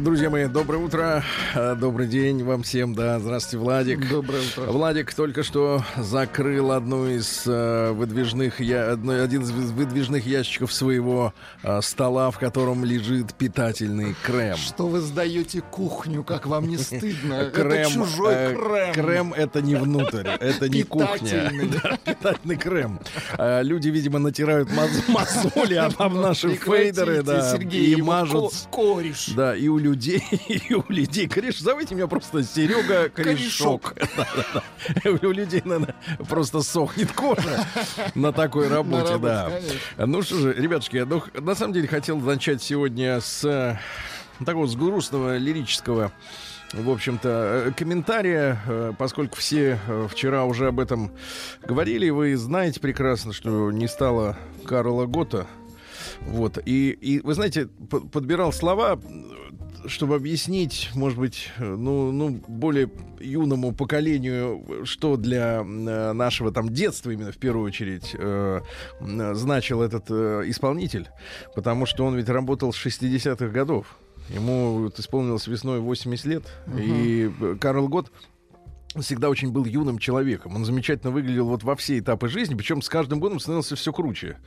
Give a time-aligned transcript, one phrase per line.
[0.00, 1.22] Друзья мои, доброе утро,
[1.54, 4.08] э, добрый день вам всем, да, здравствуйте, Владик.
[4.08, 4.62] Доброе утро.
[4.72, 11.80] Владик только что закрыл одну из э, выдвижных, я, один из выдвижных ящиков своего э,
[11.82, 14.56] стола, в котором лежит питательный крем.
[14.56, 17.50] Что вы сдаете кухню, как вам не стыдно?
[17.50, 18.92] Крем, Это чужой крем.
[18.94, 21.50] Крем это не внутрь, это не кухня.
[22.04, 22.56] Питательный.
[22.62, 23.00] Крем.
[23.38, 24.70] Люди, видимо, натирают
[25.08, 29.28] мозоли об об наши фейдеры, да, и мажут ко- кореш.
[29.36, 31.28] Да, и людей, и у людей.
[31.28, 33.94] Кореш, зовите меня просто Серега Корешок.
[35.04, 35.94] У людей, наверное,
[36.28, 37.66] просто сохнет кожа
[38.14, 39.50] на такой работе, да.
[39.98, 43.78] Ну что же, ребятушки, я, ну, на самом деле хотел начать сегодня с э,
[44.44, 46.12] такого с грустного лирического
[46.72, 51.12] в общем-то, э, комментария, э, поскольку все вчера уже об этом
[51.62, 55.46] говорили, вы знаете прекрасно, что не стало Карла Гота.
[56.22, 56.58] Вот.
[56.64, 58.98] И, и вы знаете, подбирал слова,
[59.86, 66.52] чтобы объяснить, может быть, э, ну, ну, более юному поколению, э, что для э, нашего
[66.52, 68.60] там детства именно в первую очередь э,
[69.00, 71.08] м, значил этот э, исполнитель,
[71.54, 73.98] потому что он ведь работал с 60-х годов.
[74.28, 76.44] Ему вот исполнилось весной 80 лет,
[76.78, 78.12] и э, Карл Гот
[79.00, 80.54] всегда очень был юным человеком.
[80.56, 84.38] Он замечательно выглядел вот во все этапы жизни, причем с каждым годом становился все круче.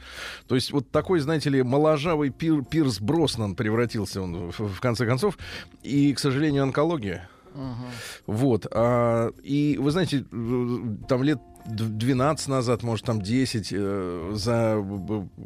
[0.47, 5.05] То есть вот такой, знаете ли, моложавый Пир- Пирс Броснан превратился он в, в конце
[5.05, 5.37] концов.
[5.83, 7.29] И, к сожалению, онкология.
[8.27, 8.67] Вот.
[8.71, 14.85] а, и вы знаете, э, там лет 12 назад, может, там 10, э, за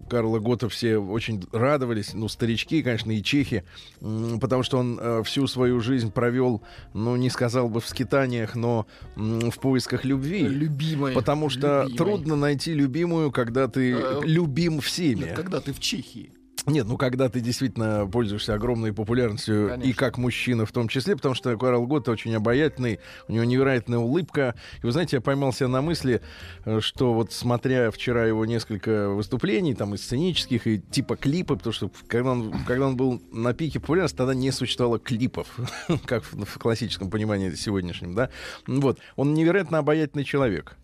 [0.10, 3.64] Карла Гота все очень радовались, ну, старички, конечно, и чехи,
[4.02, 6.62] м, потому что он э, всю свою жизнь провел,
[6.94, 8.86] ну, не сказал бы в скитаниях, но
[9.16, 10.42] м, в поисках любви.
[10.48, 11.14] Любимая.
[11.16, 11.98] Потому что любимой.
[11.98, 15.34] трудно найти любимую, когда ты Э, любим всеми.
[15.36, 16.32] Когда ты в Чехии.
[16.70, 19.94] Нет, ну когда ты действительно пользуешься огромной популярностью, и Конечно.
[19.94, 24.56] как мужчина в том числе, потому что Карл Гот очень обаятельный, у него невероятная улыбка.
[24.82, 26.22] И вы знаете, я поймался на мысли,
[26.66, 31.74] э, что вот смотря вчера его несколько выступлений, там и сценических, и типа клипы, потому
[31.74, 35.48] что когда он, когда он был на пике популярности, тогда не существовало клипов,
[36.06, 38.30] как в, в классическом понимании сегодняшнем, да.
[38.68, 40.79] Вот, он невероятно обаятельный человек.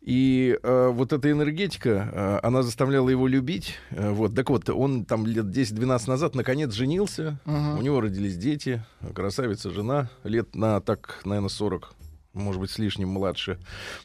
[0.00, 3.76] И э, вот эта энергетика, э, она заставляла его любить.
[3.90, 7.38] Э, вот, так вот, он там лет 10-12 назад наконец женился.
[7.46, 8.84] У него родились дети,
[9.14, 11.94] красавица жена, лет на так, наверное, 40
[12.32, 13.58] может быть, с лишним младше.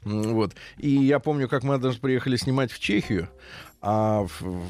[0.04, 0.56] Вот.
[0.78, 3.30] И я помню, как мы даже приехали снимать в Чехию,
[3.88, 4.64] а в, в-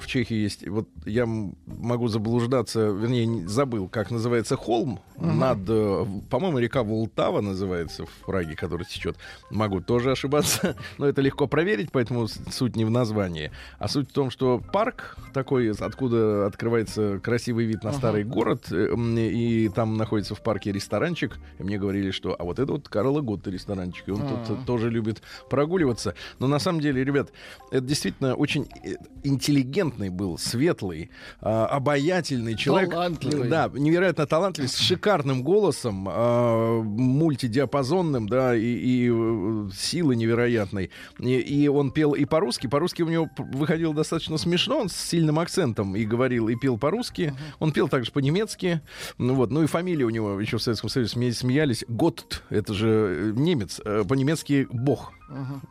[0.00, 0.68] в Чехии есть...
[0.68, 5.60] Вот я могу заблуждаться, вернее, не- забыл, как называется холм над...
[5.66, 9.16] э, По-моему, река Волтава называется в Праге, который течет.
[9.50, 13.50] Могу тоже ошибаться, но это легко проверить, поэтому суть не в названии.
[13.78, 18.94] А суть в том, что парк такой, откуда открывается красивый вид на старый город, э,
[18.94, 21.38] и там находится в парке ресторанчик.
[21.58, 24.56] И мне говорили, что а вот это вот Карла Готта ресторанчик, и он тут э,
[24.66, 26.14] тоже любит прогуливаться.
[26.38, 27.30] Но на самом деле, ребят,
[27.70, 32.90] это действительно очень э, интеллигентный был, светлый, а, обаятельный человек.
[32.90, 33.48] Талантливый.
[33.48, 40.90] Да, невероятно талантливый, с шикарным голосом, а, мультидиапазонным, да, и, и, э, силы невероятной.
[41.18, 42.66] И, и он пел и по-русски.
[42.66, 47.34] По-русски у него выходило достаточно смешно, он с сильным акцентом и говорил, и пел по-русски.
[47.58, 48.80] Он пел также по-немецки.
[49.18, 49.50] Ну, вот.
[49.50, 51.84] ну и фамилия у него еще в Советском Союзе сме- смеялись.
[51.88, 55.12] Готт, это же э, немец, по-немецки Бог.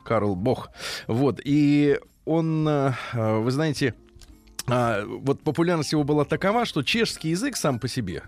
[0.06, 0.70] Карл Бог.
[1.08, 1.42] Вот.
[1.44, 3.96] И он, э, э, вы знаете,
[4.68, 8.24] а, вот популярность его была такова, что чешский язык сам по себе,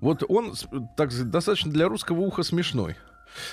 [0.00, 0.54] вот он
[0.96, 2.96] так достаточно для русского уха смешной.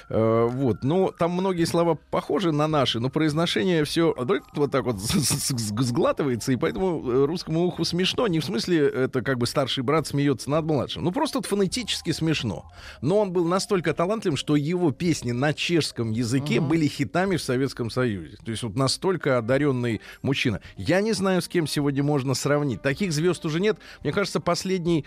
[0.10, 4.14] Э, Вот, но там многие слова похожи на наши, но произношение все
[4.56, 8.28] вот так вот сглатывается, и поэтому э, русскому уху смешно.
[8.28, 11.04] Не в смысле это как бы старший брат смеется над младшим.
[11.04, 12.66] Ну просто вот фонетически смешно.
[13.02, 17.90] Но он был настолько талантливым, что его песни на чешском языке были хитами в Советском
[17.90, 18.38] Союзе.
[18.44, 20.62] То есть вот настолько одаренный мужчина.
[20.78, 22.82] Я не знаю, с кем сегодня можно сравнить.
[22.82, 23.78] Таких звезд уже нет.
[24.04, 25.06] Мне кажется, последний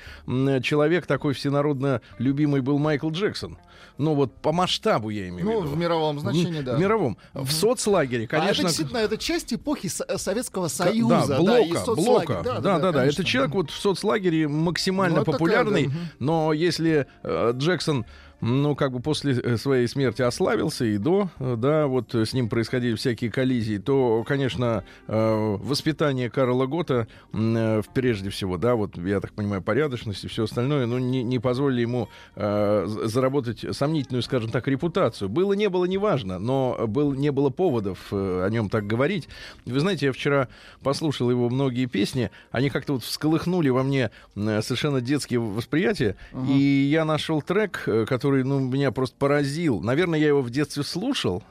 [0.62, 3.58] человек такой всенародно любимый был Майкл Джексон.
[3.98, 5.74] Ну вот по масштабу я имею Ну, в виду.
[5.74, 6.76] в мировом значении, да.
[6.76, 7.16] В мировом.
[7.34, 8.64] В соцлагере, А это конечно.
[8.64, 11.26] действительно это часть эпохи Со- Советского Союза.
[11.28, 12.04] да, блока, соцлагеря.
[12.04, 12.42] блока.
[12.44, 13.22] Да, да, да, конечно.
[13.22, 18.04] Это человек вот в соцлагере максимально Ну, это такая, популярный, да, но если э, Джексон
[18.40, 22.32] ну, как бы после э, своей смерти ославился и до, э, да, вот э, с
[22.34, 29.32] ним происходили всякие коллизии, то, конечно, воспитание Карла Гота, прежде всего, да, вот, я так
[29.32, 35.28] понимаю, порядочность и все остальное, ну, не, не позволили ему заработать сомнительную, скажем так, репутацию.
[35.28, 39.28] Было, не было, неважно, но был, не было поводов о нем так говорить.
[39.64, 40.48] Вы знаете, я вчера
[40.82, 46.52] послушал его многие песни, они как-то вот всколыхнули во мне совершенно детские восприятия, uh-huh.
[46.52, 49.80] и я нашел трек, который который, ну, меня просто поразил.
[49.80, 51.42] Наверное, я его в детстве слушал,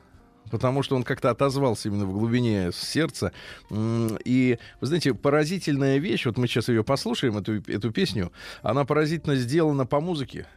[0.52, 3.32] потому что он как-то отозвался именно в глубине сердца.
[3.72, 9.36] И, вы знаете, поразительная вещь, вот мы сейчас ее послушаем, эту, эту песню, она поразительно
[9.36, 10.48] сделана по музыке.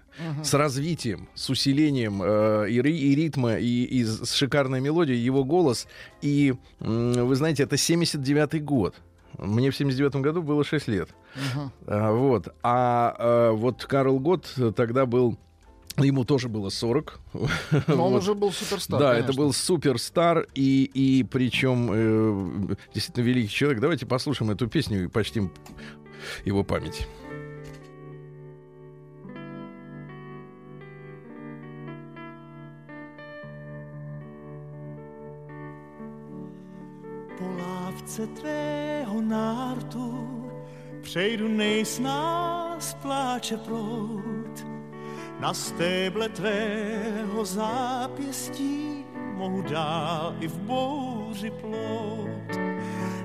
[0.43, 5.87] С развитием, с усилением э, и, и ритма, и, и с шикарной мелодией, его голос.
[6.23, 8.97] И, э, вы знаете, это 79-й год.
[9.39, 11.11] Мне в 79-м году было 6 лет.
[11.37, 11.71] Uh-huh.
[11.87, 12.49] А, вот.
[12.65, 15.39] А, а вот Карл Гот тогда был
[16.05, 17.21] Ему тоже было 40.
[17.89, 18.23] Но он вот.
[18.23, 19.01] уже был суперстар.
[19.01, 19.31] Да, конечно.
[19.31, 23.81] это был суперстар, и, и причем э, действительно великий человек.
[23.81, 25.51] Давайте послушаем эту песню и почтим
[26.45, 27.07] его память.
[37.39, 40.29] Po lávce tvého nártu
[41.03, 44.78] přejdu nejsnáz pláče prout
[45.39, 49.05] na stéble tvého zápěstí
[49.35, 52.57] mohu dál i v bouři plout.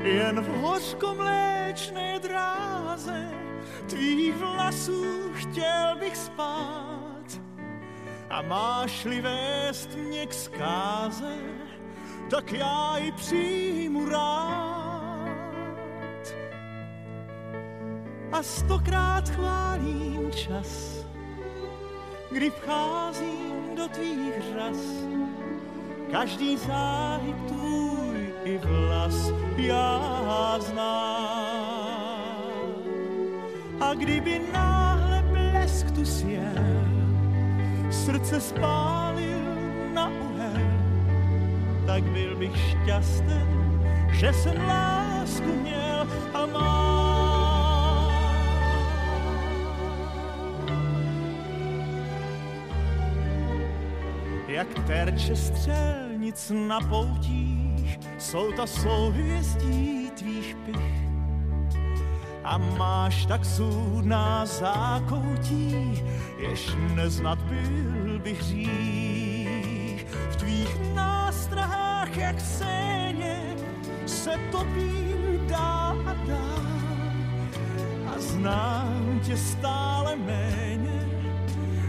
[0.04, 3.32] Jen v hořkomléčné dráze
[3.90, 7.42] tvých vlasů chtěl bych spát.
[8.30, 11.38] A máš-li vést mě k zkáze,
[12.30, 14.74] tak já ji přijmu rád.
[18.32, 20.93] A stokrát chválím čas,
[22.34, 24.78] kdy vcházím do tvých řas.
[26.12, 31.94] Každý záhyb tvůj i vlas já znám.
[33.80, 36.86] A kdyby náhle blesk tu sjel,
[37.92, 39.44] srdce spálil
[39.94, 40.68] na uhel,
[41.88, 43.48] tak byl bych šťasten,
[44.12, 47.03] že jsem lásku měl a mám.
[54.54, 61.04] Jak terče střelnic na poutích, jsou ta souhvězdí tvých pich.
[62.44, 66.04] A máš tak sůdná zákoutí,
[66.38, 70.06] jež neznat byl bych hřích.
[70.32, 73.56] V tvých nástrahách, jak séně,
[74.06, 76.64] se topím dál a dál.
[78.08, 81.03] A znám tě stále méně,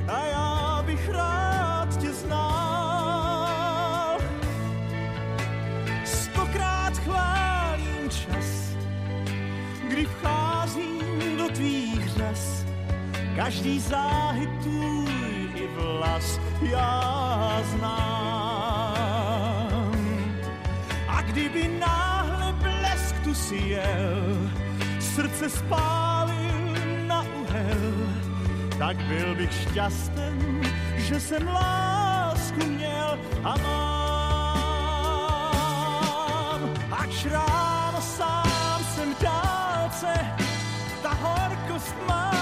[0.09, 3.49] a já bych rád tě znal.
[6.05, 8.77] Stokrát chválím čas,
[9.89, 12.65] kdy vcházím do tvých řas.
[13.37, 15.13] Každý záhyb tvůj
[15.55, 18.15] i vlas já znám.
[21.09, 24.51] A kdyby náhle blesk tu si jel,
[25.01, 26.75] srdce spálil
[27.07, 28.04] na uhel,
[28.79, 30.63] tak byl bych šťasten,
[30.97, 34.75] že jsem lásku měl a mám.
[36.91, 40.15] Ač ráno sám jsem v dálce,
[41.03, 42.33] ta horkost má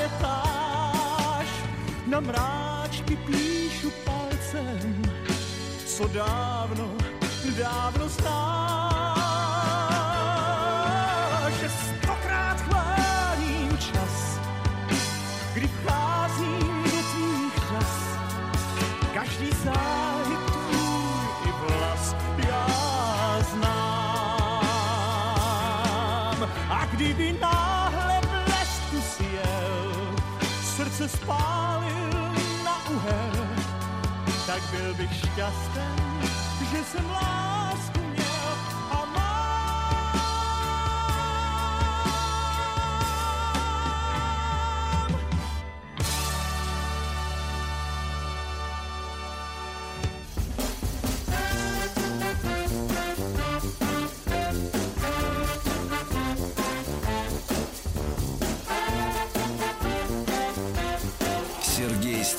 [0.00, 1.46] je táž.
[2.06, 5.02] Na mráčky píšu palcem,
[5.86, 6.90] co dávno,
[7.58, 8.89] dávno znáš.
[31.16, 32.32] Spálil
[32.64, 33.46] na uhel,
[34.46, 35.96] tak byl bych šťasten,
[36.70, 37.99] že jsem lásku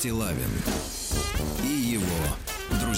[0.02, 0.50] Стилавин
[1.64, 2.08] и его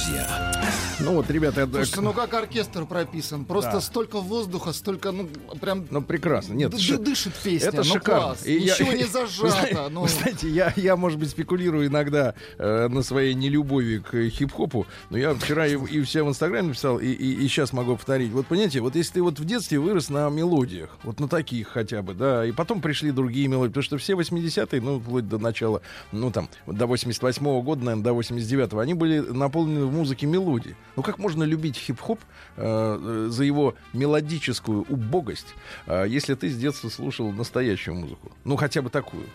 [0.03, 0.51] друзья.
[0.99, 3.45] Ну вот, ребята, Слушайте, ну как оркестр прописан?
[3.45, 3.81] Просто да.
[3.81, 5.27] столько воздуха, столько, ну,
[5.59, 5.85] прям...
[5.89, 6.53] Ну, прекрасно.
[6.53, 6.97] Нет, ш...
[6.97, 8.21] дышит песня, это ну шикарно.
[8.21, 8.45] класс.
[8.45, 8.97] И Ничего я...
[8.97, 9.89] не зажато.
[9.89, 10.07] Ну...
[10.07, 15.33] знаете, я, я, может быть, спекулирую иногда э, на своей нелюбови к хип-хопу, но я
[15.33, 18.31] вчера и, и все в Инстаграме написал, и, и, и сейчас могу повторить.
[18.31, 22.01] Вот, понимаете, вот если ты вот в детстве вырос на мелодиях, вот на таких хотя
[22.01, 25.81] бы, да, и потом пришли другие мелодии, потому что все 80-е, ну, вплоть до начала,
[26.11, 30.75] ну, там, до 88-го года, наверное, до 89-го, они были наполнены музыке мелодии.
[30.95, 32.19] Ну, как можно любить хип-хоп
[32.57, 35.55] э, за его мелодическую убогость,
[35.87, 38.31] э, если ты с детства слушал настоящую музыку?
[38.43, 39.25] Ну, хотя бы такую.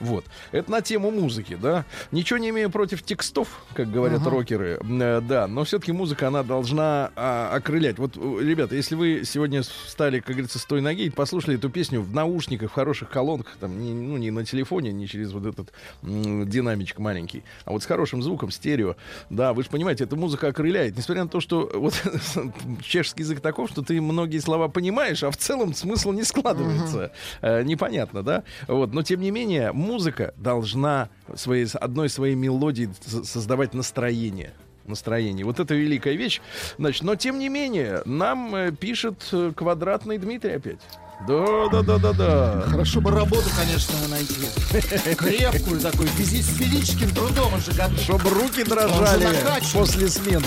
[0.00, 0.24] Вот.
[0.52, 1.84] Это на тему музыки, да.
[2.12, 4.30] Ничего не имею против текстов, как говорят uh-huh.
[4.30, 7.98] рокеры, э, да, но все-таки музыка, она должна э, окрылять.
[7.98, 11.70] Вот, э, ребята, если вы сегодня встали, как говорится, с той ноги и послушали эту
[11.70, 15.46] песню в наушниках, в хороших колонках, там, не, ну, не на телефоне, не через вот
[15.46, 15.72] этот
[16.02, 18.96] м- динамичек маленький, а вот с хорошим звуком, стерео,
[19.30, 20.96] да, вы же понимаете, эта музыка окрыляет.
[20.96, 21.94] Несмотря на то, что вот
[22.82, 27.12] чешский язык таков, что ты многие слова понимаешь, а в целом смысл не складывается.
[27.42, 27.60] Uh-huh.
[27.60, 28.44] Э, непонятно, да?
[28.66, 32.90] Вот, но тем не менее, музыка должна своей, одной своей мелодией
[33.24, 34.52] создавать настроение
[34.88, 35.44] настроение.
[35.44, 36.40] Вот это великая вещь.
[36.78, 40.80] Значит, но тем не менее, нам э, пишет э, квадратный Дмитрий опять.
[41.26, 42.60] Да, да, да, да, да.
[42.68, 45.14] Хорошо бы работу, конечно, найти.
[45.16, 49.26] Крепкую такую, физи- с физическим трудом уже Чтобы руки дрожали
[49.72, 50.44] после смены.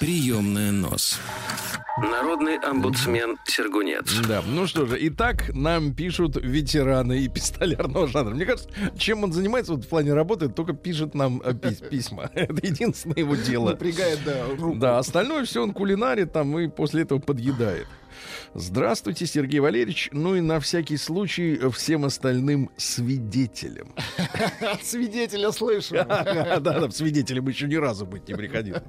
[0.00, 1.18] Приемная нос.
[2.00, 4.14] Народный омбудсмен Сергунец.
[4.28, 8.32] Да, ну что же, итак, нам пишут ветераны и пистолярного жанра.
[8.34, 12.30] Мне кажется, чем он занимается вот в плане работы, только пишет нам э, пись письма.
[12.34, 13.70] Это единственное его дело.
[13.70, 14.78] Напрягает, да, руку.
[14.78, 17.88] Да, остальное все он кулинарит там и после этого подъедает.
[18.54, 20.08] Здравствуйте, Сергей Валерьевич.
[20.12, 23.94] Ну и на всякий случай всем остальным свидетелям.
[24.60, 25.96] От свидетеля слышу.
[26.08, 28.82] Да, да, свидетелем еще ни разу быть не приходилось.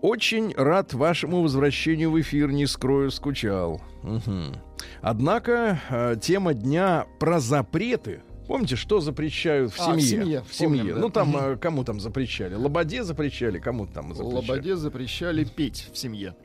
[0.00, 3.82] Очень рад вашему возвращению в эфир, не скрою, скучал.
[4.02, 4.54] Угу.
[5.00, 8.22] Однако э, тема дня про запреты.
[8.46, 9.90] Помните, что запрещают в семье?
[9.90, 10.44] А, в семье.
[10.48, 10.78] В семье.
[10.78, 11.00] Помним, да.
[11.00, 11.58] Ну там угу.
[11.60, 12.54] кому там запрещали?
[12.54, 14.34] Лободе запрещали, кому там запрещали?
[14.34, 16.36] Лободе запрещали петь в семье.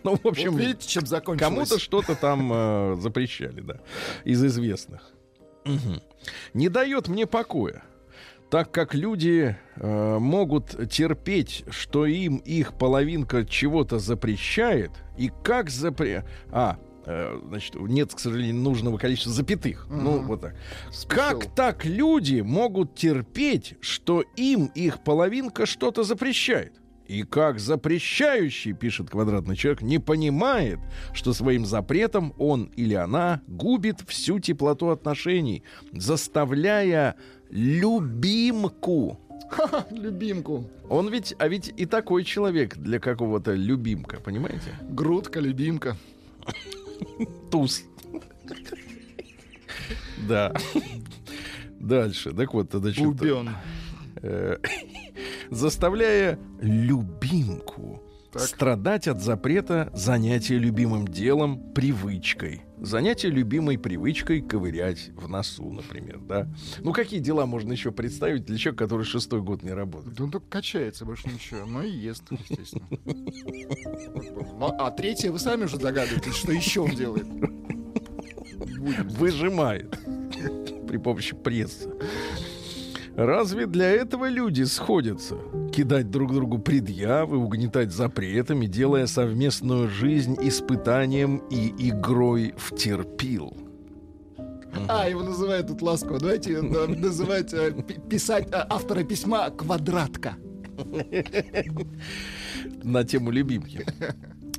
[0.04, 1.48] Ну, в общем, вот видите, чем закончилось.
[1.48, 3.80] Кому-то что-то там э, запрещали, да,
[4.24, 5.02] из известных.
[5.66, 6.00] Угу.
[6.54, 7.82] Не дает мне покоя
[8.50, 16.24] так как люди э, могут терпеть, что им их половинка чего-то запрещает, и как запре...
[16.50, 16.76] А,
[17.06, 19.86] э, значит, нет, к сожалению, нужного количества запятых.
[19.86, 19.96] Угу.
[19.96, 20.56] Ну, вот так.
[20.90, 21.22] Спешил.
[21.22, 26.79] Как так люди могут терпеть, что им их половинка что-то запрещает?
[27.10, 30.78] И как запрещающий, пишет квадратный человек, не понимает,
[31.12, 37.16] что своим запретом он или она губит всю теплоту отношений, заставляя
[37.50, 39.18] любимку.
[39.90, 40.70] любимку.
[40.88, 44.72] Он ведь, а ведь и такой человек для какого-то любимка, понимаете?
[44.88, 45.96] Грудка, любимка.
[47.50, 47.82] Туз.
[50.28, 50.54] Да.
[51.80, 52.30] Дальше.
[52.30, 53.50] Так вот, тогда что Бубен.
[55.50, 58.02] Заставляя любимку
[58.32, 58.42] так.
[58.42, 62.62] страдать от запрета занятия любимым делом привычкой.
[62.78, 66.48] Занятие любимой привычкой ковырять в носу, например, да.
[66.78, 70.14] Ну, какие дела можно еще представить для человека, который шестой год не работает?
[70.14, 71.66] Да он только качается, больше ничего.
[71.66, 72.86] Ну и ест, естественно.
[73.04, 77.26] Ну, а третье, вы сами уже догадываетесь, что еще он делает.
[79.18, 79.98] Выжимает
[80.86, 81.90] при помощи пресса.
[83.16, 85.36] Разве для этого люди сходятся?
[85.72, 93.56] Кидать друг другу предъявы, угнетать запретами, делая совместную жизнь испытанием и игрой в терпил.
[94.88, 96.18] А, его называют тут ласково.
[96.18, 97.72] Давайте называть, э,
[98.08, 100.36] писать э, автора письма «Квадратка».
[102.82, 103.84] На тему любимки.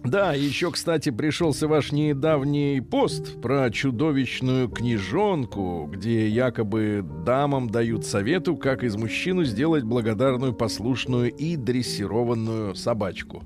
[0.03, 8.55] Да, еще, кстати, пришелся ваш недавний пост про чудовищную книжонку, где якобы дамам дают совету,
[8.55, 13.43] как из мужчину сделать благодарную, послушную и дрессированную собачку.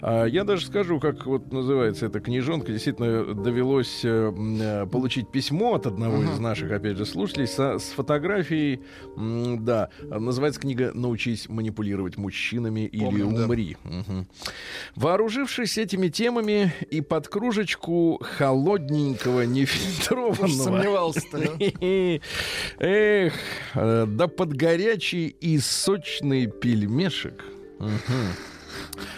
[0.00, 2.72] А я даже скажу, как вот называется эта книжонка.
[2.72, 6.34] Действительно, довелось э, э получить письмо от одного uh-huh.
[6.34, 8.80] из наших, опять же, слушателей со, с фотографией.
[9.16, 13.76] М, да, называется книга «Научись манипулировать мужчинами или умри».
[13.84, 13.90] Да.
[13.90, 14.26] Угу.
[14.96, 20.64] Вооружившись этими темами и под кружечку холодненького, нефильтрованного...
[20.64, 21.58] Сомневался-то.
[22.78, 23.34] Эх,
[23.74, 27.44] э, да под горячий и сочный пельмешек.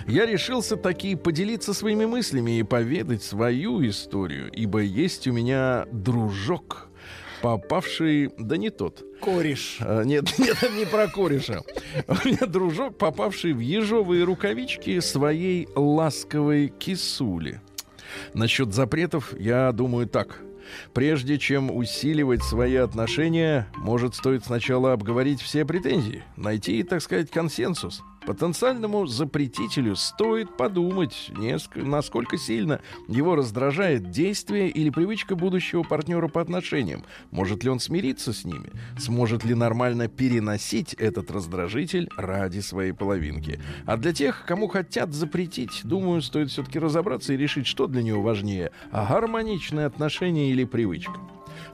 [0.06, 6.88] Я решился таки поделиться своими мыслями и поведать свою историю, ибо есть у меня дружок,
[7.42, 8.30] попавший...
[8.38, 9.04] Да не тот.
[9.20, 9.78] Кореш.
[9.80, 11.62] А, Нет, нет, не про кореша.
[12.08, 17.60] У меня дружок, попавший в ежовые рукавички своей ласковой кисули.
[18.34, 20.42] Насчет запретов я думаю так.
[20.92, 28.02] Прежде чем усиливать свои отношения, может, стоит сначала обговорить все претензии, найти, так сказать, консенсус.
[28.26, 31.30] Потенциальному запретителю стоит подумать,
[31.74, 37.04] насколько сильно его раздражает действие или привычка будущего партнера по отношениям.
[37.30, 38.72] Может ли он смириться с ними?
[38.98, 43.60] Сможет ли нормально переносить этот раздражитель ради своей половинки?
[43.84, 48.22] А для тех, кому хотят запретить, думаю, стоит все-таки разобраться и решить, что для него
[48.22, 51.20] важнее– а гармоничные отношения или привычка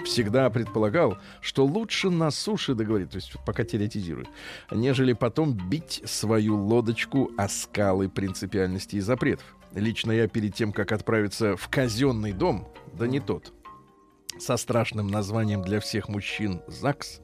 [0.04, 4.28] всегда предполагал, что лучше на суше договорить, то есть пока теоретизирует,
[4.70, 9.56] нежели потом бить свою лодочку о скалы принципиальности и запретов.
[9.74, 13.52] Лично я перед тем, как отправиться в казенный дом, да не тот,
[14.38, 17.20] со страшным названием для всех мужчин ЗАГС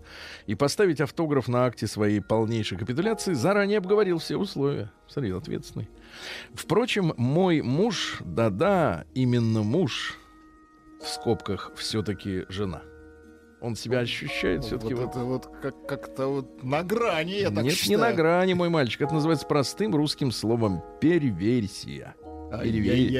[0.47, 4.91] и поставить автограф на акте своей полнейшей капитуляции, заранее обговорил все условия.
[5.07, 5.89] Смотри, ответственный.
[6.55, 10.19] Впрочем, мой муж, да-да, именно муж,
[11.03, 12.83] в скобках все-таки жена.
[13.61, 17.65] Он себя ощущает все-таки Вот это вот как- как-то вот на грани, я так Нет,
[17.65, 17.99] не считаю.
[17.99, 19.01] на грани, мой мальчик.
[19.03, 22.15] Это называется простым русским словом перверсия.
[22.63, 23.11] Переверь.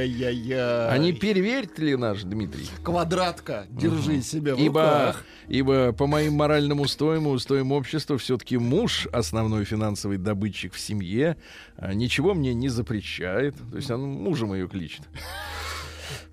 [1.01, 2.67] Не переверит ли наш Дмитрий?
[2.83, 5.25] Квадратка, держи себя в Ибо, руках.
[5.49, 11.37] ибо по моим моральным устоям и устоям общества все-таки муж, основной финансовый добытчик в семье,
[11.77, 13.55] а, ничего мне не запрещает.
[13.71, 15.03] То есть он мужем ее кличет.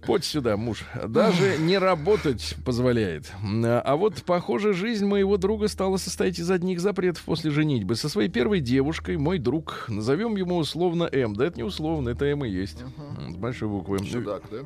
[0.05, 0.83] Подь сюда, муж.
[1.07, 3.31] Даже не работать позволяет.
[3.63, 7.95] А вот, похоже, жизнь моего друга стала состоять из одних запретов после женитьбы.
[7.95, 11.35] Со своей первой девушкой, мой друг, назовем ему условно М.
[11.35, 12.83] Да это не условно, это М и есть.
[13.17, 13.99] М, С большой буквы.
[14.05, 14.57] Чудак, да?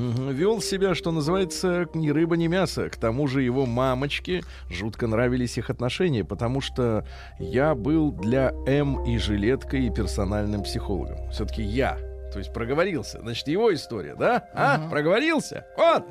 [0.00, 0.30] Мгм.
[0.30, 2.88] Вел себя, что называется, ни рыба, ни мясо.
[2.88, 7.06] К тому же его мамочке жутко нравились их отношения, потому что
[7.38, 11.30] я был для М и жилеткой, и персональным психологом.
[11.30, 11.98] Все-таки я.
[12.34, 13.20] То есть проговорился.
[13.20, 14.48] Значит, его история, да?
[14.54, 14.88] А?
[14.90, 15.68] Проговорился?
[15.76, 16.04] Вот!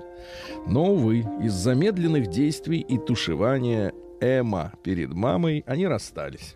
[0.66, 6.56] Но, увы, из-за медленных действий и тушевания Эма перед мамой они расстались.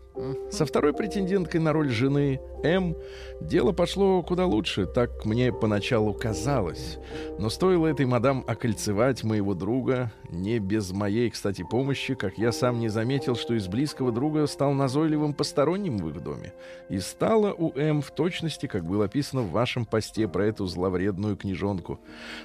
[0.50, 2.96] Со второй претенденткой на роль жены М
[3.39, 6.98] дело пошло куда лучше, так мне поначалу казалось.
[7.37, 12.79] Но стоило этой мадам окольцевать моего друга, не без моей, кстати, помощи, как я сам
[12.79, 16.53] не заметил, что из близкого друга стал назойливым посторонним в их доме.
[16.89, 21.37] И стало у М в точности, как было описано в вашем посте про эту зловредную
[21.37, 22.00] книжонку.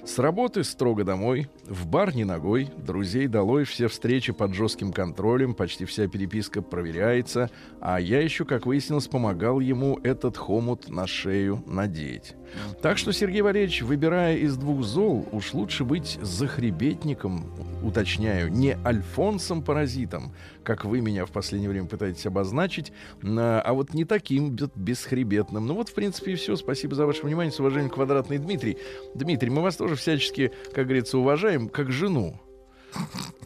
[0.04, 5.54] С работы строго домой, в бар не ногой, друзей долой, все встречи под жестким контролем,
[5.54, 11.62] почти вся переписка проверяется, а я еще, как выяснилось, помогал ему этот хомут на шею
[11.66, 12.34] надеть.
[12.82, 17.46] Так что, Сергей Валерьевич, выбирая из двух зол, уж лучше быть захребетником,
[17.82, 24.56] уточняю, не Альфонсом-паразитом, как вы меня в последнее время пытаетесь обозначить, а вот не таким
[24.74, 25.66] бесхребетным.
[25.66, 26.56] Ну вот, в принципе, и все.
[26.56, 27.52] Спасибо за ваше внимание.
[27.52, 28.78] С уважением, Квадратный Дмитрий.
[29.14, 32.40] Дмитрий, мы вас тоже всячески, как говорится, уважаем, как жену.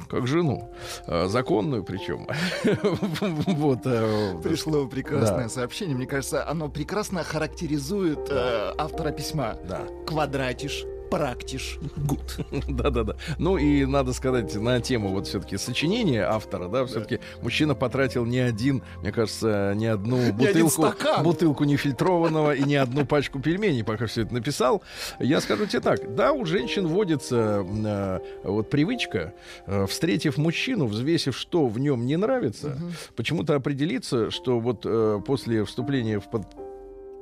[0.08, 0.72] Как жену.
[1.06, 2.26] А, Законную причем.
[3.56, 3.80] Вот.
[3.84, 5.48] а, Пришло прекрасное Да.
[5.48, 5.96] сообщение.
[5.96, 9.56] Мне кажется, оно прекрасно характеризует э, автора письма.
[9.68, 9.80] Да.
[10.06, 12.38] Квадратиш, практиш, гуд.
[12.68, 13.16] Да-да-да.
[13.38, 18.38] Ну и надо сказать на тему вот все-таки сочинения автора, да, все-таки мужчина потратил не
[18.38, 24.22] один, мне кажется, не одну бутылку, бутылку нефильтрованного и не одну пачку пельменей, пока все
[24.22, 24.82] это написал.
[25.18, 29.32] Я скажу тебе так, да, у женщин водится э, вот привычка,
[29.66, 32.78] э, встретив мужчину, взвесив, что в нем не нравится,
[33.14, 36.65] почему-то определиться, что вот э, после вступления в под-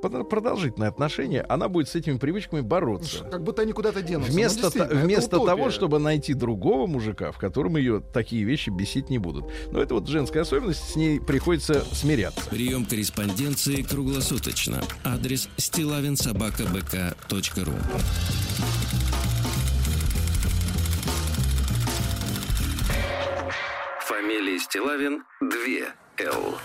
[0.09, 3.23] продолжительные отношения, она будет с этими привычками бороться.
[3.25, 4.31] Как будто они куда-то денутся.
[4.31, 9.09] Ну, Вместо, это вместо того, чтобы найти другого мужика, в котором ее такие вещи бесить
[9.09, 9.45] не будут.
[9.71, 12.49] Но это вот женская особенность, с ней приходится смиряться.
[12.49, 14.81] Прием корреспонденции круглосуточно.
[15.03, 17.73] Адрес стилавинсобакабк.ру
[24.01, 25.49] Фамилия Стилавин 2
[26.19, 26.57] Л.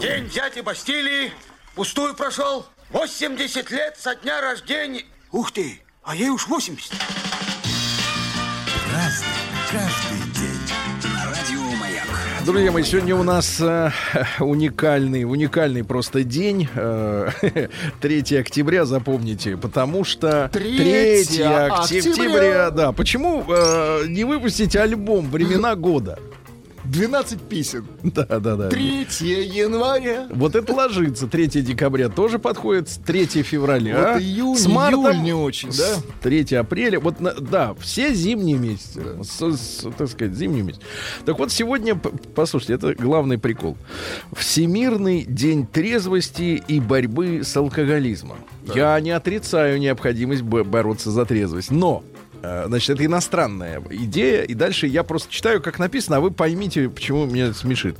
[0.00, 1.32] День дяди Бастилии
[1.74, 2.66] пустую прошел.
[2.90, 5.04] 80 лет со дня рождения.
[5.32, 6.92] Ух ты, а ей уж 80.
[12.44, 13.90] Друзья мои, сегодня у нас э,
[14.40, 16.68] уникальный, уникальный просто день.
[16.74, 17.28] э,
[18.00, 21.66] 3 октября, запомните, потому что 3 3 октября.
[21.66, 22.92] октября, да.
[22.92, 26.18] Почему э, не выпустить альбом «Времена года»?
[26.84, 27.86] 12 песен.
[28.02, 28.68] Да, да, да.
[28.68, 29.06] 3
[29.46, 30.26] января.
[30.30, 31.26] Вот это ложится.
[31.26, 32.88] 3 декабря тоже подходит.
[33.06, 34.12] 3 февраля.
[34.14, 35.96] Вот июнь, с мартом, июль не очень, да?
[36.22, 36.98] 3 апреля.
[37.00, 39.02] Вот, да, все зимние месяцы.
[39.22, 40.82] С- с- так сказать, зимние месяцы.
[41.24, 41.94] Так вот, сегодня,
[42.34, 43.76] послушайте, это главный прикол.
[44.34, 48.38] Всемирный день трезвости и борьбы с алкоголизмом.
[48.74, 52.04] Я не отрицаю необходимость бо- бороться за трезвость, но
[52.42, 54.42] Значит, это иностранная идея.
[54.42, 57.96] И дальше я просто читаю, как написано, а вы поймите, почему меня это смешит.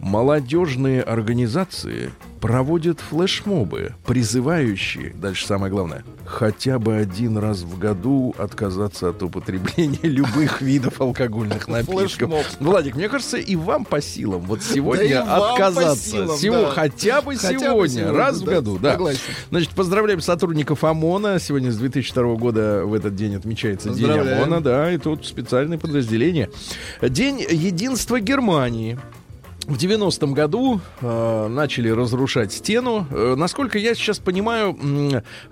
[0.00, 2.10] Молодежные организации
[2.40, 9.98] проводят флешмобы, призывающие, дальше самое главное, хотя бы один раз в году отказаться от употребления
[10.02, 12.00] любых видов алкогольных напитков.
[12.12, 12.44] Флешмоб.
[12.60, 16.10] Владик, мне кажется, и вам по силам вот сегодня по отказаться.
[16.10, 16.70] силам, Сего- да.
[16.70, 18.92] Хотя бы Хотя бы сегодня, сегодня, раз в да, году, да.
[18.92, 19.20] согласен.
[19.50, 21.38] Значит, поздравляем сотрудников ОМОНа.
[21.40, 24.10] Сегодня с 2002 года в этот день отмечается День.
[24.10, 26.48] ОМОНа, да, и тут специальное подразделение.
[27.02, 28.98] День единства Германии.
[29.70, 33.06] В 90-м году э, начали разрушать стену.
[33.08, 34.76] Э, насколько я сейчас понимаю,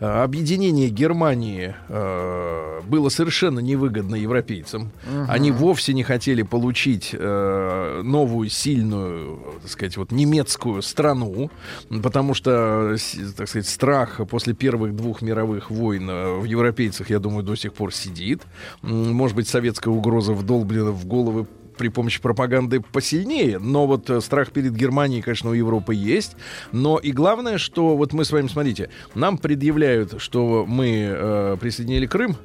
[0.01, 4.91] э, объединение Германии э, было совершенно невыгодно европейцам.
[5.29, 11.53] Они вовсе не хотели получить э, новую сильную, так сказать, вот немецкую страну,
[12.03, 12.97] потому что,
[13.37, 17.73] так сказать, страх после первых двух мировых войн э, в европейцах, я думаю, до сих
[17.73, 18.43] пор сидит.
[18.83, 21.47] Может быть, советская угроза вдолблена в головы
[21.79, 26.37] при помощи пропаганды посильнее, но вот э, страх перед Германией, конечно, у Европы есть.
[26.73, 32.07] Но и главное, что вот мы с вами, смотрите, нам предъявляют, что мы э, присоединили
[32.07, 32.37] Крым,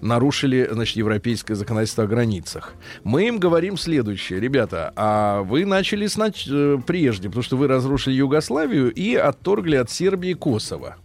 [0.00, 2.74] нарушили, значит, европейское законодательство о границах.
[3.04, 8.14] Мы им говорим следующее, ребята, а вы начали снач- э, прежде, потому что вы разрушили
[8.14, 10.96] Югославию и отторгли от Сербии Косово.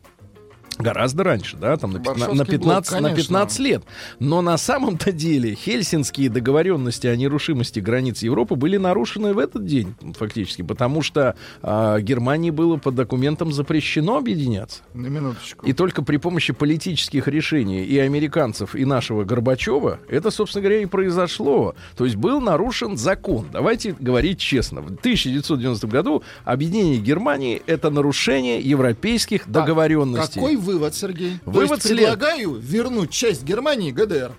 [0.77, 3.23] Гораздо раньше, да, там на, пятна- на Варшавский 15, блок, на конечно.
[3.23, 3.83] 15 лет.
[4.19, 9.95] Но на самом-то деле хельсинские договоренности о нерушимости границ Европы были нарушены в этот день,
[10.17, 14.81] фактически, потому что а, Германии было по документам запрещено объединяться.
[14.93, 15.65] На минуточку.
[15.65, 20.86] И только при помощи политических решений и американцев, и нашего Горбачева, это, собственно говоря, и
[20.86, 21.75] произошло.
[21.95, 23.47] То есть был нарушен закон.
[23.51, 24.81] Давайте говорить честно.
[24.81, 30.39] В 1990 году объединение Германии— это нарушение европейских договоренностей.
[30.39, 31.39] Какой вывод, Сергей?
[31.45, 34.32] Вывод То есть предлагаю вернуть часть Германии ГДР.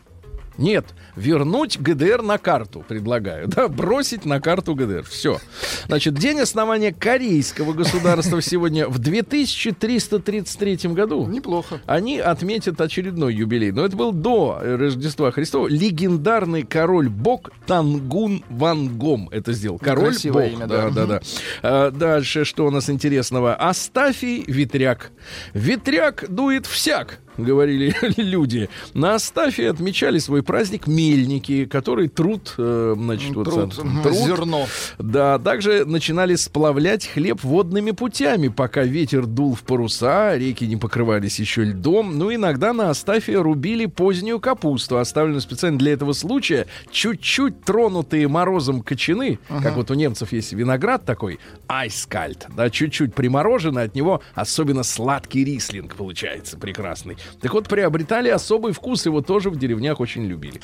[0.58, 0.86] Нет,
[1.16, 3.48] вернуть ГДР на карту, предлагаю.
[3.54, 5.04] Да, бросить на карту ГДР.
[5.04, 5.38] Все.
[5.86, 11.26] Значит, день основания корейского государства сегодня в 2333 году.
[11.26, 11.80] Неплохо.
[11.86, 13.70] Они отметят очередной юбилей.
[13.70, 15.68] Но это был до Рождества Христова.
[15.68, 19.78] Легендарный король-бог Тангун Вангом это сделал.
[19.78, 20.12] Король-бог.
[20.12, 20.90] Красивое имя, да, да.
[20.90, 21.20] да, да.
[21.62, 23.54] А, дальше, что у нас интересного?
[23.54, 25.12] Астафий Ветряк.
[25.52, 27.20] Ветряк дует всяк.
[27.36, 28.68] Говорили люди.
[28.94, 34.66] На Астафии отмечали свой праздник мельники, который труд, э, значит, вот, Труд, сам- м, зерно.
[34.98, 41.38] да, также начинали сплавлять хлеб водными путями, пока ветер дул в паруса, реки не покрывались
[41.40, 42.18] еще льдом.
[42.18, 46.66] Ну, иногда на Астафе рубили позднюю капусту, оставленную специально для этого случая.
[46.90, 53.82] Чуть-чуть тронутые морозом кочаны, как вот у немцев есть виноград такой, айскальт, да, чуть-чуть примороженный,
[53.82, 57.16] от него особенно сладкий рислинг получается прекрасный.
[57.40, 60.60] Так вот, приобретали особый вкус, его тоже в деревнях очень любили.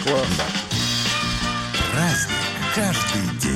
[1.93, 2.37] Праздник
[2.75, 3.50] каждый день.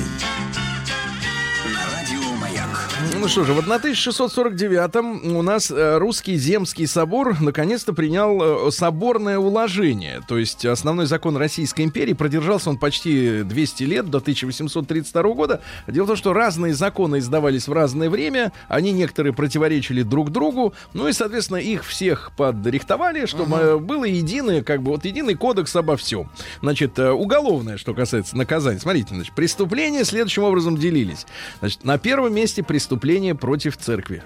[3.25, 9.39] Ну что же, в 1649-м у нас э, русский земский собор наконец-то принял э, соборное
[9.39, 10.21] уложение.
[10.27, 15.63] То есть основной закон Российской империи продержался он почти 200 лет, до 1832 года.
[15.87, 20.75] Дело в том, что разные законы издавались в разное время, они некоторые противоречили друг другу,
[20.93, 25.75] ну и, соответственно, их всех подрихтовали, чтобы э, было единое, как бы, вот единый кодекс
[25.75, 26.29] обо всем.
[26.61, 28.79] Значит, уголовное, что касается наказания.
[28.79, 31.25] Смотрите, значит, преступления следующим образом делились.
[31.57, 34.23] Значит, на первом месте преступление против церкви.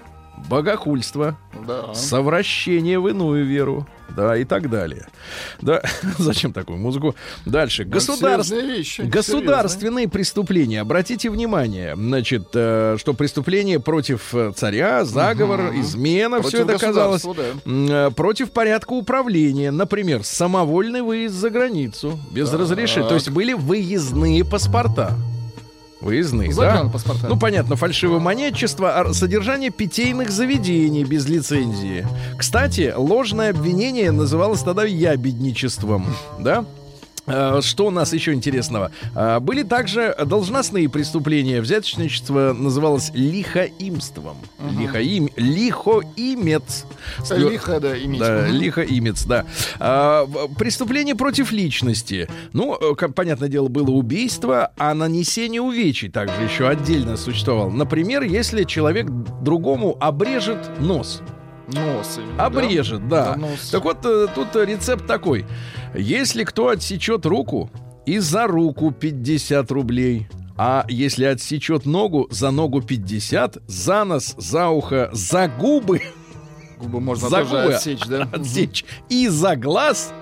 [0.48, 1.92] Богохульство, Да.
[1.94, 5.06] совращение в иную веру, да, и так далее.
[5.60, 5.82] Да,
[6.18, 7.14] зачем такую музыку?
[7.44, 7.84] Дальше.
[7.84, 8.56] Государство.
[8.56, 10.80] серьезные вещи, Государственные преступления.
[10.80, 17.22] Обратите внимание, значит, э, что преступление против э, царя, заговор, измена, Против все это казалось.
[17.22, 18.06] да.
[18.06, 19.70] Э, Против порядка управления.
[19.70, 23.06] Например, самовольный выезд за границу без разрешения.
[23.06, 25.12] То есть были выездные паспорта.
[26.00, 26.54] Выездные, да?
[26.54, 27.28] Загранпаспорта.
[27.28, 32.06] Ну, понятно, фальшивомонетчество, а содержание питейных заведений без лицензии.
[32.38, 36.06] Кстати, ложное обвинение называлось тогда ябедничеством,
[36.38, 36.64] да?
[37.32, 38.90] Э, Что у нас еще интересного?
[39.14, 41.60] Э, Были также должностные преступления.
[41.60, 44.36] Взяточничество называлось лихоимством.
[44.78, 46.84] Лихоим, лихоимец.
[47.28, 48.20] Твер- Лихо, да, иметь.
[48.20, 49.44] да, лихоимец, да.
[49.78, 50.26] А,
[50.58, 52.28] преступление против личности.
[52.52, 57.70] Ну, э, как понятное дело, было убийство, а нанесение увечий также еще отдельно существовало.
[57.70, 59.06] Например, если человек
[59.42, 61.22] другому обрежет нос.
[61.68, 62.46] Нос именно, да?
[62.46, 63.24] Обрежет, да.
[63.34, 63.68] Да, нос.
[63.70, 65.46] Так вот, э, тут э, рецепт такой.
[65.94, 67.70] Если кто отсечет руку,
[68.06, 70.28] и за руку 50 рублей.
[70.56, 76.02] А если отсечет ногу, за ногу 50, за нос, за ухо, за губы
[76.80, 78.28] Губы можно за тоже губы отсечь, да?
[78.32, 80.12] отсечь и за глаз.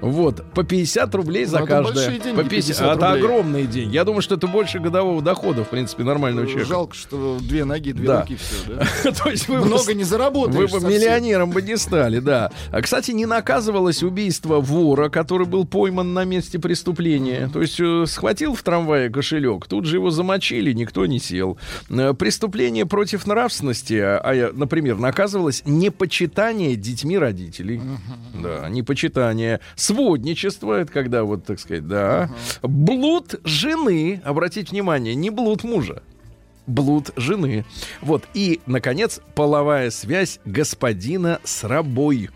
[0.00, 1.94] Вот, по 50 рублей за Ну, это каждое.
[1.94, 2.76] большие деньги, по 50.
[2.78, 3.94] 50 Это огромные деньги.
[3.94, 6.68] Я думаю, что это больше годового дохода, в принципе, нормального человека.
[6.68, 8.20] Жалко, что две ноги, две Да.
[8.20, 9.12] руки, все, да?
[9.24, 10.70] То есть вы Много не заработаешь.
[10.70, 12.50] вы бы миллионером бы не стали, да.
[12.70, 17.48] А, кстати, не наказывалось убийство вора, который был пойман на месте преступления.
[17.52, 21.58] То есть э, схватил в трамвае кошелек, тут же его замочили, никто не сел.
[21.90, 27.80] Э, Преступление против нравственности, а, а, например, наказывалось непочитание детьми родителей.
[28.42, 29.60] Да, непочитание.
[29.86, 32.30] Сводничество, это когда вот, так сказать, да.
[32.62, 36.02] Блуд жены, обратите внимание, не блуд мужа
[36.66, 37.64] блуд жены.
[38.00, 38.24] Вот.
[38.34, 42.30] И, наконец, половая связь господина с рабой.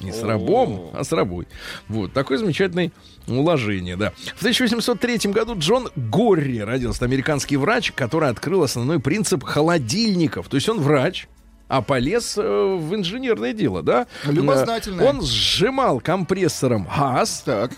[0.00, 1.46] Не с рабом, а с рабой.
[1.88, 2.12] Вот.
[2.12, 2.92] Такое замечательное
[3.26, 4.12] уложение, да.
[4.36, 7.04] В 1803 году Джон Горри родился.
[7.04, 10.48] Американский врач, который открыл основной принцип холодильников.
[10.48, 11.28] То есть он врач,
[11.68, 14.06] а полез э, в инженерное дело, да?
[14.24, 15.04] Любознательный.
[15.04, 17.72] Э, Он сжимал компрессором газ, Так.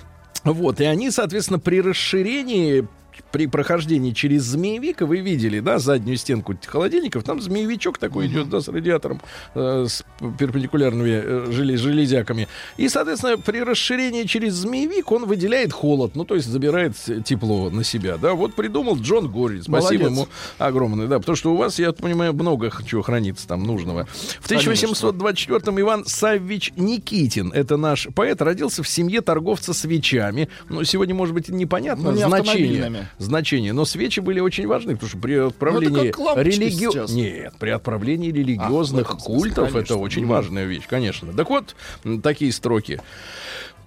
[0.44, 2.86] вот, и они, соответственно, при расширении
[3.32, 8.60] при прохождении через змеевик, вы видели, да, заднюю стенку холодильников, там змеевичок такой идет, да,
[8.60, 9.20] с радиатором,
[9.54, 10.04] э, с
[10.38, 12.48] перпендикулярными э, желе- железяками.
[12.76, 17.84] И, соответственно, при расширении через змеевик он выделяет холод, ну, то есть забирает тепло на
[17.84, 18.34] себя, да.
[18.34, 19.60] Вот придумал Джон Гори.
[19.62, 20.10] Спасибо Молодец.
[20.10, 24.06] ему огромное, да, потому что у вас, я понимаю, много чего хранится там нужного.
[24.40, 30.48] В 1824-м Иван Саввич Никитин, это наш поэт, родился в семье торговца свечами.
[30.68, 33.05] Ну, сегодня, может быть, непонятно Ну, не значение.
[33.18, 37.10] Значение, но свечи были очень важны, потому что при отправлении как лампочки религио- сейчас.
[37.12, 39.96] Нет, при отправлении религиозных А, смысле, культов это конечно.
[39.98, 40.30] очень Мгм.
[40.30, 41.32] важная вещь, конечно.
[41.32, 41.74] Так вот,
[42.22, 43.00] такие строки.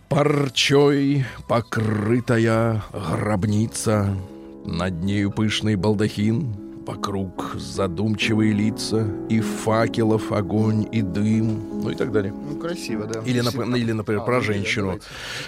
[0.08, 4.16] Парчой покрытая гробница,
[4.66, 12.12] над нею пышный балдахин, вокруг задумчивые лица, и факелов огонь и дым, ну и так
[12.12, 12.34] далее.
[12.34, 13.22] Ну, красиво, да.
[13.22, 14.86] Или, нап- или, например, А, про ну, женщину.
[14.88, 15.06] давайте.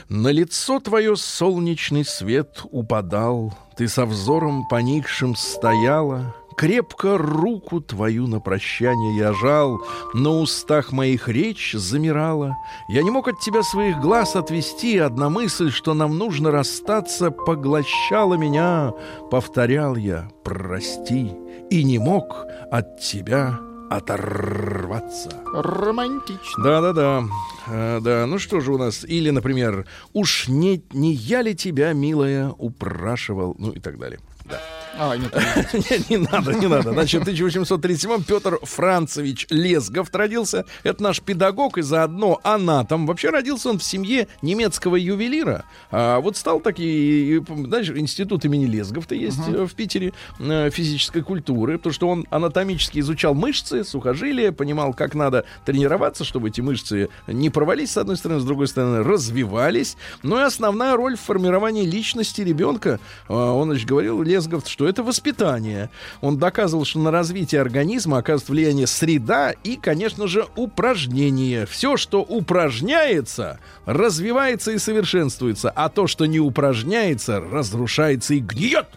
[0.10, 8.40] На лицо твое солнечный свет упадал, Ты со взором поникшим стояла, Крепко руку твою на
[8.40, 9.82] прощание я жал,
[10.14, 12.58] На устах моих речь замирала.
[12.90, 18.36] Я не мог от тебя своих глаз отвести, Одна мысль, что нам нужно расстаться, Поглощала
[18.36, 18.94] меня,
[19.30, 21.32] повторял я, прости,
[21.70, 23.60] И не мог от тебя
[23.92, 25.30] оторваться.
[25.54, 26.64] Романтично.
[26.64, 27.24] Да-да-да.
[27.68, 29.04] А, да, ну что же у нас?
[29.04, 34.20] Или, например, «Уж не, не я ли тебя, милая, упрашивал?» Ну и так далее.
[34.46, 34.62] Да.
[34.98, 35.34] А, нет,
[35.74, 36.92] Не, не надо, не надо.
[36.92, 40.66] Значит, в 1837 Петр Францевич Лесгов родился.
[40.84, 43.08] Это наш педагог и заодно анатом.
[43.08, 45.66] Вообще родился он в семье немецкого ювелира.
[45.92, 51.78] А вот стал таки, знаешь, институт имени Лесгов-то есть э, в Питере э, физической культуры,
[51.78, 57.50] потому что он анатомически изучал мышцы, сухожилия, понимал, как надо тренироваться, чтобы эти мышцы не
[57.50, 59.98] провались, с одной стороны, с другой стороны, развивались.
[60.24, 63.00] Ну и основная роль в формировании личности ребенка,
[63.30, 65.90] э, он, значит, говорил, Лесгов, что это воспитание.
[66.22, 71.66] Он доказывал, что на развитие организма оказывает влияние среда и, конечно же, упражнения.
[71.66, 78.88] Все, что упражняется, развивается и совершенствуется, а то, что не упражняется, разрушается и гниет.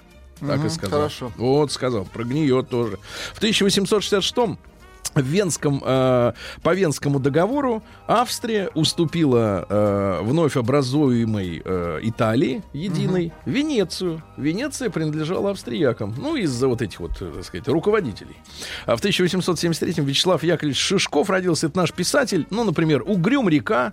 [0.41, 0.99] Так и Мгм, сказал.
[1.01, 1.33] хорошо.
[1.37, 2.99] Вот сказал, прогниет тоже.
[3.35, 4.59] В 1866
[5.23, 14.23] в Венском, э, по Венскому договору Австрия уступила э, вновь образуемой э, Италии, единой, Венецию.
[14.37, 16.15] Венеция принадлежала австриякам.
[16.19, 18.37] Ну, из-за вот этих вот, э, так сказать, руководителей.
[18.87, 21.67] А в 1873-м Вячеслав Яковлевич Шишков родился.
[21.67, 22.47] Это наш писатель.
[22.51, 23.93] Ну, например, «Угрюм река».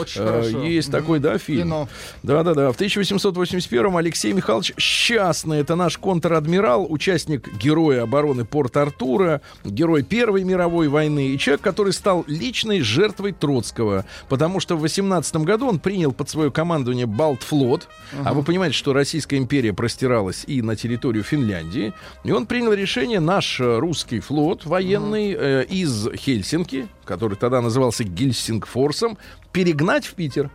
[0.00, 0.62] Очень Э, хорошо.
[0.64, 1.88] Есть такой, да, фильм.
[2.22, 2.72] Да-да-да.
[2.72, 10.88] В 1881-м Алексей Михайлович Счастный, это наш контр-адмирал, участник героя обороны Порт-Артура, герой Первой мировой
[10.88, 16.12] войны и человек, который стал личной жертвой Троцкого, потому что в 18 году он принял
[16.12, 17.88] под свое командование Балтфлот,
[18.24, 21.92] а вы понимаете, что Российская империя простиралась и на территорию Финляндии,
[22.24, 28.04] и он принял решение наш э, русский флот военный э, из Хельсинки, который тогда назывался
[28.04, 29.18] Гельсингфорсом,
[29.58, 30.52] перегнать в Питер.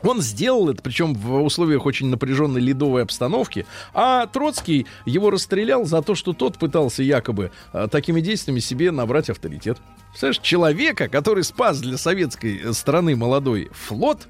[0.00, 6.00] Он сделал это, причем в условиях очень напряженной ледовой обстановки, а Троцкий его расстрелял за
[6.00, 9.76] то, что тот пытался якобы э, такими действиями себе набрать авторитет.
[10.08, 14.26] Представляешь, человека, который спас для советской э, страны молодой флот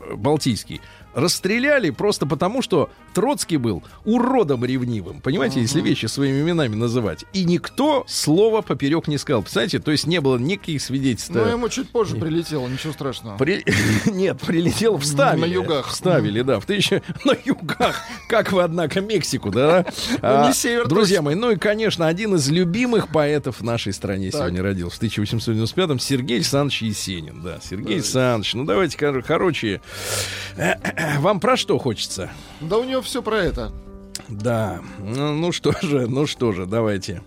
[0.00, 0.82] э, Балтийский,
[1.14, 5.20] расстреляли просто потому, что Троцкий был уродом ревнивым.
[5.20, 7.24] Понимаете, если вещи своими именами называть.
[7.32, 9.42] И никто слова поперек не сказал.
[9.42, 11.30] Представляете, то есть не было никаких свидетельств.
[11.30, 13.36] Ну, ему чуть позже прилетело, ничего страшного.
[13.36, 13.64] При-
[14.10, 15.40] Нет, прилетел, вставили.
[15.42, 15.88] На югах.
[15.88, 16.58] Вставили, да.
[16.60, 17.02] В тысяча...
[17.24, 18.00] На югах.
[18.28, 19.86] Как вы, однако, Мексику, да?
[20.20, 24.30] А, не север Друзья мои, ну и, конечно, один из любимых поэтов в нашей стране
[24.30, 24.40] Так.
[24.40, 24.96] сегодня родился.
[24.98, 27.40] В 1895-м Сергей Александрович Есенин.
[27.42, 28.54] Да, Сергей Александрович.
[28.54, 29.80] Ну, давайте, кор- короче,
[31.18, 32.30] вам про что хочется?
[32.60, 33.72] Да у него все про это.
[34.28, 37.22] Да, ну, ну что же, ну что же, давайте.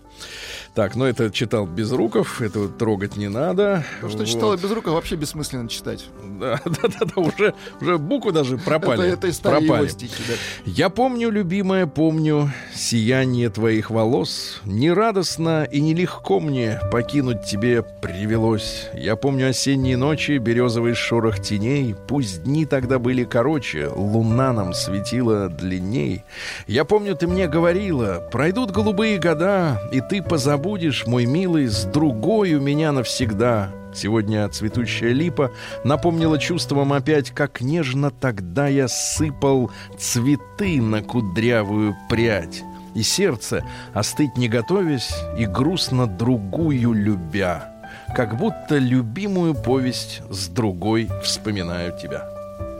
[0.78, 3.84] Так, ну это читал Безруков, это вот трогать не надо.
[4.00, 4.62] То, что Вот.
[4.62, 6.04] без рука, вообще бессмысленно читать.
[6.38, 9.08] Да, да, да, да, уже, уже буквы даже пропали.
[9.08, 9.90] Это, это из старые его пропали.
[9.90, 10.34] стихи, да.
[10.66, 14.60] Я помню, любимая, помню сияние твоих волос.
[14.64, 18.86] Нерадостно и нелегко мне покинуть тебе привелось.
[18.94, 21.96] Я помню осенние ночи, березовый шорох теней.
[22.06, 26.22] Пусть дни тогда были короче, луна нам светила длинней.
[26.68, 30.67] Я помню, ты мне говорила, пройдут голубые года, и ты позабудешь,
[31.06, 33.70] мой милый, с другой у меня навсегда.
[33.94, 35.50] Сегодня цветущая липа
[35.82, 42.62] напомнила чувством опять, как нежно тогда я сыпал цветы на кудрявую прядь.
[42.94, 47.72] И сердце, остыть не готовясь, и грустно другую любя.
[48.14, 52.28] Как будто любимую повесть с другой вспоминаю тебя.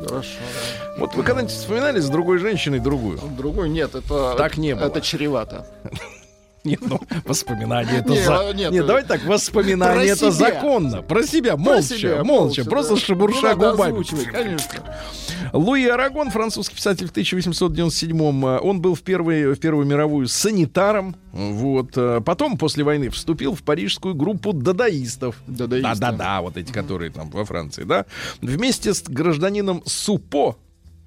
[0.07, 0.93] Хорошо, да.
[0.99, 3.19] Вот вы когда-нибудь вспоминали с другой женщиной другую?
[3.37, 4.35] Другой нет, это...
[4.37, 4.85] Так не было.
[4.85, 5.67] Это чревато.
[6.65, 8.49] Нет, ну, воспоминания это за...
[8.49, 11.03] а, нет, Нет, э, давайте так, воспоминания это законно.
[11.03, 14.03] Про себя, молча, молча, просто шебурша Ну, губами.
[14.31, 14.85] конечно.
[15.53, 21.17] Луи Арагон, французский писатель в 1897-м, э, он был в, первой, в Первую мировую санитаром.
[21.33, 21.93] Вот.
[21.97, 25.37] э, Потом, после войны, вступил в парижскую группу дадаистов.
[25.47, 25.89] Дадаисты.
[26.01, 28.05] Да-да-да, вот эти, которые там во Франции, да.
[28.43, 30.57] Вместе с гражданином Супо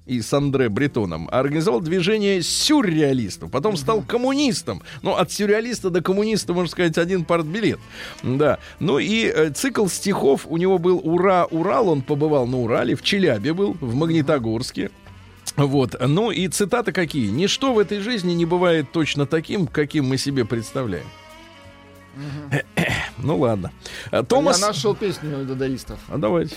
[0.06, 3.50] и с Андре Бретоном организовал движение сюрреалистов.
[3.50, 4.82] Потом стал коммунистом.
[5.02, 7.78] Ну, от сюрреалиста до коммуниста, можно сказать, один партбилет.
[8.22, 8.58] Да.
[8.80, 11.88] Ну и э, цикл стихов у него был «Ура, Урал».
[11.88, 14.90] Он побывал на Урале, в Челябе был, в Магнитогорске.
[15.56, 15.96] Вот.
[16.00, 17.28] Ну и цитаты какие?
[17.28, 21.06] «Ничто в этой жизни не бывает точно таким, каким мы себе представляем».
[23.18, 23.70] Ну ладно.
[24.10, 24.60] А, Томас...
[24.60, 26.00] Я нашел песню дадаистов.
[26.08, 26.56] А давайте.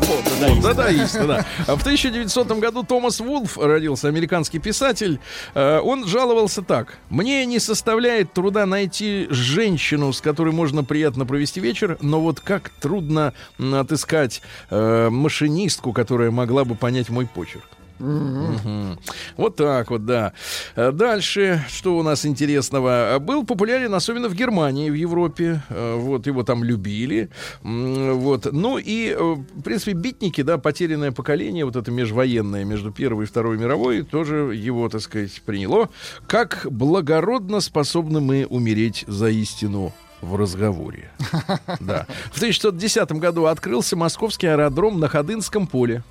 [0.00, 1.44] Вот, дадаист, да.
[1.66, 5.20] В 1900 году Томас Вулф родился, американский писатель.
[5.54, 6.98] Э, Он жаловался так.
[7.10, 12.70] «Мне не составляет труда найти женщину, с которой можно приятно провести вечер, но вот как
[12.80, 17.77] трудно отыскать э, машинистку, которая могла бы понять мой почерк».
[17.98, 18.98] Мгм.
[19.36, 20.32] Вот так вот, да.
[20.76, 23.16] Э, Дальше, что у нас интересного?
[23.16, 25.62] Э, Был популярен особенно в Германии, в Европе.
[25.68, 27.28] Э, Вот, его там любили.
[27.62, 28.48] Вот.
[28.52, 33.58] Ну и, в принципе, битники, да, потерянное поколение, вот это межвоенное, между Первой и Второй
[33.58, 35.88] мировой, тоже его, так сказать, приняло.
[36.26, 41.10] Как благородно способны мы умереть за истину в разговоре.
[41.80, 42.06] Да.
[42.32, 46.02] В 1910 году открылся московский аэродром на Ходынском поле.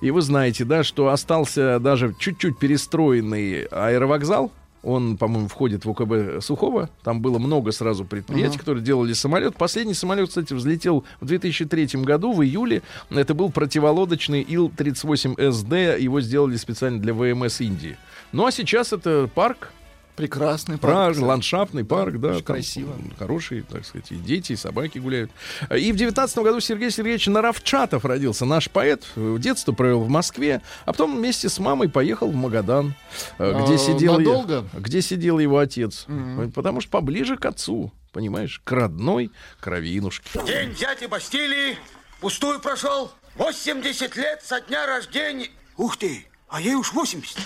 [0.00, 4.52] И вы знаете, да, что остался даже чуть-чуть перестроенный аэровокзал.
[4.82, 6.90] Он, по-моему, входит в УКБ Сухого.
[7.04, 9.54] Там было много сразу предприятий, которые делали самолет.
[9.54, 12.82] Последний самолет, кстати, взлетел в 2003 году, в июле.
[13.08, 16.00] Это был противолодочный Ил-38СД.
[16.00, 17.96] Его сделали специально для ВМС Индии.
[18.32, 19.70] Ну, а сейчас это парк,
[20.16, 21.24] Прекрасный Парк, кстати.
[21.26, 22.28] ландшафтный парк, да.
[22.28, 22.94] очень там красиво.
[23.18, 25.30] Хороший, так сказать, и дети, и собаки гуляют.
[25.74, 28.44] И в девятнадцатом году Сергей Сергеевич Наравчатов родился.
[28.44, 32.94] Наш поэт э, детство провел в Москве, а потом вместе с мамой поехал в Магадан,
[33.38, 34.64] э, где А, сидел, надолго?
[34.74, 36.06] где сидел его отец.
[36.54, 40.28] Потому что поближе к отцу, понимаешь, к родной кровинушке.
[40.46, 41.78] День дяди Бастилии
[42.20, 43.10] пустую прошел.
[43.36, 45.48] 80 лет со дня рождения.
[45.78, 47.38] Ух ты, а ей уж 80.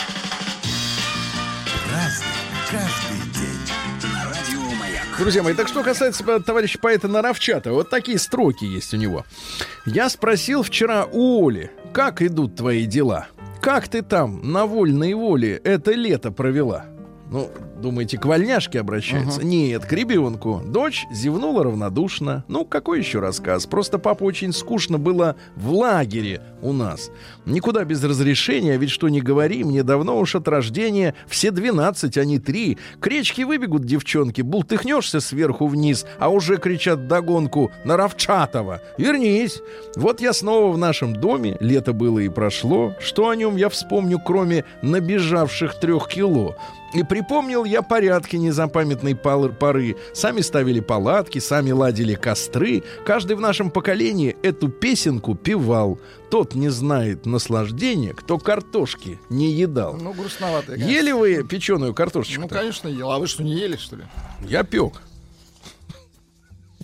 [1.93, 2.27] Разный,
[5.19, 9.25] Друзья мои, так что касается э, товарища поэта Наравчата, вот такие строки есть у него.
[9.87, 13.29] Я спросил вчера у Оли, как идут твои дела?
[13.63, 16.85] Как ты там на вольной воле это лето провела?
[17.31, 17.51] Ну,
[17.81, 19.45] Думаете, к вольняшке обращается?
[19.45, 20.63] Нет, к ребенку.
[20.65, 22.45] Дочь зевнула равнодушно.
[22.49, 23.67] Ну, какой еще рассказ?
[23.67, 27.11] Просто папа очень скучно было в лагере у нас.
[27.47, 32.25] Никуда без разрешения, ведь что не говори, мне давно уж от рождения все 12, а
[32.25, 32.79] не 3.
[33.01, 38.81] К речке выбегут девчонки, бултыхнешься сверху вниз, а уже кричат догонку на Равчатова.
[38.99, 39.63] Вернись.
[39.97, 42.95] Вот я снова в нашем доме, лето было и прошло.
[43.01, 46.57] Что о нем я вспомню, кроме набежавших трех кило?
[46.95, 49.97] И припомнил я порядки незапамятной поры.
[50.15, 52.85] Сами ставили палатки, сами ладили костры.
[53.05, 55.99] Каждый в нашем поколении эту песенку певал.
[56.31, 59.97] Тот не знает наслаждения, кто картошки не едал.
[59.97, 60.73] Ну, грустновато.
[60.73, 60.91] конечно.
[60.91, 62.43] Ели вы печеную картошечку?
[62.43, 63.11] Ну, конечно, ел.
[63.13, 64.05] А вы что, не ели, что ли?
[64.49, 64.95] Я пек.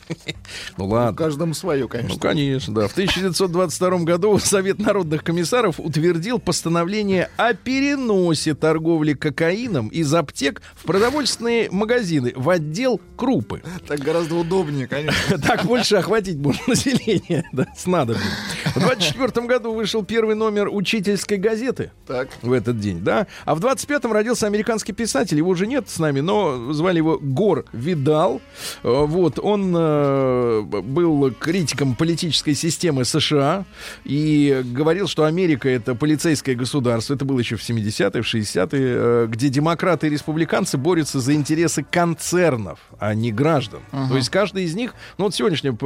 [0.08, 0.16] Ну
[0.78, 1.16] Ну, ладно.
[1.16, 2.14] каждому свое, конечно.
[2.14, 2.88] Ну, конечно, да.
[2.88, 10.84] В 1922 году Совет народных комиссаров утвердил постановление о переносе торговли кокаином из аптек в
[10.84, 13.62] продовольственные магазины в отдел крупы.
[13.86, 15.38] Так гораздо удобнее, конечно.
[15.42, 18.22] Так больше охватить можно население, да, с надобным.
[18.74, 22.28] В 24 году вышел первый номер учительской газеты Так.
[22.42, 23.26] в этот день, да.
[23.44, 27.64] А в 25-м родился американский писатель, его уже нет с нами, но звали его Гор
[27.72, 28.40] Видал.
[28.82, 33.64] Э, Вот, он э, был критиком политической системы США
[34.04, 37.14] и говорил, что Америка это полицейское государство.
[37.14, 41.84] Это было еще в 70-е, в 60-е, э, где демократы и республиканцы борются за интересы
[41.88, 43.80] концернов, а не граждан.
[43.90, 45.76] То есть каждый из них, ну вот сегодняшняя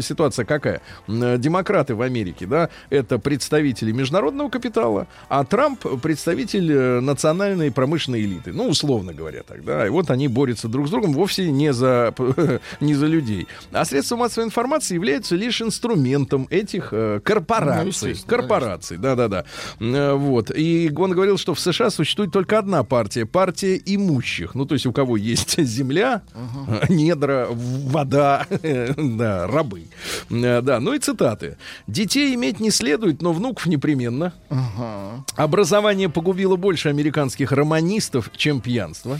[0.00, 0.80] ситуация какая?
[1.08, 8.52] Э, Демократы в Америке, да, это представители международного капитала, а Трамп представитель национальной промышленной элиты.
[8.52, 9.86] Ну, условно говоря так, да.
[9.86, 12.14] И вот они борются друг с другом вовсе не за,
[12.80, 13.46] не за людей.
[13.72, 18.10] А средства массовой информации являются лишь инструментом этих э, Ну, корпораций.
[18.10, 19.44] естественно, корпораций, да-да-да.
[19.80, 20.50] Э, Вот.
[20.54, 23.26] И он говорил, что в США существует только одна партия.
[23.26, 24.54] Партия имущих.
[24.54, 28.46] Ну, то есть у кого есть земля, э, недра, вода,
[28.96, 29.84] да, рабы.
[30.30, 31.56] Э, Да, ну и цитаты.
[31.86, 34.32] «Детей иметь не следует, но внуков непременно.
[34.48, 35.24] Ага.
[35.36, 39.18] Образование погубило больше американских романистов, чем пьянство.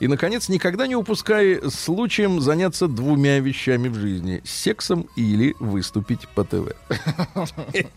[0.00, 4.40] И, наконец, никогда не упускай случаем заняться двумя вещами в жизни.
[4.44, 6.72] Сексом или выступить по ТВ.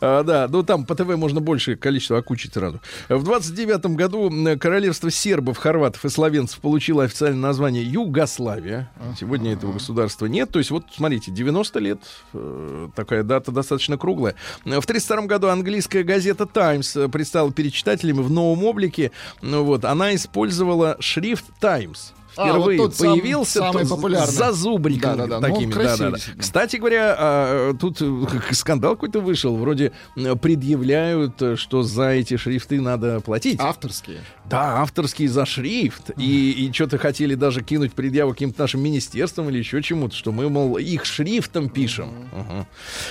[0.00, 2.80] А, Да, ну там по ТВ можно большее количество окучить сразу.
[3.08, 8.90] В 29 году королевство сербов, хорватов и словенцев получило официальное название Югославия.
[9.18, 10.50] Сегодня этого государства нет.
[10.50, 11.98] То есть вот, смотрите, 90 лет,
[12.32, 14.34] э, такая дата достаточно круглая.
[14.64, 19.12] В 32 году английская газета «Таймс» э, предстала перед читателями в новом облике.
[19.40, 22.12] Ну вот, она использовала шрифт Times.
[22.34, 22.50] «Таймс».
[22.50, 24.32] А, Впервые вот появился самый тот популярный.
[24.32, 25.72] зазубриками Да-да-да, ну, он такими.
[25.72, 26.10] красивый да-да-да.
[26.16, 26.42] действительно.
[26.42, 29.56] Кстати говоря, а, тут э, скандал какой-то вышел.
[29.56, 33.60] Вроде э, предъявляют, э, что за эти шрифты надо платить.
[33.60, 34.20] Авторские.
[34.46, 36.10] Да, авторский за шрифт.
[36.16, 40.48] И, и что-то хотели даже кинуть предъяву каким-то нашим министерствам или еще чему-то, что мы,
[40.48, 42.10] мол, их шрифтом пишем.
[42.32, 42.66] Ага.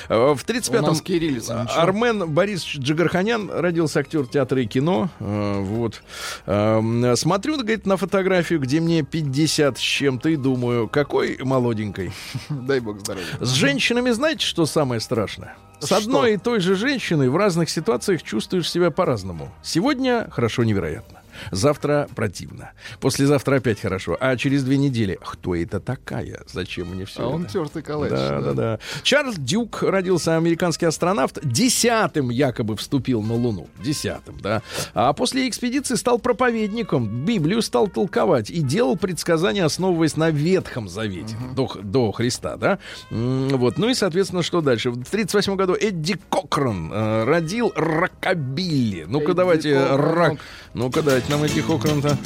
[0.09, 1.79] Э, В 35-м У нас кириллица, ничего.
[1.81, 5.09] Армен Борис Джигарханян родился актер театра и кино.
[5.19, 6.01] Вот.
[6.45, 12.11] Эм, Смотрю, говорит, на фотографию, где мне 50 с чем-то, и думаю, какой молоденькой.
[12.49, 13.25] Дай бог здоровья.
[13.39, 15.55] С женщинами знаете, что самое страшное?
[15.79, 15.97] С Что?
[15.97, 19.51] одной и той же женщиной в разных ситуациях чувствуешь себя по-разному.
[19.63, 21.20] Сегодня хорошо невероятно.
[21.51, 22.71] Завтра противно.
[22.99, 24.17] Послезавтра опять хорошо.
[24.19, 26.41] А через две недели кто это такая?
[26.51, 27.53] Зачем мне все А он это?
[27.53, 28.09] тертый калач.
[28.11, 28.79] Да, да, да.
[29.03, 31.39] Чарльз Дюк родился американский астронавт.
[31.43, 33.67] Десятым якобы вступил на Луну.
[33.83, 34.61] Десятым, да.
[34.93, 37.25] А после экспедиции стал проповедником.
[37.25, 41.35] Библию стал толковать и делал предсказания, основываясь на Ветхом Завете.
[41.55, 42.79] До, Х- до Христа, да.
[43.09, 43.77] Вот.
[43.77, 44.91] Ну и, соответственно, что дальше?
[44.91, 49.05] В 38 году Эдди Кокрон э, родил рокобилли.
[49.07, 50.39] Ну-ка, Эдди давайте рок.
[50.73, 52.17] Ну-ка, дайте нам Эдди Кокрон-то.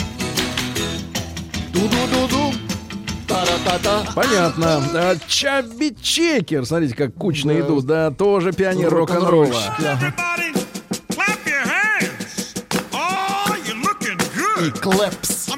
[1.72, 2.54] Ду-ду-ду-ду.
[3.28, 4.04] Та-ра-та-та.
[4.16, 4.84] Понятно.
[4.94, 7.60] А, Чаби Чекер, смотрите, как кучно Да.
[7.60, 9.76] идут, да, тоже пионер рок-н-ролла.
[12.92, 15.50] Oh, И клэпс.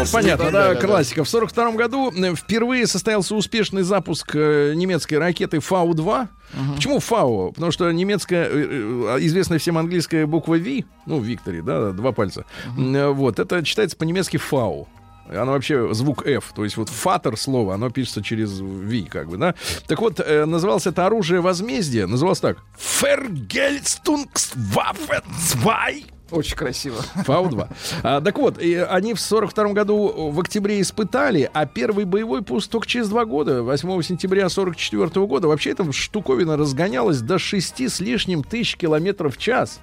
[0.00, 1.22] Ну, понятно, Да, да, да, да, классика.
[1.24, 6.28] В 42 году э, впервые состоялся успешный запуск э, немецкой ракеты Фау-2.
[6.74, 7.52] Почему Фау?
[7.52, 12.44] Потому что немецкая, э, известная всем английская буква V, ну, Виктори, да, два пальца,
[12.76, 14.88] М, вот, это читается по-немецки Фау.
[15.28, 19.36] Оно вообще звук F, то есть вот фатер слово, оно пишется через V, как бы,
[19.36, 19.54] да.
[19.86, 22.56] Так вот, э, называлось это оружие возмездия, называлось так.
[22.76, 25.22] Фергельстунгсваффе
[25.54, 25.88] 2
[26.30, 26.96] Очень красиво.
[27.24, 27.68] Фау-2.
[28.02, 32.70] А, так вот, и они в 42 году в октябре испытали, а первый боевой пуск
[32.70, 35.48] только через два года, 8 сентября 44 года.
[35.48, 39.80] Вообще эта штуковина разгонялась до 6 с лишним тысяч километров в час.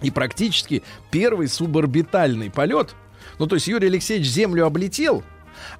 [0.00, 2.94] И практически первый суборбитальный полет.
[3.38, 5.22] Ну, то есть Юрий Алексеевич Землю облетел,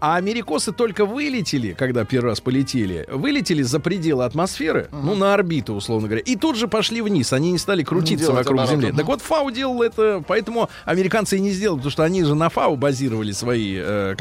[0.01, 5.75] а америкосы только вылетели, когда первый раз полетели, вылетели за пределы атмосферы, ну, на орбиту,
[5.75, 7.33] условно говоря, и тут же пошли вниз.
[7.33, 8.87] Они не стали крутиться вокруг оборот, Земли.
[8.89, 8.97] ага.
[8.99, 12.49] Так вот, ФАУ делал это, поэтому американцы и не сделали, потому что они же на
[12.49, 14.15] ФАУ базировали свои э,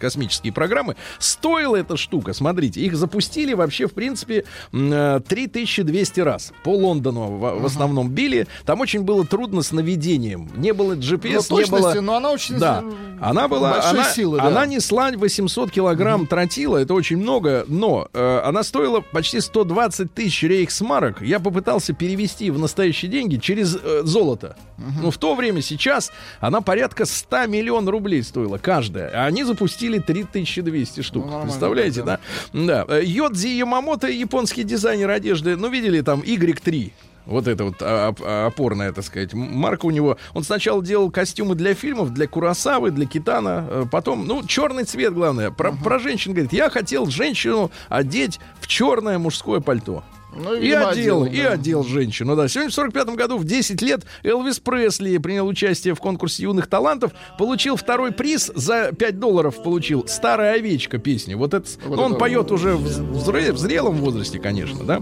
[0.00, 0.96] космические программы.
[1.18, 6.52] Стоила эта штука, смотрите, их запустили вообще, в принципе, м, э, 3200 раз.
[6.64, 8.46] По Лондону в, в основном били.
[8.64, 10.48] Там очень было трудно с наведением.
[10.56, 12.00] Не было GPS, Ну, не было...
[12.00, 12.82] но она очень Да,
[13.20, 14.44] она была, большой она, силы, да.
[14.46, 20.42] она несла 800 килограмм тротила, это очень много, но э, она стоила почти 120 тысяч
[20.42, 21.20] рейхсмарок.
[21.20, 24.56] Я попытался перевести в настоящие деньги через э, золото.
[25.02, 29.10] Ну, в то время, сейчас, она порядка 100 миллионов рублей стоила каждая.
[29.10, 31.26] А они запустили 3200 штук.
[31.26, 32.18] Ну, Представляете, да.
[32.52, 32.84] да?
[32.86, 32.98] Да.
[32.98, 36.92] Йодзи Ямамото, японский дизайнер одежды, ну, видели там Y3.
[37.26, 40.16] Вот это вот а, а, опорная, так сказать, марка у него.
[40.32, 43.66] Он сначала делал костюмы для фильмов, для Курасавы, для Китана.
[43.68, 45.50] э, Потом, ну, черный цвет, главное.
[45.50, 50.04] Про, про женщин говорит, я хотел женщину одеть в черное мужское пальто.
[50.38, 51.52] Ну, И одел, одел, и да.
[51.52, 52.46] одел женщину, да.
[52.46, 57.12] Сегодня в 45 году, в 10 лет, Элвис Пресли принял участие в конкурсе юных талантов,
[57.38, 61.38] получил второй приз, за 5 долларов получил «Старая овечка» песню.
[61.38, 62.84] Вот это, Вот ну, он это поет уже в,
[63.16, 65.00] взре- в зрелом возрасте, конечно, да.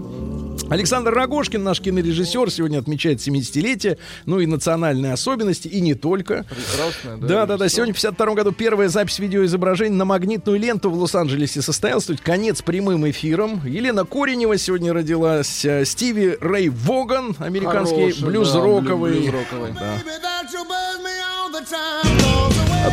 [0.69, 6.43] Александр Рогожкин, наш кинорежиссер, сегодня отмечает 70-летие, ну и национальные особенности, и не только.
[6.49, 7.27] Прекрасная, да.
[7.27, 7.69] Да, да, да.
[7.69, 12.05] Сегодня в 52 году первая запись видеоизображений на магнитную ленту в Лос-Анджелесе состоялась.
[12.05, 13.61] Тут конец прямым эфиром.
[13.63, 15.63] Елена Коренева сегодня родилась.
[15.65, 19.11] э, Стиви Рэй Воган, американский Хороший, да, блюз-роковый.
[19.19, 19.71] блюз-роковый.
[19.73, 19.97] Да.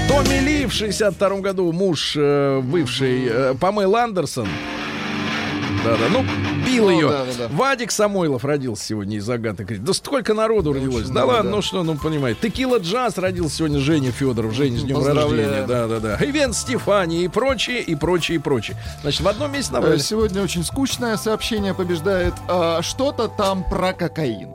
[0.09, 4.49] Томми Ли в 62 году, муж э, бывший э, Памел Андерсон.
[5.85, 6.23] Да-да, ну,
[6.67, 7.25] бил Ну, ее.
[7.51, 9.85] Вадик Самойлов родился сегодня из Агаты Кристи.
[9.85, 11.09] Да столько народу родилось.
[11.09, 11.57] Да ладно, да.
[11.57, 12.41] ну что, ну понимаете.
[12.43, 14.55] Текила Джаз родился сегодня Женя Федоров.
[14.55, 15.67] Женя, с днем рождения.
[15.67, 16.19] Да-да-да.
[16.25, 18.77] Ивен Стефани и прочее, и прочее, и прочее.
[19.03, 19.99] Значит, в одном месте Э, набрали.
[19.99, 22.35] Сегодня очень скучное сообщение побеждает.
[22.49, 24.51] а, Что-то там про кокаин.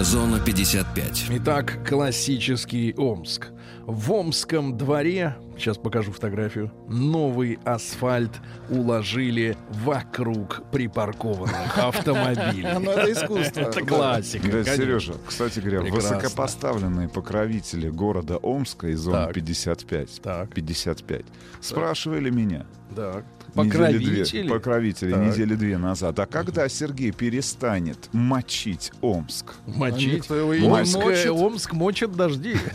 [0.00, 1.24] Зона 55.
[1.30, 3.46] Итак, классический Омск.
[3.90, 8.32] В Омском дворе, сейчас покажу фотографию, новый асфальт
[8.68, 12.66] уложили вокруг припаркованных автомобилей.
[12.80, 13.60] Ну, это искусство.
[13.60, 14.46] Это классика.
[14.62, 14.76] Да.
[14.76, 19.32] Сережа, кстати говоря, высокопоставленные покровители города Омска из зоны Так.
[19.34, 20.52] 55, Так.
[20.52, 21.24] 55
[21.62, 22.66] спрашивали меня.
[22.94, 23.24] Так.
[23.54, 24.48] две- Покровители.
[24.50, 25.28] покровители Так.
[25.28, 26.18] недели две назад.
[26.18, 29.54] А когда Сергей перестанет мочить Омск?
[29.66, 30.28] Мочить.
[30.28, 31.30] Его не Омск, мочит.
[31.30, 32.54] Омск мочит дожди.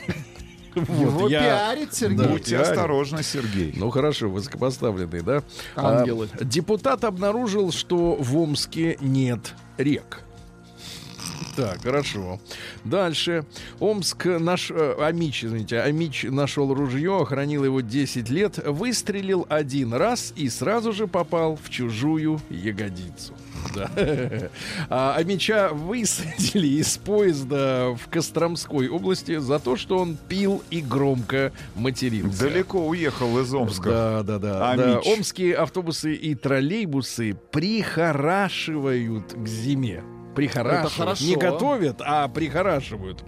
[0.75, 2.17] Его пиарит Сергей.
[2.17, 2.27] Да.
[2.27, 3.73] Будьте осторожны, Сергей.
[3.75, 5.43] Ну хорошо, высокопоставленный, да?
[5.75, 6.29] Ангелы.
[6.33, 10.23] А, депутат обнаружил, что в Омске нет рек.
[11.55, 12.39] Так, хорошо.
[12.83, 13.45] Дальше.
[13.79, 14.71] Омск наш...
[14.71, 20.93] э, Амич, извините, Амич нашел ружье, охранил его 10 лет, выстрелил один раз и сразу
[20.93, 23.33] же попал в чужую ягодицу.
[23.73, 23.89] Да.
[24.89, 31.51] А Амича высадили из поезда в Костромской области за то, что он пил и громко
[31.75, 32.47] матерился.
[32.49, 33.89] Далеко уехал из Омска.
[33.89, 34.71] Да, да, да.
[34.71, 34.99] А да.
[34.99, 40.03] Омские автобусы и троллейбусы прихорашивают к зиме.
[40.35, 41.21] Прихорашивают.
[41.21, 43.23] Не готовят, а прихорашивают.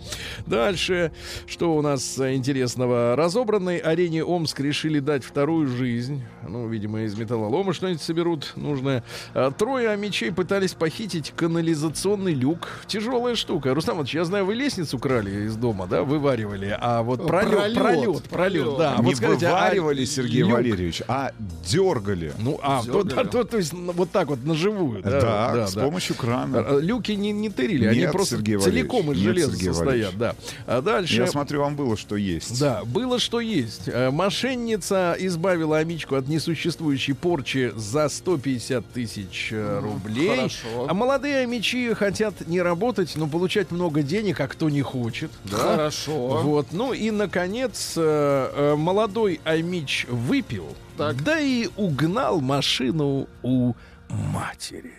[0.45, 1.11] Дальше,
[1.47, 3.15] что у нас интересного?
[3.15, 6.23] Разобранной арене Омск решили дать вторую жизнь.
[6.47, 9.03] Ну, видимо, из металлолома что-нибудь соберут нужное.
[9.33, 12.67] А, Трое мечей пытались похитить канализационный люк.
[12.87, 13.73] Тяжелая штука.
[13.73, 17.75] Рустам Иванович, я знаю, вы лестницу крали из дома, да, вываривали, а вот пролет, Пролет,
[17.77, 18.95] пролет, пролет, да.
[18.99, 20.53] Не вот скажите, а вываривали, Сергей люк?
[20.53, 21.31] Валерьевич, а
[21.65, 22.33] дергали.
[22.39, 23.15] Ну, а, то, Дёргали.
[23.15, 25.21] да, то, то есть вот так вот наживую, да?
[25.21, 25.83] Да, да, с да.
[25.83, 26.59] помощью крана.
[26.59, 29.73] А, Люки не, не тырили, они Нет, просто Сергей целиком из Валерьевич, нет, железа Сергей
[29.73, 30.35] состоят, да.
[30.65, 31.15] А дальше...
[31.15, 32.59] Я смотрю, вам было что есть.
[32.59, 33.83] Да, было что есть.
[33.87, 40.29] Э, Мошенница избавила Амичку от несуществующей порчи за 150 тысяч э, рублей.
[40.37, 40.87] хорошо.
[40.87, 45.31] А молодые амичи хотят не работать, но получать много денег, а кто не хочет.
[45.43, 45.57] Да?
[45.57, 46.41] Хорошо.
[46.43, 46.67] Вот.
[46.71, 51.21] Ну и, наконец, э, молодой амич выпил, Так.
[51.23, 53.73] да и угнал машину у
[54.09, 54.93] матери.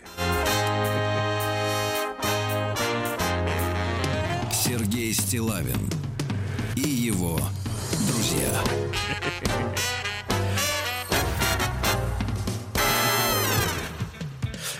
[5.07, 5.91] Сергей Стилавин
[6.75, 7.39] и его
[8.09, 8.51] друзья.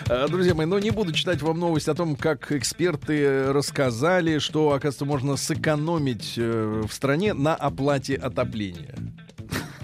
[0.09, 4.71] А, Друзья мои, ну не буду читать вам новость о том, как эксперты рассказали, что,
[4.71, 8.95] оказывается, можно сэкономить э, в стране на оплате отопления.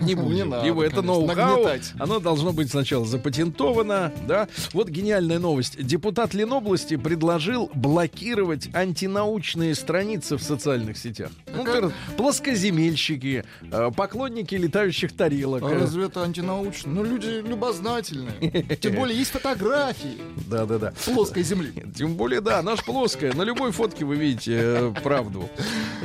[0.01, 0.33] Не будем.
[0.33, 1.67] Не надо, Его это ноу-хау.
[1.99, 4.47] Оно должно быть сначала запатентовано, да.
[4.73, 5.81] Вот гениальная новость.
[5.83, 11.31] Депутат Ленобласти предложил блокировать антинаучные страницы в социальных сетях.
[11.47, 15.63] Ну, например, плоскоземельщики, э, поклонники летающих тарелок.
[15.63, 16.91] А разве это антинаучно?
[16.91, 18.63] Ну, люди любознательные.
[18.81, 20.17] Тем более есть фотографии
[20.47, 20.93] Да-да-да.
[21.05, 21.73] плоской земли.
[21.95, 23.33] Тем более, да, наш плоская.
[23.33, 25.49] На любой фотке вы видите э, правду.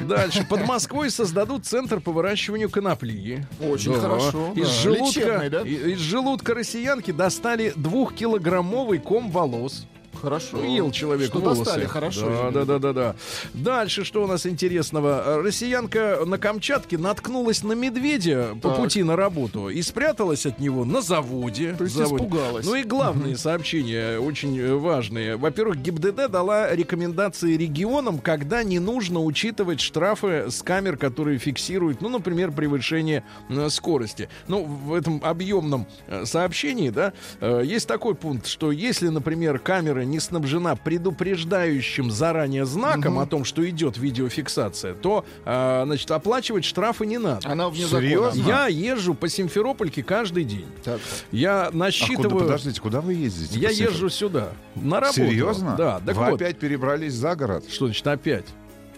[0.07, 0.45] Дальше.
[0.49, 3.47] Под Москвой создадут центр по выращиванию конопли.
[3.79, 4.73] Очень хорошо, Из, да.
[4.75, 5.63] желудка, Лечебный, да?
[5.63, 9.87] из желудка россиянки достали двухкилограммовый ком волос.
[10.21, 10.63] Хорошо.
[10.65, 11.65] Ел человек Что волосы.
[11.65, 12.51] достали, хорошо.
[12.53, 13.17] Да, да, да, да, да.
[13.55, 15.43] Дальше что у нас интересного?
[15.43, 18.79] Россиянка на Камчатке наткнулась на медведя по Так.
[18.79, 21.75] пути на работу и спряталась от него на заводе.
[21.77, 22.25] То есть Заводе.
[22.25, 22.67] испугалась.
[22.67, 25.37] Ну и главные сообщения очень важные.
[25.37, 32.09] Во-первых, ГИБДД дала рекомендации регионам, когда не нужно учитывать штрафы с камер, которые фиксируют, ну,
[32.09, 34.29] например, превышение э, скорости.
[34.49, 40.01] Ну, в этом объемном э, сообщении, да, э, есть такой пункт, что если, например, камера
[40.09, 47.07] не снабжена предупреждающим заранее знаком о том, что идет видеофиксация, то, э, значит, оплачивать штрафы
[47.07, 47.49] не надо.
[47.49, 48.33] Она вне Серьезно?
[48.33, 48.49] закона.
[48.49, 50.67] Я езжу по Симферопольке каждый день.
[50.85, 51.01] Так.
[51.31, 52.41] Я А куда, насчитываю...
[52.41, 53.59] подождите, куда вы ездите?
[53.59, 54.49] Я езжу сюда.
[54.75, 55.17] На работу.
[55.21, 55.75] Серьезно?
[55.77, 56.01] Да.
[56.05, 56.35] Так Вы вот.
[56.41, 57.65] опять перебрались за город?
[57.71, 58.47] Что значит опять?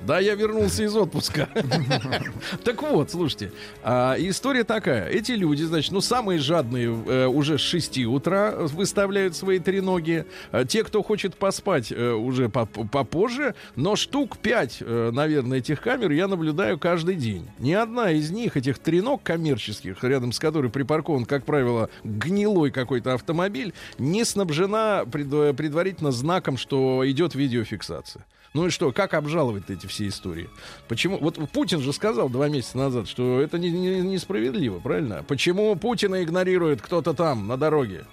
[0.06, 1.48] Да, я вернулся из отпуска.
[2.64, 5.08] Так вот, слушайте, а, история такая.
[5.08, 10.24] Эти люди, значит, ну, самые жадные э, уже с 6 утра выставляют свои треноги.
[10.52, 13.54] А Те, кто хочет поспать, э, уже поп- попозже.
[13.76, 14.82] Но штук 5,
[15.12, 17.48] наверное, этих камер я наблюдаю каждый день.
[17.58, 23.14] Ни одна из них, этих треног коммерческих, рядом с которой припаркован, как правило, гнилой какой-то
[23.14, 28.24] автомобиль, не снабжена пред- предварительно знаком, что идет видеофиксация.
[28.52, 30.50] Ну и что, как обжаловать эти все истории?
[30.88, 31.18] Почему?
[31.18, 35.24] Вот Путин же сказал два месяца назад, что это не- не- несправедливо, правильно?
[35.28, 38.04] Почему Путина игнорирует кто-то там на дороге?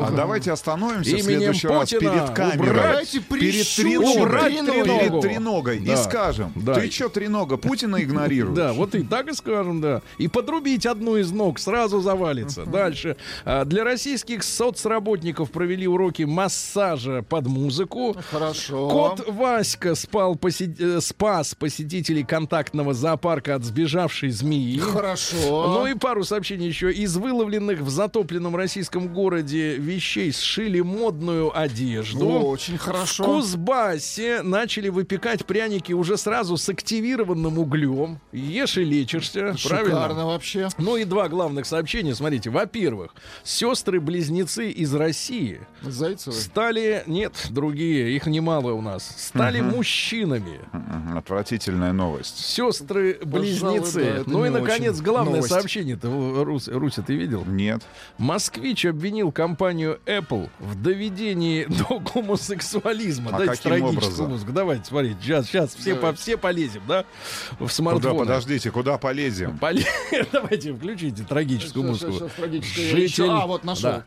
[0.00, 2.70] А давайте остановимся в следующий раз Путина перед камерой.
[2.70, 4.28] убрать Перед треногу.
[4.28, 5.92] перед треногой Да.
[5.92, 6.74] и скажем, Да.
[6.74, 8.56] ты чё, тренога, Путина игнорируешь?
[8.56, 10.02] Да, вот и так и скажем, да.
[10.18, 12.64] И подрубить одну из ног сразу завалится.
[12.66, 13.16] Дальше.
[13.44, 18.16] А, Для российских соцработников провели уроки массажа под музыку.
[18.30, 18.88] Хорошо.
[18.88, 24.78] Кот Васька спал посе- э, спас посетителей контактного зоопарка от сбежавшей змеи.
[24.78, 25.68] Хорошо.
[25.68, 26.92] Ну и пару сообщений еще.
[26.92, 32.28] Из выловленных в затопленном российском городе вещей сшили модную одежду.
[32.28, 33.24] Очень В хорошо.
[33.24, 38.20] Кузбассе начали выпекать пряники уже сразу с активированным углем.
[38.32, 39.56] Ешь и лечишься.
[39.56, 40.26] Шикарно Правильно?
[40.26, 40.68] вообще.
[40.78, 42.14] Ну и два главных сообщения.
[42.14, 43.14] Смотрите, во-первых,
[43.44, 46.34] сестры-близнецы из России Зайцевы.
[46.36, 50.60] стали, нет, другие, их немало у нас, стали мужчинами.
[50.72, 52.38] Мгм, Отвратительная новость.
[52.38, 54.24] Сестры-близнецы.
[54.24, 55.48] Да, ну и, не наконец, очень главное новость.
[55.52, 56.08] сообщение-то,
[56.44, 57.44] Рус- Руся, ты видел?
[57.46, 57.82] Нет.
[58.18, 63.30] Москвич обвинил компанию Apple в доведении до гомосексуализма.
[63.34, 64.52] А Дайте каким трагическую музыку.
[64.52, 67.04] Давайте, смотрите, сейчас, сейчас все, по, все полезем, да?
[67.52, 68.18] В Куда, смартфоны.
[68.20, 69.58] подождите, куда полезем?
[69.58, 69.84] Поле-
[70.32, 72.30] Давайте, включите трагическую Щас, музыку.
[72.36, 73.30] трагическое я Житель...
[73.30, 73.90] А, вот нашел.
[73.90, 74.04] Да.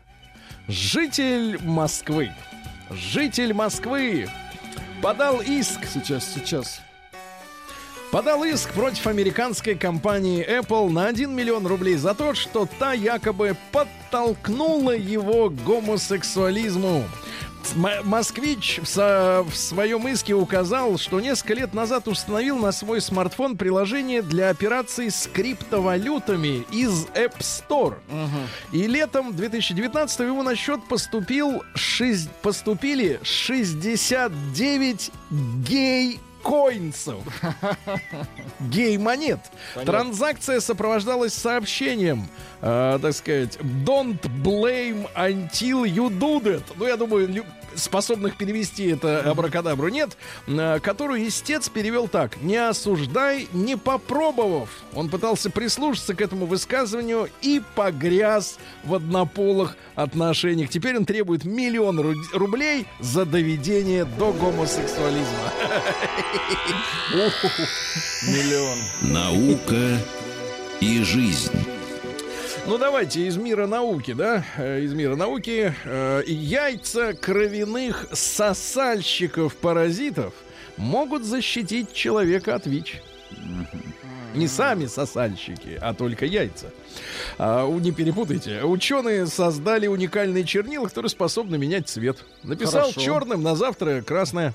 [0.68, 2.30] Житель Москвы.
[2.90, 4.28] Житель Москвы
[5.02, 6.80] подал иск Сейчас, сейчас.
[8.12, 13.56] Подал иск против американской компании Apple на 1 миллион рублей за то, что та якобы
[13.72, 17.04] подтолкнула его к гомосексуализму.
[18.04, 18.96] Москвич в,
[19.48, 25.10] в своем иске указал, что несколько лет назад установил на свой смартфон приложение для операций
[25.12, 27.94] с криптовалютами из App Store.
[28.72, 35.10] И летом 2019 его на счет поступил шесть- поступили 69
[35.66, 37.22] гей коинсов.
[38.60, 39.40] Гей-монет.
[39.84, 42.28] Транзакция сопровождалась сообщением,
[42.60, 46.62] э, так сказать, don't blame until you do that.
[46.76, 47.44] Ну, я думаю,
[47.76, 50.16] способных перевести это абракадабру нет,
[50.46, 52.40] э, которую истец перевел так.
[52.42, 54.68] Не осуждай, не попробовав.
[54.94, 60.70] Он пытался прислушаться к этому высказыванию и погряз в однополых отношениях.
[60.70, 65.52] Теперь он требует миллион ру- рублей за доведение до гомосексуализма.
[68.22, 68.78] Миллион.
[69.02, 69.98] Наука
[70.80, 71.50] и жизнь.
[72.64, 75.74] Ну давайте из мира науки, да, Э, из мира науки.
[75.84, 80.32] Э, Яйца кровяных сосальщиков-паразитов
[80.76, 83.02] могут защитить человека от ВИЧ.
[84.34, 86.70] Не сами сосальщики, а только яйца.
[87.38, 88.62] А, не перепутайте.
[88.62, 92.18] Ученые создали уникальные чернила, которые способны менять цвет.
[92.42, 93.00] Написал Хорошо.
[93.00, 94.54] черным, на завтра красное.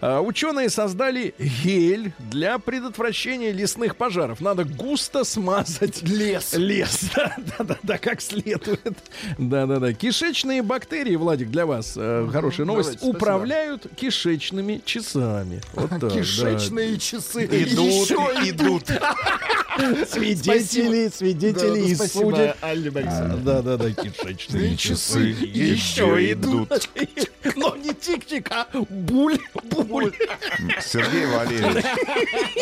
[0.00, 4.40] А, ученые создали гель для предотвращения лесных пожаров.
[4.40, 6.54] Надо густо смазать лес.
[6.54, 8.96] Лес, да, да, да, да, как следует.
[9.38, 9.92] Да, да, да.
[9.92, 12.88] Кишечные бактерии, Владик, для вас э, хорошая новость.
[12.88, 13.16] давайте, спасибо.
[13.16, 15.60] управляют кишечными часами.
[15.74, 16.10] Вот так, да.
[16.10, 17.44] Кишечные часы.
[17.46, 18.14] Идут, Еще
[18.50, 18.84] идут.
[20.08, 22.56] Свидетели, свидетели Да, из спасибо, судеб.
[22.60, 23.36] Алле Борисовне.
[23.36, 26.70] Да, да, да, кишечные часы часы еще идут.
[27.56, 30.12] Но не тик-тик, а буль, буль.
[30.80, 31.84] Сергей Валерьевич,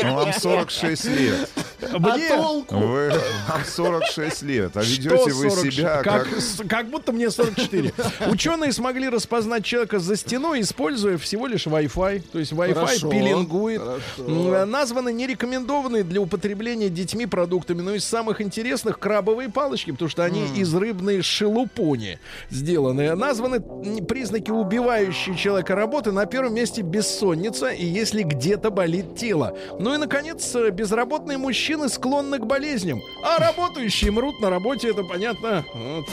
[0.02, 1.50] ну вам 46 лет.
[1.92, 2.36] Мне
[2.70, 3.10] Вы,
[3.48, 5.76] вам 46 лет, а ведете вы 46?
[5.76, 6.68] себя как, как...
[6.68, 7.92] как будто мне 44.
[8.28, 12.22] Ученые смогли распознать человека за стеной, используя всего лишь Wi-Fi.
[12.32, 13.80] То есть Wi-Fi Хорошо, пеленгует.
[13.82, 14.64] хорошо.
[14.66, 17.80] Названы нерекомендованные для употребления детьми продуктами.
[17.80, 22.18] Но из самых интересных крабовые палочки, потому что они из рыбной шелупони
[22.50, 23.14] сделаны.
[23.14, 23.60] Названы
[24.02, 26.12] признаки убивающей человека работы.
[26.12, 29.56] На первом месте бессонница и если где-то болит тело.
[29.78, 33.02] Ну и, наконец, э, безработные мужчины склонны к болезням.
[33.22, 35.64] А работающие мрут на работе, это понятно.
[35.74, 36.08] Вот.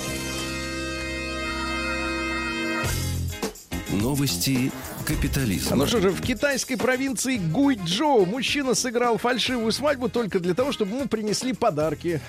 [3.92, 4.72] Новости
[5.16, 5.76] капитализма.
[5.76, 10.96] Ну что же, в китайской провинции Гуйчжоу мужчина сыграл фальшивую свадьбу только для того, чтобы
[10.96, 12.22] ему принесли подарки.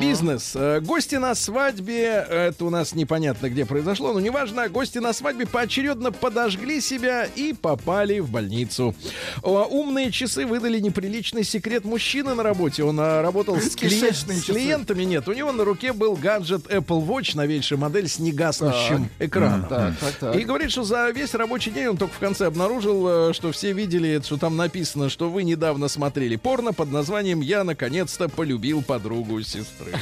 [0.00, 0.52] Бизнес.
[0.54, 5.46] Э, Гости на свадьбе, это у нас непонятно где произошло, но неважно, гости на свадьбе
[5.46, 8.94] поочередно подожгли себя и попали в больницу.
[9.42, 12.82] Умные часы выдали неприличный секрет мужчины на работе.
[12.84, 15.04] Он а, работал с, клиент- с клиентами.
[15.04, 19.68] Нет, у него на руке был гаджет Apple Watch, новейшая модель с негаснущим экраном.
[19.68, 20.36] Так, так, так.
[20.36, 23.72] И говорит, что за весь рабочий день он только в конце обнаружил, э, что все
[23.72, 29.40] видели, что там написано, что вы недавно смотрели порно под названием «Я наконец-то полюбил подругу
[29.42, 29.92] сестры».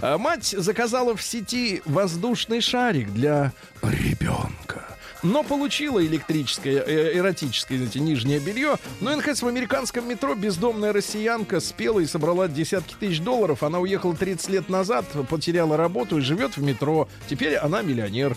[0.00, 3.52] А Мать заказала в сети воздушный шарик для
[3.82, 4.96] ребенка.
[5.24, 8.76] Но получила электрическое, э, эротическое, знаете, нижнее белье.
[9.00, 13.62] Но, и, наконец, в американском метро бездомная россиянка спела и собрала десятки тысяч долларов.
[13.62, 17.08] Она уехала 30 лет назад, потеряла работу и живет в метро.
[17.26, 18.36] Теперь она миллионер.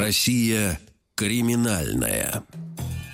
[0.00, 0.80] Россия
[1.14, 2.42] криминальная.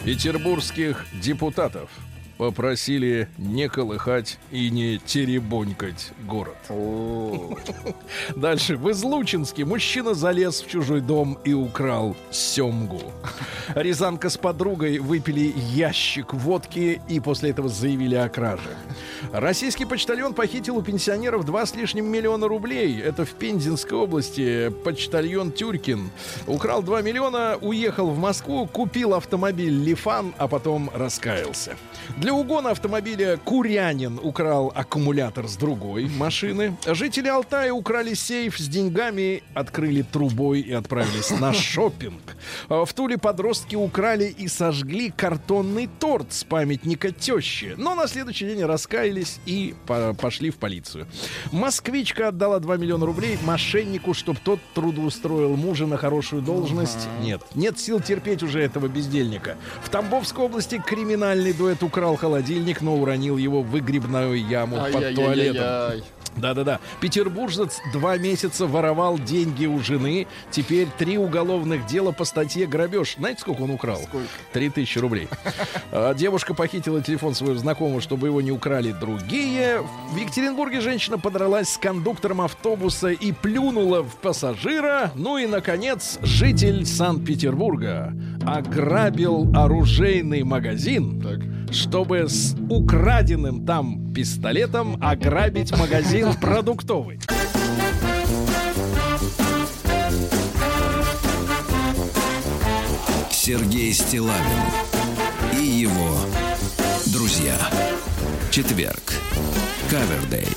[0.05, 1.91] Петербургских депутатов
[2.39, 6.57] попросили не колыхать и не теребонькать город.
[8.37, 8.76] Дальше.
[8.76, 13.01] В Излучинске мужчина залез в чужой дом и украл семгу.
[13.74, 18.76] Рязанка с подругой выпили ящик водки и после этого заявили о краже.
[19.32, 23.01] Российский почтальон похитил у пенсионеров два с лишним миллиона рублей.
[23.01, 24.70] Это в Пензенской области.
[24.84, 26.11] Почтальон Тюркин
[26.47, 31.76] украл 2 миллиона, уехал в Москву, купил автомобиль Лифан, а потом раскаялся.
[32.27, 36.77] Для угона автомобиля Курянин украл аккумулятор с другой машины.
[36.85, 42.20] Жители Алтая украли сейф с деньгами, открыли трубой и отправились на шопинг.
[42.68, 47.74] А В Туле подростки украли и сожгли картонный торт с памятника тещи.
[47.79, 51.07] Но на следующий день раскаялись и по- пошли в полицию.
[51.53, 57.07] Москвичка отдала 2 миллиона рублей мошеннику, чтобы тот трудоустроил мужа на хорошую должность.
[57.22, 59.57] Нет, нет сил терпеть уже этого бездельника.
[59.85, 66.03] В Тамбовской области криминальный дуэт украл холодильник, но уронил его в выгребную яму под туалетом.
[66.37, 66.81] Да-да-да.
[67.01, 70.27] Петербуржец два месяца воровал деньги у жены.
[70.51, 73.17] Теперь три уголовных дела по статье грабеж.
[73.19, 73.99] Знаете, сколько он украл?
[74.03, 74.29] Сколько?
[74.53, 75.29] Три тысячи рублей.
[75.93, 79.83] А, Девушка похитила телефон своего знакомого, чтобы его не украли другие.
[80.12, 85.12] В Екатеринбурге женщина подралась с кондуктором автобуса и плюнула в пассажира.
[85.14, 88.12] Ну и, наконец, житель Санкт-Петербурга
[88.47, 91.23] ограбил оружейный магазин,
[91.73, 97.19] чтобы с украденным там пистолетом ограбить магазин продуктовый.
[103.31, 104.41] Сергей Стилавин
[105.53, 106.17] и его
[107.13, 107.57] друзья.
[108.51, 109.13] Четверг.
[109.91, 110.49] Кавердей.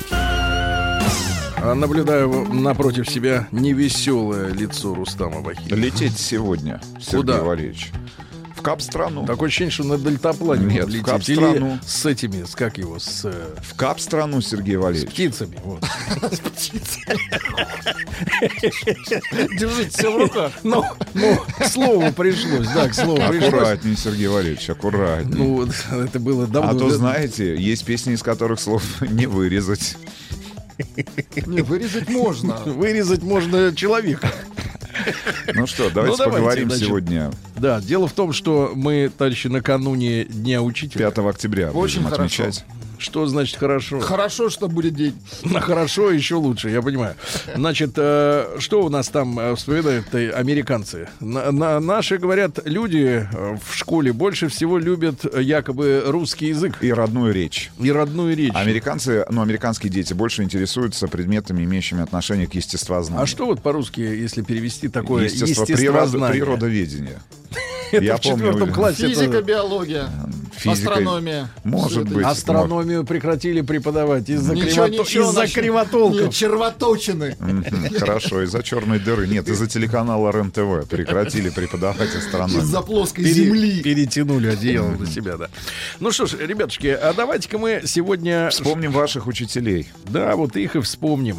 [1.76, 5.74] Наблюдаю напротив себя невеселое лицо Рустама Бахи.
[5.74, 7.44] Лететь сегодня, Сергей Куда?
[7.44, 7.92] Валерьевич.
[8.60, 9.26] В кап-страну.
[9.26, 11.02] Такое ощущение, что на дельтаплане Нет, в.
[11.04, 11.76] Кап-страну.
[11.76, 15.12] Или с этими, с как его, с, э, В кап-страну, Сергей с Валерьевич.
[15.12, 15.58] птицами.
[15.64, 15.82] Вот.
[19.58, 20.52] Держите все в руках.
[20.64, 20.84] Ну,
[21.14, 23.54] ну, к слову пришлось, да, к слову пришлось.
[23.54, 25.36] Аккуратнее, Сергей Валерьевич, аккуратнее.
[25.38, 26.72] Ну, вот, это было давно.
[26.72, 29.96] а то, знаете, есть песни, из которых слов не вырезать.
[31.46, 32.56] Не, вырезать можно.
[32.66, 34.32] Вырезать можно человека.
[35.54, 36.88] Ну что, давайте, давайте, поговорим значит.
[36.88, 41.10] сегодня, Да, дело в том, что мы, товарищи, накануне Дня Учителя.
[41.12, 42.44] 5 октября, Очень будем хорошо.
[42.44, 42.66] отмечать.
[43.00, 44.00] Что значит хорошо?
[44.02, 45.16] Хорошо, что будет день.
[45.44, 47.16] На хорошо еще лучше, я понимаю.
[47.56, 51.08] Значит, э, что у нас там э, вспоминают э, американцы?
[51.22, 56.78] На- на- наши, говорят, люди э, в школе больше всего любят э, якобы русский язык
[56.82, 57.72] И родную речь.
[57.80, 58.52] и родную речь.
[58.54, 63.24] Американцы, ну, американские дети больше интересуются предметами, имеющими отношение к естествознанию.
[63.24, 66.42] А что вот по-русски, если перевести такое Естество, природа, естествознание?
[66.44, 67.20] природоведение.
[67.92, 69.06] Это Я в четвертом помню, классе.
[69.06, 70.10] это- Физика, биология,
[70.60, 71.50] Физика, астрономия.
[71.64, 72.26] может быть.
[72.26, 76.22] Астрономию прекратили преподавать из-за, кривотолков.
[76.22, 77.38] Нет, червоточины.
[77.98, 79.28] Хорошо, из-за черной дыры.
[79.28, 82.62] Нет, из-за телеканала РЕН-ТВ прекратили преподавать астрономию.
[82.62, 83.82] Из-за плоской Пере- земли.
[83.82, 85.50] Перетянули одеяло на себя, да.
[86.00, 88.50] Ну что ж, ребятушки, а давайте-ка мы сегодня...
[88.50, 89.88] Вспомним ваших учителей.
[90.10, 91.38] Да, вот их и вспомним.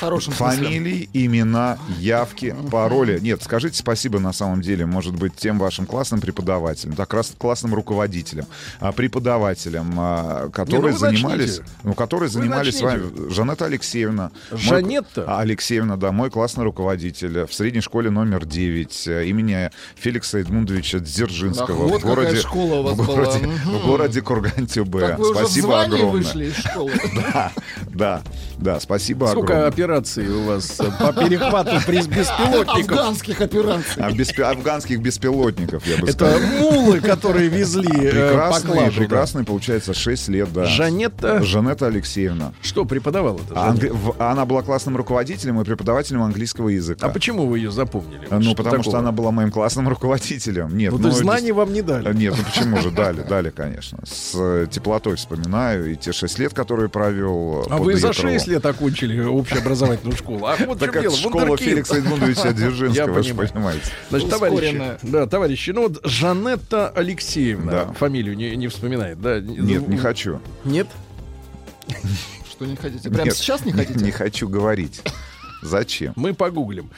[0.00, 0.64] Хорошем смысле.
[0.66, 3.18] Фамилии, имена, явки, пароли.
[3.20, 7.74] Нет, скажите спасибо на самом деле, может быть, тем вашим классным преподавателям, да, крас- классным
[7.74, 8.46] руководителям,
[8.80, 11.72] а, преподавателям, а, которые вы занимались, начните.
[11.82, 13.30] ну, которые занимались с вами.
[13.30, 14.30] Жанетта Алексеевна.
[14.50, 15.24] мой- Жанетта?
[15.26, 20.98] А, Алексеевна, да, мой классный руководитель в средней школе номер 9 э, имени Феликса Эдмундовича
[21.00, 23.78] Дзержинского Ах, вот в городе, какая школа у вас в городе, была.
[23.78, 25.00] В городе Курган-Тюбе.
[25.00, 26.10] Так Спасибо огромное.
[26.10, 26.92] вышли из школы.
[27.34, 27.52] Да,
[27.88, 28.22] да,
[28.58, 29.68] да, спасибо Сколько огромное.
[29.84, 32.90] Операций у вас э, по перехвату приз беспилотников?
[32.98, 34.02] Афганских операций.
[34.02, 36.40] А афганских беспилотников, я бы Это сказал.
[36.60, 38.90] мулы, которые везли э, да.
[38.90, 40.64] прекрасный, получается, 6 лет, да.
[40.64, 42.52] Жанетта, Жанетта Алексеевна.
[42.62, 43.54] что преподавала это?
[43.54, 47.06] Англи- Она была классным руководителем и преподавателем английского языка.
[47.06, 48.26] А почему вы ее запомнили?
[48.30, 50.76] Ну, потому что она была моим классным руководителем.
[50.76, 52.14] Нет, Ну, то ну, есть знаний вам не дали.
[52.14, 52.90] Нет, ну почему же?
[52.90, 53.98] Дали, дали, конечно.
[54.06, 57.64] С э, теплотой вспоминаю и те 6 лет, которые провел.
[57.66, 58.30] э, А вы за Ветрово.
[58.32, 59.20] 6 лет окончили
[59.74, 60.46] общеобразовательную школу.
[60.46, 61.56] Ах, вот Так как дело, школа.
[61.56, 63.52] Феликса Эдмундовича Дзержинского, вы же понимаю.
[63.52, 63.84] понимаете.
[64.10, 67.92] Значит, товарищи, да, товарищи, ну вот Жанетта Алексеевна, Да.
[67.92, 69.40] фамилию не, не вспоминает, да?
[69.40, 70.40] Нет, не хочу.
[70.64, 70.86] Нет?
[72.50, 73.10] Что не хотите?
[73.10, 74.04] Прямо сейчас не хотите?
[74.04, 75.02] Не хочу говорить.
[75.64, 76.12] Зачем?
[76.16, 76.90] Мы погуглим.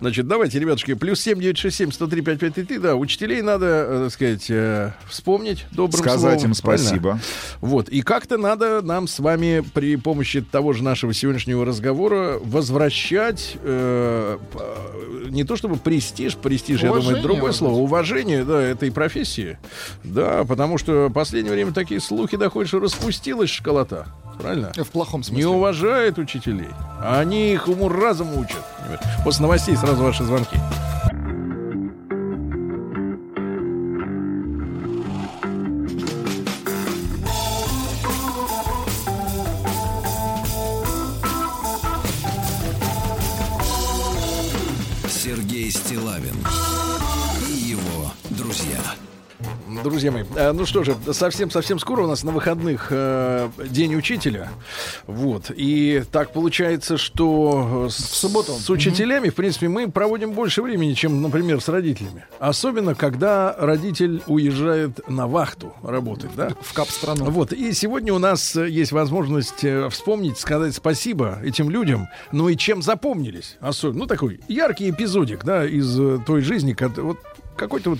[0.00, 5.66] Значит, давайте, ребятушки, плюс 7967 103 5533, да, учителей надо, э, так сказать, э, вспомнить
[5.72, 6.86] добрым Сказать словом, им правильно?
[6.86, 7.20] спасибо.
[7.60, 13.56] Вот, и как-то надо нам с вами при помощи того же нашего сегодняшнего разговора возвращать
[13.62, 14.38] э,
[15.28, 18.90] не то чтобы престиж, престиж, я думаю, Уважение, это другое может слово, уважение, да, этой
[18.90, 19.58] профессии.
[20.02, 24.06] Да, потому что в последнее время такие слухи доходят, что распустилась школота.
[24.38, 24.72] Правильно?
[24.76, 25.46] В плохом Не смысле.
[25.48, 26.68] уважает учителей.
[27.02, 28.62] Они их уму-разуму учат.
[29.24, 30.56] После новостей сразу ваши звонки.
[49.82, 54.50] Друзья мои, э, ну что же, совсем-совсем скоро у нас на выходных э, День учителя.
[55.06, 55.50] Вот.
[55.54, 58.52] И так получается, что э, с, субботу.
[58.52, 62.24] с учителями, в принципе, мы проводим больше времени, чем, например, с родителями.
[62.38, 66.50] Особенно, когда родитель уезжает на вахту работать, да?
[66.60, 67.26] В кап-страну.
[67.26, 72.82] Вот, и сегодня у нас есть возможность вспомнить, сказать спасибо этим людям, ну и чем
[72.82, 73.56] запомнились.
[73.60, 77.18] Особенно, ну, такой яркий эпизодик, да, из той жизни, кот- вот
[77.56, 77.98] какой-то вот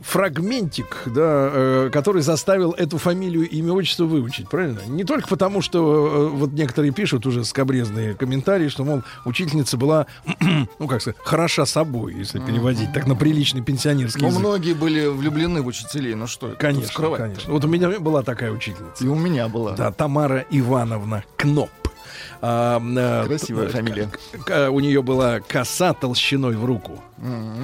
[0.00, 4.80] фрагментик, да, э, который заставил эту фамилию, имя, отчество выучить, правильно?
[4.86, 10.06] Не только потому, что э, вот некоторые пишут уже скобрезные комментарии, что, мол, учительница была,
[10.78, 14.40] ну, как сказать, хороша собой, если переводить так на приличный пенсионерский Но язык.
[14.40, 16.14] многие были влюблены в учителей.
[16.14, 17.52] Ну что, Конечно, конечно.
[17.52, 19.04] Вот у меня была такая учительница.
[19.04, 19.72] И у меня была.
[19.72, 21.70] Да, Тамара Ивановна Кноп.
[22.46, 24.10] Э, Красивая фамилия.
[24.70, 27.02] у нее была коса толщиной в руку.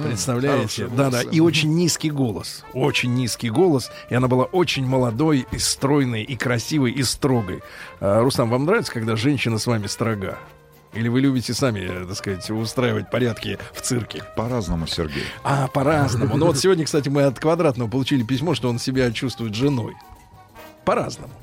[0.03, 0.83] Представляете?
[0.85, 1.17] Хорошие Да, да.
[1.21, 1.29] волосы.
[1.31, 2.63] И очень низкий голос.
[2.73, 3.91] Очень низкий голос.
[4.09, 7.61] И она была очень молодой, и стройной, и красивой, и строгой.
[7.99, 10.39] А, Рустам, вам нравится, когда женщина с вами строга?
[10.93, 14.23] Или вы любите сами, э, так сказать, устраивать порядки в цирке?
[14.35, 15.23] По-разному, Сергей.
[15.43, 16.35] А, по-разному.
[16.35, 19.93] Ну вот сегодня, кстати, мы от Квадратного получили письмо, что он себя чувствует женой.
[20.85, 21.33] По-разному.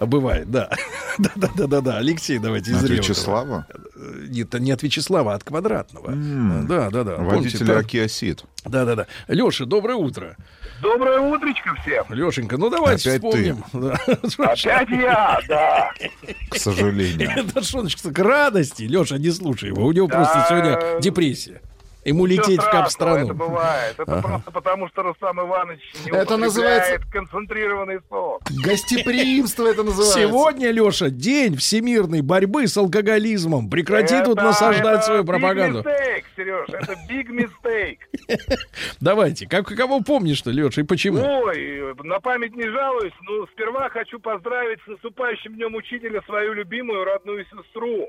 [0.00, 0.68] Бывает, да.
[1.18, 1.98] Да-да-да-да.
[1.98, 2.90] Алексей, давайте из От.
[2.90, 3.66] Вячеслава?
[3.96, 6.10] Э, Нет, не от Вячеслава, а от Квадратного.
[6.10, 6.66] М.
[6.66, 7.14] Да, да, да.
[7.16, 8.44] Помните, Водитель Акиасит.
[8.64, 9.06] Да-да-да.
[9.28, 10.36] Леша, доброе утро.
[10.82, 12.04] Доброе утречко всем.
[12.10, 13.64] Лешенька, ну давайте Опять вспомним.
[13.72, 13.94] Да.
[14.44, 15.90] Опять я, да.
[16.50, 17.30] К сожалению.
[17.36, 18.82] Это Шоночка к радости.
[18.82, 19.86] Леша, не слушай его.
[19.86, 21.62] У него просто сегодня депрессия.
[22.04, 23.34] Ему лететь в страшного, Это кап-страну.
[23.34, 23.94] бывает.
[23.98, 28.42] Это просто потому, что Рустам Иванович не Это называется- концентрированный сок.
[28.64, 30.18] Гостеприимство это называется.
[30.20, 33.70] Сегодня, Леша, день всемирной борьбы с алкоголизмом.
[33.70, 35.80] Прекрати тут Это- насаждать это свою big пропаганду.
[35.82, 37.98] mistake, Сереж, это big mistake.
[39.00, 39.46] Давайте.
[39.46, 41.18] Как, кого помнишь-то, Леша, и почему?
[41.20, 47.04] Ой, на память не жалуюсь, но сперва хочу поздравить с наступающим днем учителя свою любимую
[47.04, 48.08] родную сестру,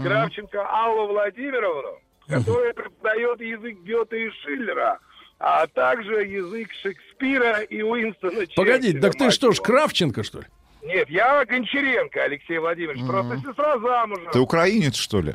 [0.00, 1.98] Кравченко Аллу Владимировну,
[2.38, 4.98] которая преподает язык Гёте и Шиллера,
[5.38, 9.60] а также язык Шекспира и Уинстона Погоди, Черчилля, так ты что ж.
[9.60, 10.46] Кравченко, что ли?
[10.82, 14.32] Нет, я Гончаренко, Алексей Владимирович, просто сестра замужем.
[14.32, 15.34] Ты украинец, что ли?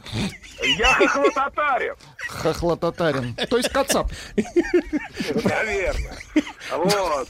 [0.78, 1.96] Я хохлотатарин.
[2.28, 3.36] Хохлотатарин.
[3.50, 4.08] То есть кацап.
[5.46, 6.18] Наверное.
[6.72, 7.28] Вот.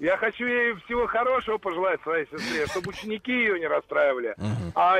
[0.00, 4.34] Я хочу ей всего хорошего пожелать своей сестре, чтобы ученики ее не расстраивали.
[4.74, 4.98] А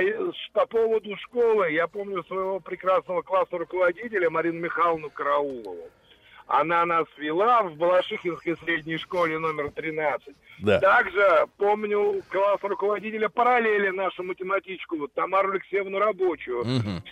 [0.53, 5.89] по поводу школы, я помню своего прекрасного классного руководителя Марину Михайловну Караулову.
[6.53, 10.35] Она нас вела в Балашихинской средней школе номер 13.
[10.59, 10.81] Да.
[10.81, 16.65] Также помню класс руководителя параллели нашу математичку, вот Тамару Алексеевну Рабочую.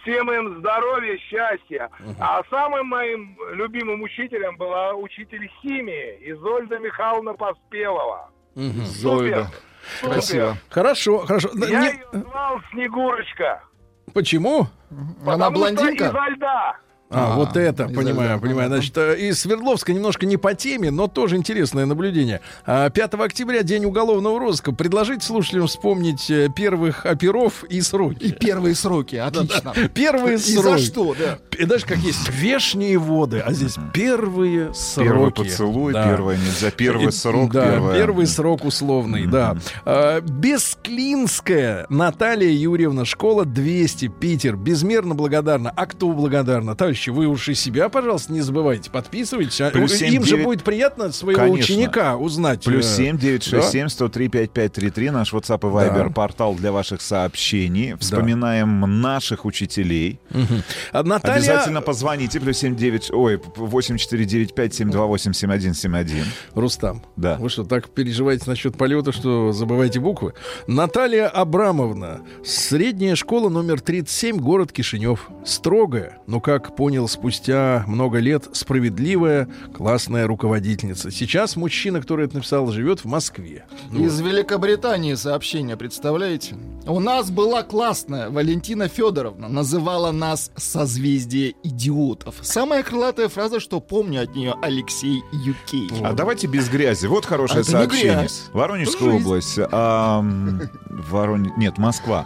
[0.02, 1.88] Всем им здоровья, счастья.
[2.18, 8.30] А самым моим любимым учителем была учитель химии Изольда Михайловна Поспелова.
[8.56, 9.46] Зоида.
[10.00, 10.12] Супер.
[10.14, 10.56] Красиво.
[10.68, 11.50] Хорошо, хорошо.
[11.54, 13.62] Я не- ее звал Снегурочка.
[14.12, 14.66] Почему?
[15.24, 16.04] Она потому что блондинка?
[16.06, 16.76] изо льда.
[17.10, 18.68] А, А, вот это, понимаю, этого, понимаю.
[18.68, 22.42] Значит, э, из Свердловска немножко не по теме, но тоже интересное наблюдение.
[22.66, 24.72] А, 5 октября, день уголовного розыска.
[24.72, 28.32] Предложить слушателям вспомнить э, первых оперов и И сроки.
[28.38, 29.16] первые сроки.
[29.16, 29.72] Отлично.
[29.94, 30.78] Первые И сроки.
[30.82, 31.38] за что, да.
[31.58, 35.08] И даже как есть вешние воды, а здесь первые сроки.
[35.08, 36.04] Первый поцелуй, Да.
[36.04, 37.94] первое нельзя, первый И- срок, да, первое...
[37.96, 39.56] первый срок условный, да.
[39.86, 44.56] А, Бесклинская Наталья Юрьевна, школа 200, Питер.
[44.56, 45.72] Безмерно благодарна.
[45.74, 46.74] А кто благодарна?
[46.98, 48.90] Товарищи, вы уж и себя, пожалуйста, не забывайте.
[48.90, 49.60] Подписывайтесь.
[49.72, 51.62] Плюс семь Им же девять- будет приятно своего Конечно.
[51.76, 52.64] ученика узнать.
[52.64, 56.10] Плюс э, 7 967 103 5533 наш WhatsApp и Viber Да.
[56.10, 57.94] портал для ваших сообщений.
[58.00, 60.18] Вспоминаем наших учителей.
[60.90, 61.36] а Наталья...
[61.36, 62.40] Обязательно позвоните.
[62.40, 66.24] Плюс 7 9 ой 8495 728 7171.
[66.54, 67.36] Рустам, Да.
[67.38, 70.34] вы что, так переживаете насчет полета, что забываете буквы?
[70.66, 75.28] Наталья Абрамовна, средняя школа номер 37, город Кишинев.
[75.44, 81.10] Строгая, но, как понял спустя много лет, справедливая, классная руководительница.
[81.10, 83.66] Сейчас мужчина, который это написал, живет в Москве.
[83.90, 86.56] Ну, Из Великобритании сообщение, представляете?
[86.86, 92.36] У нас была классная Валентина Федоровна, называла нас «созвездие идиотов».
[92.40, 95.90] Самая крылатая фраза, что помню от нее Алексей Юкей.
[96.02, 97.04] А давайте без грази.
[97.06, 98.28] Вот хорошее А сообщение.
[98.54, 99.58] Воронежская область.
[99.70, 102.24] ам, Ворон- Нет, Москва.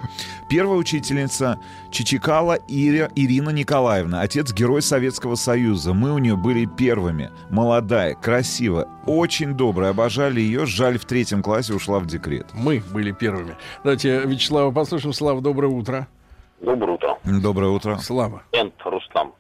[0.48, 1.58] Первая учительница
[1.92, 4.22] Чичикала Ири- Ирина Николаевна.
[4.22, 5.92] Отец герой Советского Союза.
[5.92, 7.30] Мы у нее были первыми.
[7.50, 9.90] Молодая, красивая, очень добрая.
[9.90, 10.64] Обожали ее.
[10.64, 12.46] Жаль, в третьем классе ушла в декрет.
[12.54, 13.56] Мы были первыми.
[13.84, 15.12] Давайте Вячеслава послушаем.
[15.12, 16.08] Слава, доброе утро.
[16.62, 17.18] Доброе утро.
[17.24, 17.98] Доброе утро.
[17.98, 19.32] Слава, Энт Рустам.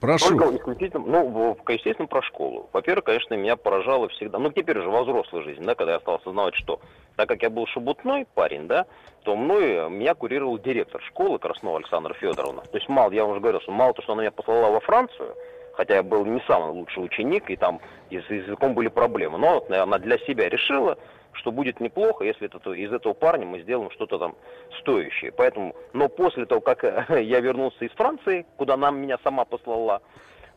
[0.00, 0.28] Прошу.
[0.28, 2.68] Только исключительно, ну, естественно, про школу.
[2.72, 6.16] Во-первых, конечно, меня поражало всегда, ну, теперь уже во взрослой жизни, да, когда я стал
[6.16, 6.80] осознавать, что,
[7.16, 8.86] так как я был шебутной парень, да,
[9.24, 12.62] то мной, э, меня курировал директор школы Краснова Александра Федоровна.
[12.62, 15.34] То есть мало, я уже говорил, что мало то, что она меня послала во Францию,
[15.74, 19.98] хотя я был не самый лучший ученик, и там с языком были проблемы, но она
[19.98, 20.98] для себя решила,
[21.38, 24.34] что будет неплохо, если это, из этого парня мы сделаем что-то там
[24.80, 25.32] стоящее.
[25.32, 30.02] Поэтому, но после того, как я вернулся из Франции, куда она меня сама послала,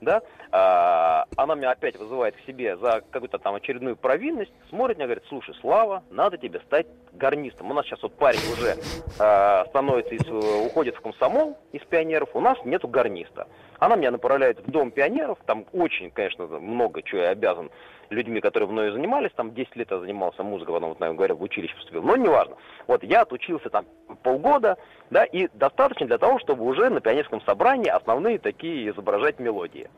[0.02, 0.22] да,
[0.52, 5.56] она меня опять вызывает к себе за какую-то там очередную провинность, смотрит мне, говорит, слушай,
[5.62, 7.72] Слава, надо тебе стать гарнистом.
[7.72, 8.76] У нас сейчас вот парень уже
[9.20, 10.28] а, становится, из,
[10.66, 13.48] уходит в комсомол из пионеров, у нас нету гарниста.
[13.80, 17.72] Она меня направляет в дом пионеров, там очень, конечно, много чего я обязан
[18.12, 21.42] людьми, которые мною занимались, там 10 лет я занимался музыкой, потом, вот, наверное, говоря, в
[21.42, 22.56] училище поступил, но неважно.
[22.88, 23.86] Вот я отучился там
[24.22, 24.78] полгода,
[25.10, 29.90] да, и достаточно для того, чтобы уже на пионерском собрании основные такие изображать мелодии.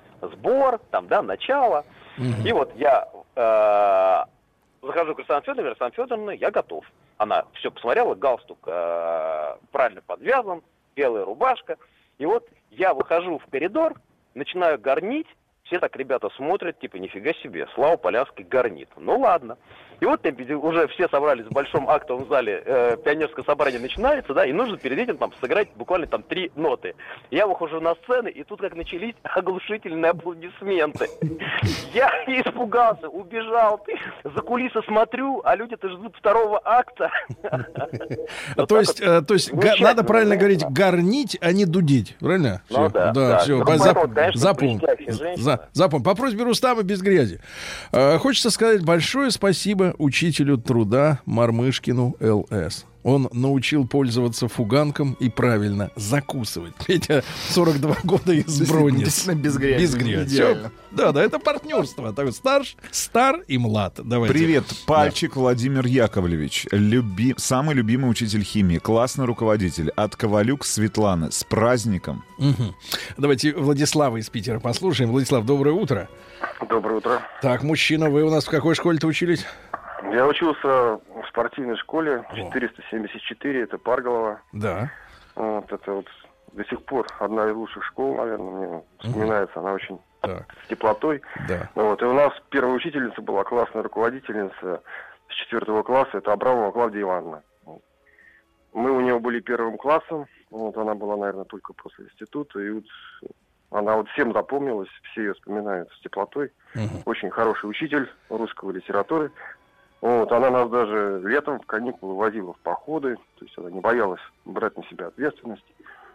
[0.43, 1.85] Сбор, там, да, начало.
[2.45, 6.85] И вот я э, захожу к Александру Федоровне, Александра Федоровна, я готов.
[7.17, 10.61] Она все посмотрела, галстук э, правильно подвязан,
[10.95, 11.77] белая рубашка.
[12.17, 13.93] И вот я выхожу в коридор,
[14.35, 15.27] начинаю горнить,
[15.63, 18.89] все так ребята смотрят, типа, нифига себе, Слава Полянский горнит.
[18.97, 19.57] Ну ладно.
[20.04, 20.20] И вот
[20.62, 24.99] уже все собрались в большом актовом зале, э, пионерское собрание начинается, да, и нужно перед
[24.99, 26.93] этим там сыграть буквально там три ноты.
[27.32, 31.08] Я выхожу на сцену, и тут как начались оглушительные аплодисменты.
[31.93, 33.80] Я испугался, убежал,
[34.26, 37.10] за кулисы смотрю, а люди-то ждут второго акта.
[38.56, 42.62] А То есть, э, то есть надо правильно говорить гарнить, а не дудить, правильно?
[42.70, 43.38] Ну да, да.
[43.39, 43.64] все,
[44.34, 44.82] запомни.
[45.74, 46.04] запомни.
[46.04, 47.39] По просьбе Рустама без грязи.
[47.91, 52.85] Э, Хочется сказать большое спасибо учителю труда Мармышкину ЛС.
[53.03, 56.73] Он научил пользоваться фуганком и правильно закусывать.
[56.87, 59.81] Петя 42 года из действительно без грязи.
[59.81, 60.43] Без грязи.
[60.91, 62.13] Да, да, это партнерство.
[62.13, 63.99] Так, старш, стар и млад.
[64.01, 64.33] Давайте.
[64.33, 66.67] Привет, Пальчик Владимир Яковлевич.
[66.71, 67.35] Люби...
[67.37, 69.89] Самый любимый учитель химии, классный руководитель.
[69.89, 71.31] От Ковалюк Светланы.
[71.31, 72.23] С праздником.
[72.37, 72.75] Мгм.
[73.17, 75.11] Давайте Владислава из Питера послушаем.
[75.11, 76.09] Владислав, доброе утро.
[76.69, 77.21] Доброе утро.
[77.41, 79.45] Так, мужчина, вы у нас в какой школе-то учились?
[80.12, 84.41] Я учился в спортивной школе 474, это Парголова.
[84.51, 84.89] Да.
[85.36, 86.08] Вот, это вот
[86.51, 89.60] до сих пор одна из лучших школ, наверное, мне вспоминается.
[89.60, 91.22] Она очень Так, с теплотой.
[91.47, 91.70] да.
[91.76, 94.82] Вот, и у нас первая учительница была классная руководительница
[95.30, 97.41] с четвертого класса, это Абрамова Клавдия Ивановна.
[98.74, 102.84] Мы у нее были первым классом, вот она была, наверное, только после института, и вот
[103.72, 106.51] она вот всем запомнилась, все ее вспоминают с теплотой.
[106.76, 107.01] Мгм.
[107.06, 109.32] Очень хороший учитель русского литературы.
[110.04, 114.20] Вот, она нас даже летом в каникулы возила в походы, то есть она не боялась
[114.43, 115.64] брать на себя ответственность.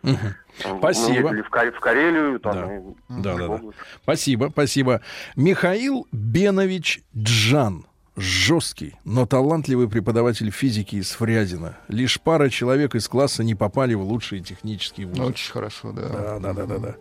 [0.02, 1.28] Там Мы Спасибо.
[1.30, 2.76] ездили в, Ка- в Карелию, там, Да.
[2.76, 2.80] и
[3.22, 3.60] Да, да.
[4.02, 5.00] Спасибо, спасибо.
[5.36, 7.86] Михаил Бенович Джан.
[8.20, 11.76] Жесткий, но талантливый преподаватель физики из Фрязина.
[11.88, 15.22] Лишь пара человек из класса не попали в лучшие технические вузы.
[15.22, 16.08] Очень хорошо, да.
[16.08, 16.96] Да, да, да, да, да.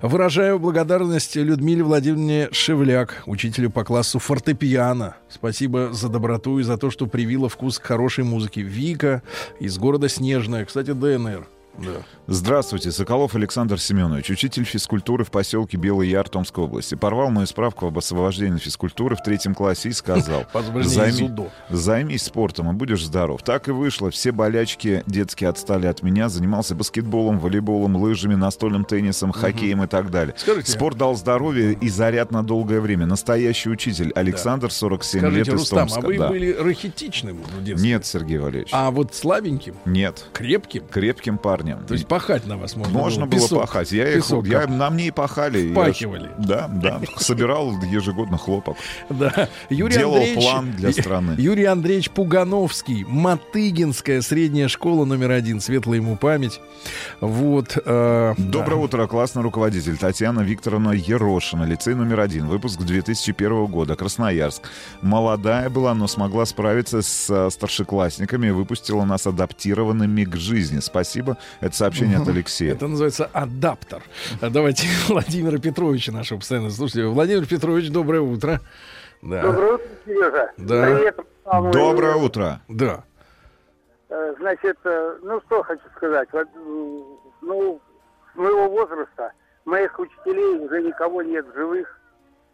[0.00, 5.16] Выражаю благодарность Людмиле Владимировне Шевляк, учителю по классу фортепиано.
[5.28, 8.62] Спасибо за доброту и за то, что привила вкус к хорошей музыке.
[8.62, 9.22] Вика
[9.60, 11.46] из города Снежная, кстати, ДНР.
[11.78, 12.02] Да.
[12.26, 16.94] Здравствуйте, Соколов Александр Семенович, учитель физкультуры в поселке Белый Яр Томской области.
[16.94, 21.50] Порвал мою справку об освобождении физкультуры в третьем классе и сказал, «Займи- дзюдо».
[21.70, 23.42] займись спортом и будешь здоров.
[23.42, 24.10] Так и вышло.
[24.10, 26.28] Все болячки детские отстали от меня.
[26.28, 30.34] Занимался баскетболом, волейболом, лыжами, настольным теннисом, хоккеем и так далее.
[30.36, 33.06] Скажите, Спорт дал здоровье и заряд на долгое время.
[33.06, 36.00] Настоящий учитель Александр, 47 лет Скажите, из Рустам, Томска.
[36.00, 36.28] а вы Да.
[36.28, 37.88] были рахитичным в детстве?
[37.90, 38.70] Нет, Сергей Валерьевич.
[38.72, 40.26] А вот слабеньким, Нет.
[40.34, 40.84] крепким?
[40.90, 41.61] Крепким парнем.
[41.86, 43.92] То есть пахать на вас можно, Можно было Песок- пахать.
[43.92, 45.58] Я их, я, на мне и пахали.
[45.58, 46.30] Я Впахивали.
[46.38, 47.00] да, да.
[47.18, 48.76] Собирал ежегодно хлопок.
[49.10, 49.48] Да.
[49.70, 51.34] Юрий Делал Андреевич, план для страны.
[51.38, 56.60] Юрий Андреевич Пугановский, Матыгинская средняя школа номер один, светлая ему память.
[57.20, 57.76] Вот.
[57.84, 58.82] э, Доброе да.
[58.82, 64.62] утро, классный руководитель Татьяна Викторовна Ерошина, лицей номер один, выпуск 2001 года, Красноярск.
[65.02, 70.80] Молодая была, но смогла справиться с старшеклассниками и выпустила нас адаптированными к жизни.
[70.80, 71.36] Спасибо.
[71.60, 72.72] Это сообщение от Алексея.
[72.72, 74.02] Это называется адаптер.
[74.40, 77.08] А Давайте Владимира Петровича, нашего постоянного слушателя.
[77.08, 78.60] Владимир Петрович, доброе утро.
[79.22, 79.42] Да.
[79.42, 80.52] Доброе утро, Сережа.
[80.56, 80.84] Да.
[80.86, 81.20] Привет.
[81.72, 82.60] Доброе утро.
[82.68, 83.04] Да.
[84.08, 86.28] Э, Значит, э, ну что хочу сказать.
[87.42, 87.80] Ну,
[88.32, 89.32] с моего возраста
[89.64, 91.98] моих учителей уже никого нет в живых.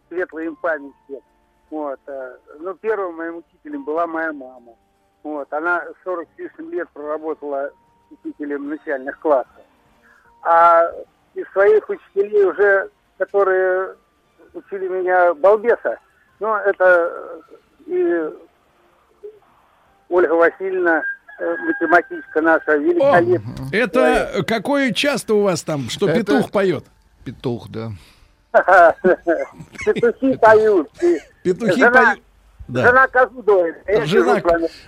[0.09, 0.93] Светлая им память.
[1.69, 1.99] Вот.
[2.07, 4.73] э, Ну, первым моим учителем была моя мама.
[5.23, 5.51] Вот.
[5.53, 7.71] Она 40 с лишним лет проработала
[8.11, 9.51] учителем начальных классов.
[10.43, 10.91] А
[11.35, 13.95] из своих учителей уже, которые
[14.53, 15.97] учили меня балбеса,
[16.39, 17.41] ну, это э,
[17.87, 18.29] и
[20.09, 21.03] Ольга Васильевна,
[21.39, 23.41] э, математичка наша, великолепная.
[23.71, 26.85] Это какое часто у вас там, что Это- петух поет?
[27.23, 27.91] Петух, да.
[29.85, 30.89] Петухи поют.
[31.43, 32.19] Петухи поют.
[32.69, 32.85] Да.
[32.87, 33.75] Жена козу доит.
[33.87, 34.41] а я Жена,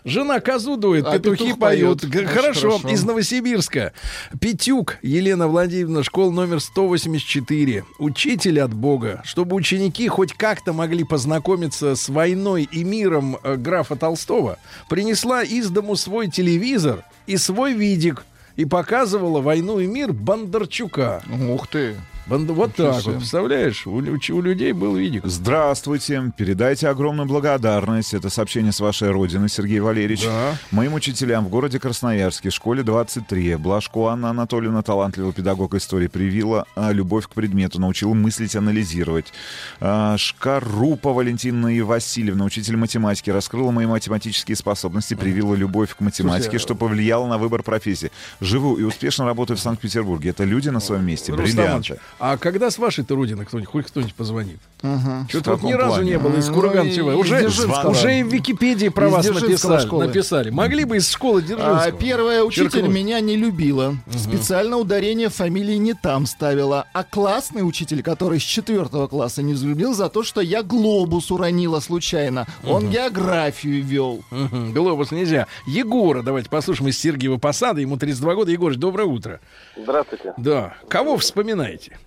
[0.05, 2.03] жена козу дует, А петухи петух поют.
[2.03, 2.89] Очень Хорошо, хорошо.
[2.89, 3.93] из Новосибирска.
[4.39, 7.83] Петюк Елена Владимировна, школа номер 184.
[7.97, 9.21] Учитель от Бога.
[9.25, 15.69] Чтобы ученики хоть как-то могли познакомиться с войной и миром э, графа Толстого, принесла из
[15.71, 18.25] дому свой телевизор и свой видик
[18.57, 21.23] и показывала войну и мир Бондарчука.
[21.49, 21.95] Ух ты.
[22.31, 25.25] Вот Ничего так вот, представляешь, у, у людей был видик.
[25.25, 26.31] Здравствуйте.
[26.37, 28.13] Передайте огромную благодарность.
[28.13, 30.23] Это сообщение с вашей родины, Сергей Валерьевич.
[30.23, 30.55] Да.
[30.71, 33.57] Моим учителям в городе Красноярске, школе 23.
[33.57, 39.33] Блажко Анна Анатольевна, талантливый педагог истории, привила а, любовь к предмету, научила мыслить, анализировать.
[39.81, 46.51] А, Шкарупа Валентина и Васильевна, учитель математики, раскрыла мои математические способности, привила любовь к математике,
[46.51, 48.09] Слушай, что повлияло на выбор профессии.
[48.39, 50.29] Живу и успешно работаю в Санкт-Петербурге.
[50.29, 51.99] Это люди на своем месте, Рустам бриллианты.
[52.23, 54.59] А когда с вашей-то родины кто-нибудь, хоть кто-нибудь позвонит?
[54.83, 55.25] Ага.
[55.27, 56.11] Что-то вот ни разу плане?
[56.11, 57.11] не было из Ну, Курганцева.
[57.11, 60.05] и- Уже, уже и в Википедии про Из вас написали, школы.
[60.05, 60.49] написали.
[60.51, 61.81] Могли бы из школы Дзержинского.
[61.83, 62.93] А первая учитель Черкнуть.
[62.93, 63.95] меня не любила.
[64.15, 66.85] Специально ударение фамилии не там ставила.
[66.93, 71.79] А классный учитель, который с четвертого класса не взлюбил за то, что я глобус уронила
[71.79, 72.45] случайно.
[72.67, 74.23] Он географию вел.
[74.29, 75.47] Мгм, Глобус нельзя.
[75.65, 77.81] Егора, давайте послушаем из Сергиева Посада.
[77.81, 78.51] Ему 32 года.
[78.51, 79.39] Егорыч, доброе утро.
[79.75, 80.33] Здравствуйте.
[80.37, 80.75] Да.
[80.87, 81.97] Кого вспоминаете?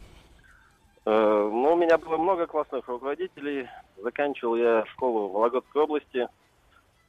[1.07, 3.69] Э, Ну, у меня было много классных руководителей.
[3.97, 6.29] Заканчивал я школу в Вологодской области.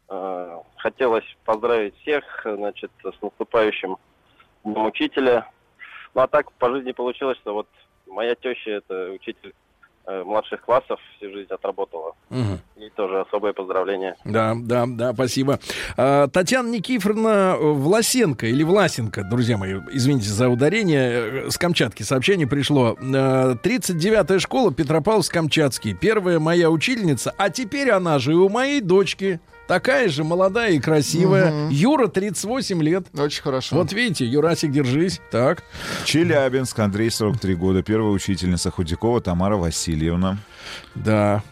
[0.09, 3.97] Э, Хотелось поздравить всех, значит, с наступающим
[4.63, 5.49] Днем Учителя.
[6.13, 7.67] Ну, а так по жизни получилось, что вот
[8.07, 9.53] моя теща, это учитель
[10.07, 12.13] младших классов, всю жизнь отработала.
[12.29, 12.59] Мгм.
[12.75, 14.15] Ей тоже особое поздравление.
[14.25, 15.59] Да, да, да, спасибо.
[15.97, 22.47] А, Татьяна Никифоровна Власенко или Власенко, друзья мои, извините за ударение, э, с Камчатки сообщение
[22.47, 22.95] пришло.
[22.99, 25.93] Э, 39-я школа Петропавловск-Камчатский.
[25.93, 29.39] Первая моя учительница, а теперь она же и у моей дочки.
[29.67, 31.51] Такая же молодая и красивая.
[31.51, 31.69] Мгм.
[31.69, 33.07] Юра, 38 лет.
[33.17, 33.75] Очень хорошо.
[33.75, 35.19] Вот видите, Юрасик, держись.
[35.31, 35.63] Так.
[36.05, 37.81] Челябинск, Андрей, 43 года.
[37.81, 40.37] Первая учительница Худякова Тамара Васильевна.
[40.93, 41.43] Да.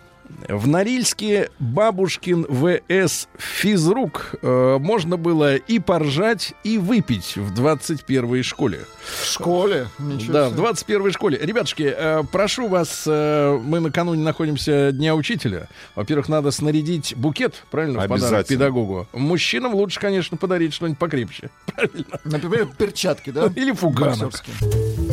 [0.47, 8.80] В Норильске Бабушкин ВС физрук э, можно было и поржать, и выпить в 21-й школе.
[9.03, 9.88] В школе?
[9.99, 11.39] Ничего да, в 21-й школе.
[11.41, 15.68] Ребятушки, э, прошу вас, э, мы накануне находимся Дня Учителя.
[15.95, 19.07] Во-первых, надо снарядить букет, правильно, в подарок педагогу.
[19.14, 21.49] Мужчинам лучше, конечно, подарить что-нибудь покрепче.
[21.65, 22.19] Правильно.
[22.23, 23.51] Например, перчатки, да?
[23.55, 24.31] Или фуганок.
[24.31, 25.12] Боксерские.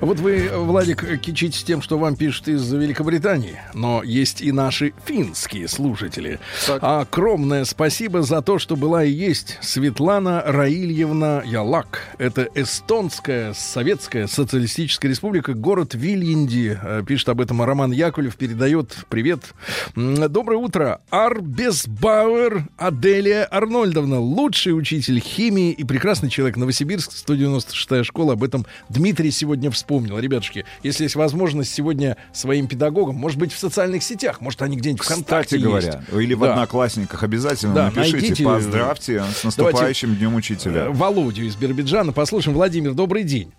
[0.00, 5.66] Вот вы, Владик, кичитесь тем, что вам пишут из Великобритании, но есть и наши финские
[5.66, 6.38] слушатели.
[6.66, 6.78] Так.
[6.82, 12.14] А огромное спасибо за то, что была и есть Светлана Раильевна Ялак.
[12.18, 16.78] Это эстонская советская социалистическая республика, город Вильянди.
[16.80, 19.52] Э, Пишет об этом Роман Яковлев, передает привет.
[19.96, 21.00] Доброе утро.
[21.10, 26.56] Арбесбауэр Аделия Арнольдовна, лучший учитель химии и прекрасный человек.
[26.56, 28.34] Новосибирск, 196-я школа.
[28.34, 29.87] Об этом Дмитрий сегодня вспомнил.
[29.88, 35.02] Ребятушки, если есть возможность сегодня своим педагогам, может быть, в социальных сетях, может, они где-нибудь
[35.02, 36.12] ВКонтакте Кстати говоря, есть.
[36.22, 36.52] или в Да.
[36.52, 40.90] Одноклассниках обязательно Да, напишите, найдите, поздравьте с наступающим Днем Э, Учителя.
[40.90, 42.12] Володю из Биробиджана.
[42.12, 42.56] Послушаем.
[42.56, 43.52] Владимир, добрый день.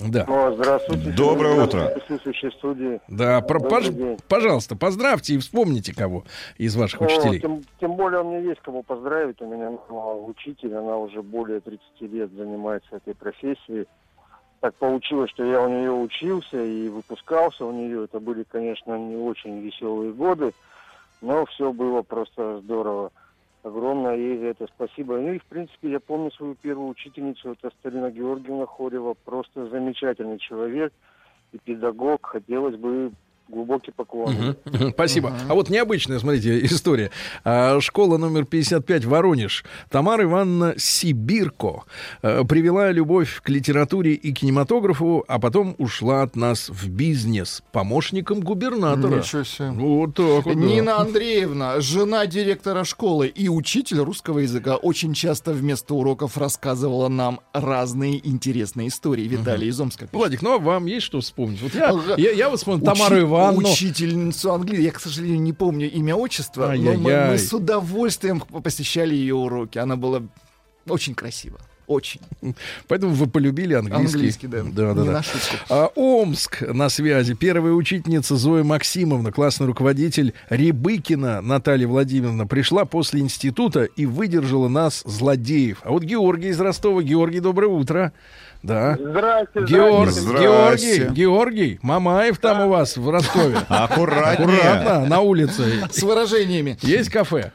[0.00, 0.24] Да.
[0.26, 1.10] О, здравствуйте.
[1.12, 2.00] Доброе Здравствуйте, утро.
[2.00, 3.00] Присутствующие студии.
[3.06, 4.18] Да, про- пож- день.
[4.26, 6.24] пожалуйста, поздравьте и вспомните кого
[6.58, 7.40] из ваших О, учителей.
[7.40, 9.40] тем, тем более у меня есть кого поздравить.
[9.40, 11.80] У меня мама учитель, она уже более 30
[12.12, 13.86] лет занимается этой профессией.
[14.62, 18.04] Так получилось, что я у нее учился и выпускался у нее.
[18.04, 20.52] Это были, конечно, не очень веселые годы,
[21.20, 23.10] но все было просто здорово.
[23.64, 25.18] Огромное ей за это спасибо.
[25.18, 29.16] Ну и, в принципе, я помню свою первую учительницу, это Старина Георгиевна Хорева.
[29.24, 30.92] Просто замечательный человек
[31.50, 32.24] и педагог.
[32.24, 33.10] Хотелось бы
[33.52, 34.56] глубокий поклон.
[34.64, 34.90] Мгм.
[34.92, 35.32] Спасибо.
[35.48, 37.10] А вот необычная, смотрите, история.
[37.44, 39.64] А, Школа номер 55, Воронеж.
[39.90, 41.82] Тамара Ивановна Сибирко
[42.22, 48.40] э, привела любовь к литературе и кинематографу, а потом ушла от нас в бизнес помощником
[48.40, 49.16] губернатора.
[49.18, 49.70] Ничего себе.
[49.72, 50.54] Вот так вот.
[50.54, 50.54] да.
[50.54, 57.40] Нина Андреевна, жена директора школы и учитель русского языка, очень часто вместо уроков рассказывала нам
[57.52, 59.24] разные интересные истории.
[59.28, 60.06] Виталий из Омска.
[60.06, 60.14] пишет.
[60.14, 61.60] Владик, ну а вам есть что вспомнить?
[61.62, 62.14] Вот я, Ага.
[62.16, 63.41] я, я вот вспомнил Учи- Тамару Ивановну.
[63.50, 64.84] Учительницу английского.
[64.84, 69.78] Я, к сожалению, не помню имя, отчество, но мы, мы с удовольствием посещали ее уроки.
[69.78, 70.22] Она была
[70.86, 71.58] очень красива.
[71.88, 72.20] Очень.
[72.88, 74.16] Поэтому вы полюбили английский.
[74.16, 74.62] Английский, да.
[74.62, 75.22] Да, да, да.
[75.68, 77.34] А, Омск на связи.
[77.34, 85.02] Первая учительница Зоя Максимовна, классный руководитель Рябыкина Наталья Владимировна пришла после института и выдержала нас,
[85.04, 85.80] злодеев.
[85.82, 87.02] А вот Георгий из Ростова.
[87.02, 88.12] Георгий, доброе утро.
[88.62, 88.96] Да.
[88.98, 90.98] Здрасте, Геор- Здрасте.
[90.98, 93.58] Георгий, Георгий, Мамаев там у вас в Ростове.
[93.68, 94.58] Аккуратнее.
[94.58, 95.88] Аккуратно, на улице.
[95.90, 96.78] С выражениями.
[96.82, 97.52] Есть кафе?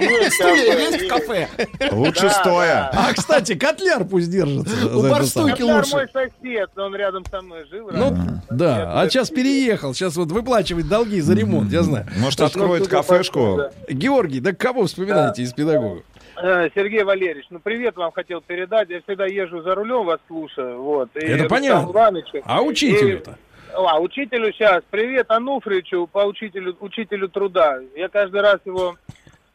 [0.00, 1.48] Есть кафе?
[1.92, 2.90] Лучше стоя.
[2.92, 4.74] А, кстати, котляр пусть держится.
[4.86, 5.02] У.
[5.02, 5.92] Котляр лучше.
[5.96, 7.90] мой сосед, он рядом со мной жил.
[7.92, 8.16] Ну,
[8.50, 9.92] да, а сейчас переехал.
[9.92, 12.06] Сейчас вот выплачивает долги за ремонт, я знаю.
[12.16, 13.56] Может, откроет кафешку?
[13.58, 13.70] Да.
[13.92, 16.02] Георгий, да кого вспоминаете из педагогов?
[16.42, 18.88] Э, Сергей Валерьевич, ну привет вам хотел передать.
[18.88, 20.80] Я всегда езжу за рулем, вас слушаю.
[20.80, 21.10] Вот.
[21.16, 21.90] И Это понятно.
[21.90, 23.32] Иванович, А учителю-то?
[23.32, 24.82] и- А, учителю сейчас.
[24.90, 27.80] Привет Ануфричу по учителю, учителю труда.
[27.94, 28.96] Я каждый раз его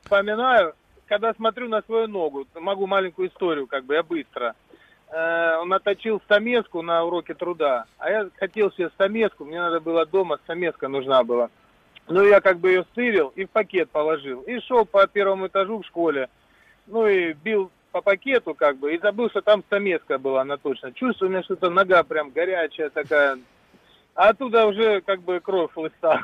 [0.03, 0.73] вспоминаю,
[1.07, 2.45] когда смотрю на свою ногу.
[2.55, 4.53] Могу маленькую историю, как бы, я быстро.
[5.11, 10.05] э, он наточил стамеску на уроке труда, а я хотел себе стамеску, мне надо было
[10.05, 11.49] дома, стамеска нужна была.
[12.09, 14.41] Ну, я как бы ее стырил и в пакет положил.
[14.41, 16.27] И шел по первому этажу в школе.
[16.87, 20.91] Ну, и бил по пакету как бы, и забыл, что там стамеска была, она точно.
[20.91, 23.39] Чувствую, у меня что-то нога прям горячая такая.
[24.13, 26.21] А оттуда уже как бы кровь хлыста.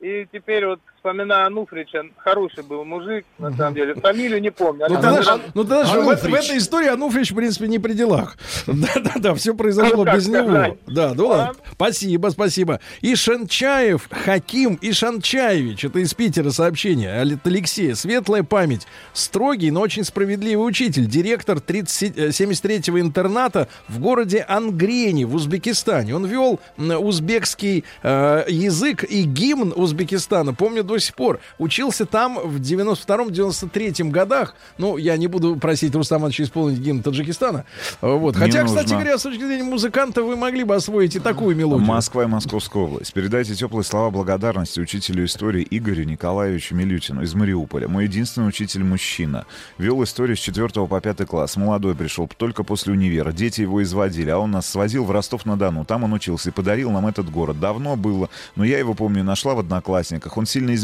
[0.00, 3.94] И теперь вот вспоминаю Ануфрича, хороший был мужик, на самом деле.
[3.94, 4.86] Фамилию не помню.
[4.88, 7.78] Ну, тогда, была- ж- ну, тогда же в, в этой истории Ануфрич, в принципе, не
[7.78, 8.38] при делах.
[8.66, 10.44] Да-да-да, все произошло Ну, без него.
[10.48, 10.74] сказать.
[10.86, 11.54] Да, ну ладно.
[11.72, 12.80] Спасибо, спасибо.
[13.02, 17.94] Ишанчаев Хаким Ишанчаевич, это из Питера сообщение, от Алексея.
[17.96, 18.86] Светлая память.
[19.12, 21.04] Строгий, но очень справедливый учитель.
[21.04, 26.16] Директор 30 э, 73-го интерната в городе Ангрени в Узбекистане.
[26.16, 30.54] Он вел узбекский э, язык и гимн Узбекистана.
[30.54, 31.40] Помню до сих пор.
[31.58, 34.54] Учился там в 92-93 годах.
[34.78, 37.64] Ну, я не буду просить Рустама Ивановича исполнить гимн Таджикистана.
[38.00, 38.34] Вот.
[38.34, 38.96] Не Хотя, кстати нужно.
[38.96, 41.86] говоря, с точки зрения музыканта, вы могли бы освоить и такую мелодию.
[41.86, 43.12] Москва и Московская область.
[43.12, 47.88] Передайте теплые слова благодарности учителю истории Игорю Николаевичу Милютину из Мариуполя.
[47.88, 49.46] Мой единственный учитель мужчина.
[49.78, 51.56] Вел историю с 4 по 5 класс.
[51.56, 53.32] Молодой пришел только после универа.
[53.32, 55.84] Дети его изводили, а он нас свозил в Ростов-на-Дону.
[55.84, 57.60] Там он учился и подарил нам этот город.
[57.60, 60.36] Давно было, но я его помню, нашла в одноклассниках.
[60.36, 60.83] Он сильно изменился,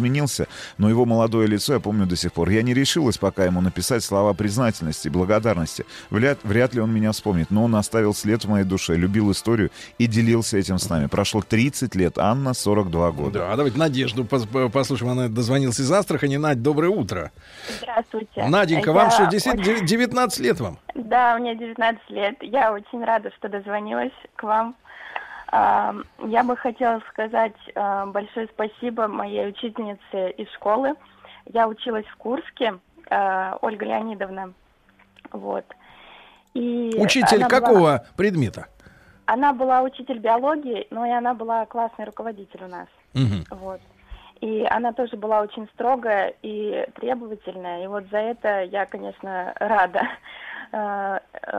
[0.79, 2.49] но его молодое лицо я помню до сих пор.
[2.51, 5.85] Я не решилась пока ему написать слова признательности, благодарности.
[6.11, 9.71] Вряд, вряд ли он меня вспомнит, но он оставил след в моей душе, любил историю
[9.99, 11.07] и делился этим с нами.
[11.07, 13.39] Прошло 30 лет, Анна 42 года.
[13.41, 15.13] Да, давайте Надежду пос- по- послушаем.
[15.13, 16.37] Она дозвонилась из Астрахани.
[16.37, 17.31] Надь, доброе утро.
[17.79, 18.45] Здравствуйте.
[18.47, 20.79] Наденька, вам Я что, действительно очень- дев- 19 лет вам?
[20.95, 22.37] Да, мне 19 лет.
[22.43, 24.77] Я очень рада, что дозвонилась к вам.
[25.53, 30.95] Я бы хотела сказать большое спасибо моей учительнице из школы.
[31.47, 32.75] Я училась в Курске,
[33.11, 34.53] а, Ольга Леонидовна.
[35.33, 35.65] Вот.
[36.55, 38.67] И Учитель она была- какого предмета?
[39.27, 42.87] Она была учитель биологии, но и она была классный руководитель у нас.
[43.15, 43.45] Мгм.
[43.51, 43.81] Вот.
[44.41, 47.85] И она тоже была очень строгая и требовательная.
[47.85, 50.03] И вот за это я, конечно, рада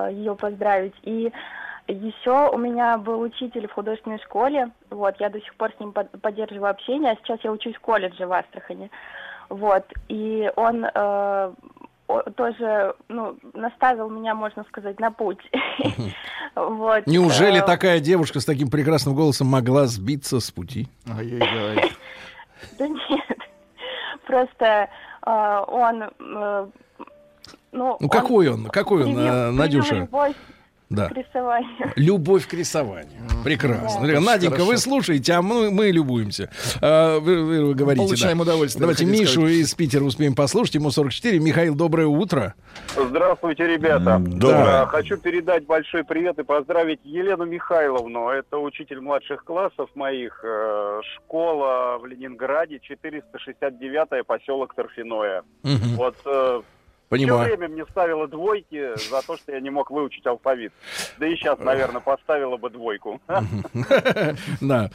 [0.09, 0.95] ее поздравить.
[1.03, 1.31] И
[1.93, 4.71] еще у меня был учитель в художественной школе.
[4.89, 7.11] Вот, я до сих пор с ним под- поддерживаю общение.
[7.11, 8.89] А сейчас я учусь в колледже в Астрахани.
[9.49, 9.83] Вот.
[10.07, 11.53] И он э,
[12.35, 15.39] тоже, ну, наставил меня, можно сказать, на путь.
[16.53, 17.07] Вот.
[17.07, 20.87] Неужели Э, такая девушка с таким прекрасным голосом могла сбиться с пути?
[21.09, 21.91] Ай-яй-яй.
[22.77, 23.37] Да нет.
[24.27, 24.89] Просто
[25.25, 26.03] э, он...
[26.03, 26.67] э,
[27.71, 28.65] ну, Ну какой он?
[28.65, 30.07] Какой он, Надюша?
[30.91, 31.09] Любовь Да.
[31.09, 31.93] к рисованию.
[31.95, 33.21] Любовь к рисованию.
[33.43, 34.07] Прекрасно.
[34.07, 34.19] Да.
[34.19, 34.71] Наденька, Хорошо.
[34.71, 36.49] вы слушаете, а мы, мы любуемся.
[36.81, 38.05] А, вы, вы- вы говорите.
[38.05, 38.43] Получаем да.
[38.43, 39.51] удовольствие, Давайте Мишу сказать.
[39.51, 40.75] из Питера успеем послушать.
[40.75, 41.39] Ему 44.
[41.39, 42.53] Михаил, доброе утро.
[42.95, 44.19] Здравствуйте, ребята.
[44.19, 44.81] доброе.
[44.81, 48.29] А, Хочу передать большой привет и поздравить Елену Михайловну.
[48.29, 50.39] Это учитель младших классов моих.
[50.43, 55.43] Э, Школа в Ленинграде, 469-я, поселок Торфяное.
[55.63, 55.95] Мгм.
[55.95, 56.61] Вот э,
[57.11, 57.49] Понимаю.
[57.49, 60.71] все время мне ставила двойки за то, что я не мог выучить алфавит.
[61.19, 63.21] Да и сейчас, наверное, поставила бы двойку.
[64.61, 64.91] Да,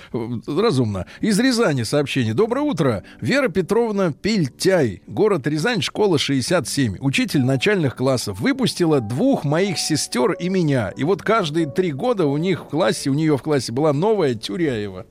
[0.46, 1.06] разумно.
[1.20, 2.32] Из Рязани сообщение.
[2.32, 3.04] Доброе утро.
[3.20, 6.96] Вера Петровна Пельтяй, город Рязань, школа 67.
[7.00, 8.40] Учитель начальных классов.
[8.40, 10.94] Выпустила двух моих сестер и меня.
[10.96, 14.34] И вот каждые три года у них в классе, у нее в классе была новая
[14.34, 15.04] Тюряева.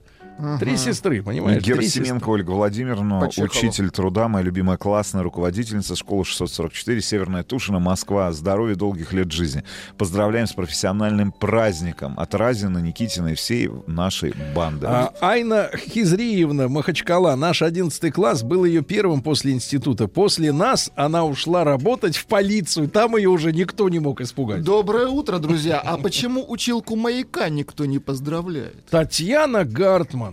[0.60, 1.64] Три сестры, понимаешь?
[1.64, 3.48] Три Герасименко Ольга Владимировна, По Чехову.
[3.50, 8.32] учитель труда, моя любимая классная руководительница школы 644, Северная Тушина, Москва.
[8.34, 9.64] Здоровья, долгих лет жизни.
[9.98, 14.88] Поздравляем с профессиональным праздником от Разина, Никитина и всей нашей банды.
[14.88, 20.08] А, Айна Хизриевна Махачкала, наш 11 класс, был ее первым после института.
[20.08, 22.90] После нас она ушла работать в полицию.
[22.90, 24.64] Там ее уже никто не мог испугать.
[24.64, 25.80] Доброе утро, друзья.
[25.80, 28.86] А почему училку маяка никто не поздравляет?
[28.90, 30.25] Татьяна Гартман.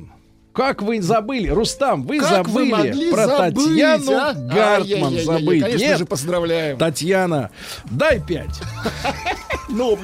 [0.53, 1.49] Как вы забыли?
[1.49, 4.33] Рустам, вы Как вы забыли могли про забыть, Татьяну а?
[4.35, 5.61] Гартман Ай-яй-яй-яй, забыть.
[5.63, 6.79] конечно Нет, же, поздравляем.
[6.79, 7.51] Татьяна,
[7.91, 8.61] дай пять.
[9.69, 9.99] Ну,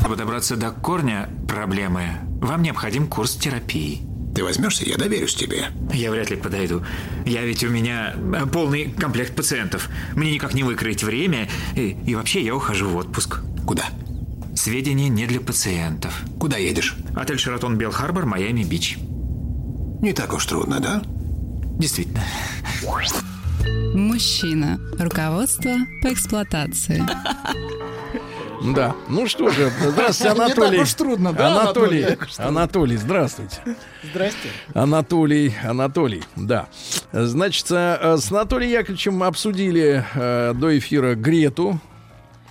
[0.00, 4.02] Чтобы добраться до корня проблемы, вам необходим курс терапии.
[4.34, 5.66] Ты возьмешься, я доверюсь тебе.
[5.94, 6.84] Я вряд ли подойду.
[7.24, 9.88] Я ведь у меня э, полный комплект пациентов.
[10.16, 11.48] Мне никак не выкроить время.
[11.76, 13.38] И, и вообще я ухожу в отпуск.
[13.66, 13.84] Куда?
[14.54, 16.20] Сведения не для пациентов.
[16.38, 16.96] Куда едешь?
[17.16, 18.98] Отель Шератон Белл Харбор, Майами Бич.
[20.00, 21.02] Не так уж трудно, да?
[21.78, 22.22] Действительно.
[23.94, 24.78] Мужчина.
[24.98, 25.70] Руководство
[26.02, 27.02] по эксплуатации.
[28.74, 28.94] Да.
[29.08, 30.80] Ну что же, здравствуйте, Не так Анатолий.
[30.80, 32.28] уж трудно, да, Анатолий, Анатолий?
[32.38, 33.56] Анатолий, здравствуйте.
[34.10, 34.48] Здрасте.
[34.72, 36.68] Анатолий, Анатолий, да.
[37.12, 41.78] Значит, э, с Анатолием Яковлевичем обсудили э, до эфира Грету.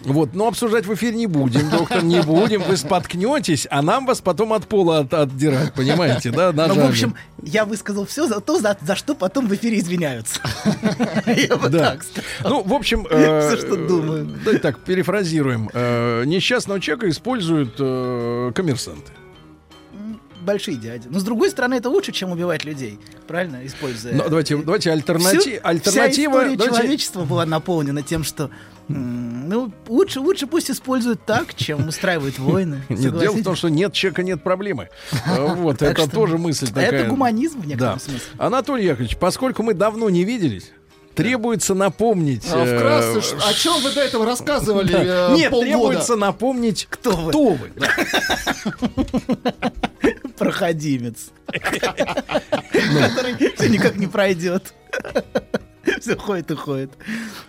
[0.06, 2.62] Вот, но обсуждать в эфире не будем, доктор, не будем.
[2.64, 7.16] Вы споткнетесь, а нам вас потом от пола от- отдирать, понимаете, да, Ну, в общем,
[7.42, 10.40] я высказал все за то, за, за что потом в эфире извиняются.
[11.26, 12.06] Я бы так.
[12.44, 14.26] Ну, в общем, э, Всё, что думаю.
[14.26, 15.70] давайте так, перефразируем.
[15.74, 19.12] Э, несчастного человека используют э, коммерсанты.
[20.42, 21.08] Большие дяди.
[21.10, 23.00] Но с другой стороны, это лучше, чем убивать людей.
[23.28, 23.66] Правильно?
[23.66, 24.14] Используя...
[24.14, 25.82] Но давайте, давайте альтернати- Всю- альтернатива.
[25.92, 28.50] Вся история давайте- человечества была наполнена тем, что
[28.88, 32.82] ну, лучше, лучше пусть используют так, чем устраивают войны.
[32.90, 34.90] Нет, дело в том, что нет человека, нет проблемы.
[35.26, 36.92] Э, Вот, Так это что- тоже мысль А такая.
[36.92, 38.00] это гуманизм в некотором Да.
[38.00, 38.22] смысле.
[38.38, 40.72] Анатолий Яковлевич, поскольку мы давно не виделись,
[41.16, 42.44] требуется напомнить...
[42.52, 45.32] А э, вкратце, о чем вы до этого рассказывали Да.
[45.32, 45.72] э, Нет, полгода?
[45.72, 47.60] требуется напомнить, кто вы.
[50.38, 51.30] Проходимец.
[51.52, 53.34] Который
[53.70, 54.74] никак не пройдет.
[56.02, 56.92] Все ходит и ходит.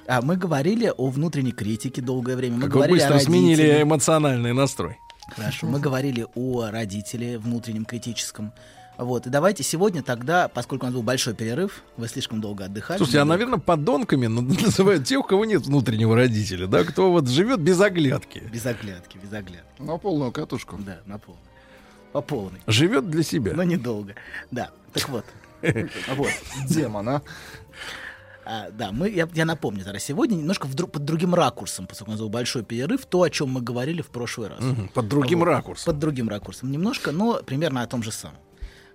[0.07, 2.57] А мы говорили о внутренней критике долгое время.
[2.57, 5.01] Мы Как говорили о быстро сменили эмоциональный настрой.
[5.29, 8.53] Хорошо, мы говорили о родителе внутреннем критическом.
[8.97, 12.99] Вот, и давайте сегодня тогда, поскольку у нас был большой перерыв, вы слишком долго отдыхали.
[12.99, 14.27] Слушайте, а, наверное, подонками
[14.63, 18.43] называют тех, у кого нет внутреннего родителя, да, кто вот живет без оглядки.
[18.53, 19.83] Без оглядки, без оглядки.
[19.83, 20.79] На полную катушку.
[20.79, 21.43] Да, на полную.
[22.13, 22.61] По полной.
[22.69, 23.55] Живет для себя.
[23.55, 24.15] Но недолго.
[24.51, 25.25] Да, так вот.
[26.15, 26.29] Вот.
[26.69, 27.23] Демон, а?
[28.47, 32.11] А, да, мы, я, я напомню зараз сегодня немножко в дру- под другим ракурсом, поскольку
[32.11, 34.59] у нас был большой перерыв, то, о чем мы говорили в прошлый раз.
[34.93, 35.93] Под другим ракурсом.
[35.93, 38.39] Под другим ракурсом немножко, но примерно о том же самом.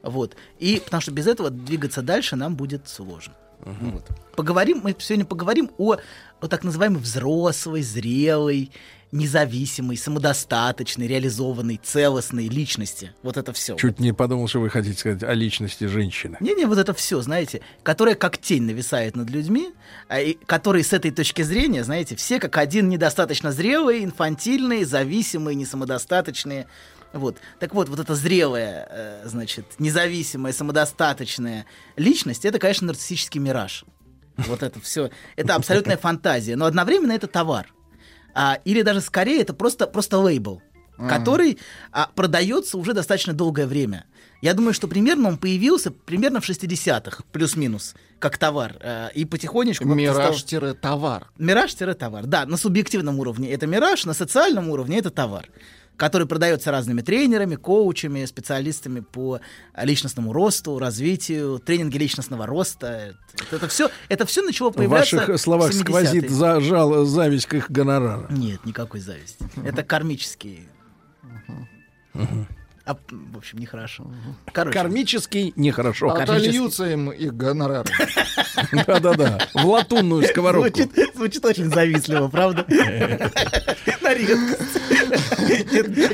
[0.04, 0.36] Вот.
[0.60, 3.34] И потому что без этого двигаться дальше нам будет сложно.
[3.66, 4.08] Вот.
[4.36, 5.98] Поговорим, мы сегодня поговорим о,
[6.40, 8.72] о так называемой взрослой, зрелой,
[9.12, 13.14] независимой, самодостаточной, реализованной, целостной личности.
[13.24, 13.76] Вот это все.
[13.76, 16.38] Чуть не подумал, что вы хотите сказать о личности женщины.
[16.40, 19.72] Не-не, вот это все, знаете, которая как тень нависает над людьми,
[20.08, 25.56] а, и которые с этой точки зрения, знаете, все как один недостаточно зрелые, инфантильные, зависимые,
[25.56, 26.68] несамодостаточные.
[27.12, 27.38] Вот.
[27.60, 31.66] Так вот, вот эта зрелая, э, значит, независимая, самодостаточная
[31.96, 33.86] личность, это, конечно, нарциссический мираж.
[34.38, 35.10] Вот это все.
[35.36, 37.74] Это абсолютная фантазия, но одновременно это товар.
[38.42, 40.62] А, или даже скорее это просто, просто лейбл,
[40.98, 41.10] Мгм.
[41.10, 41.58] который
[41.92, 44.06] а, продается уже достаточно долгое время.
[44.42, 48.78] Я думаю, что примерно он появился примерно в 60-х, плюс-минус, как товар.
[48.80, 49.84] э, и потихонечку...
[49.84, 51.28] как-то стал- Мираж-товар.
[51.38, 55.50] Мираж-товар, да, на субъективном уровне это мираж, на социальном уровне это товар,
[56.00, 59.42] который продается разными тренерами, коучами, специалистами по
[59.76, 63.16] личностному росту, развитию, тренинги личностного роста.
[63.34, 65.82] Это, это все, это все начало В появляться ваших словах в 70-е.
[65.82, 68.34] сквозит за, жал, зависть к их гонорарам.
[68.34, 69.46] Нет, никакой зависти.
[69.64, 70.70] Это кармический.
[72.90, 74.12] А, в общем, нехорошо.
[74.52, 74.80] Короче.
[74.80, 76.10] Кармический нехорошо.
[76.10, 77.88] Отольются им их гонорары.
[78.88, 79.38] Да-да-да.
[79.54, 80.90] В латунную сковородку.
[81.14, 82.66] Звучит, очень завистливо, правда?
[84.02, 84.16] На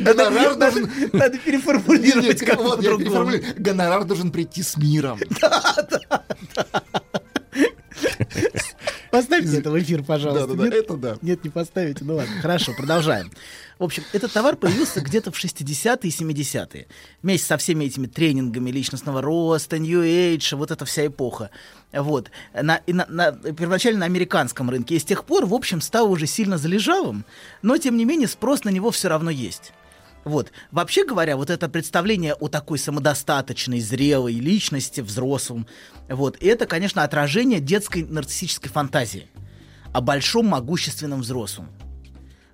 [0.02, 3.31] Гонорар должен- Надо переформулировать как по-другому.
[3.56, 5.18] Гонорар должен прийти с миром.
[9.11, 10.47] Поставьте это в эфир, пожалуйста.
[10.47, 10.73] Да-да-да, Нет?
[10.73, 11.15] это да.
[11.22, 12.03] Нет, не поставите.
[12.03, 13.31] Ну ладно, хорошо, продолжаем.
[13.77, 16.88] В общем, этот товар появился где-то в 60-е и 70-е.
[17.22, 21.49] Вместе со всеми этими тренингами личностного роста, New Age, вот эта вся эпоха.
[21.91, 22.31] Вот.
[22.53, 24.95] На, на- на- первоначально на американском рынке.
[24.95, 27.26] И с тех пор, в общем, стал уже сильно залежалым,
[27.61, 29.73] но, тем не менее, спрос на него все равно есть.
[30.23, 30.52] Вот.
[30.72, 35.68] Вообще говоря, вот это представление о такой самодостаточной, зрелой личности, взрослом,
[36.10, 39.27] вот, это, конечно, отражение детской нарциссической фантазии
[39.91, 41.69] о большом могущественном взрослом.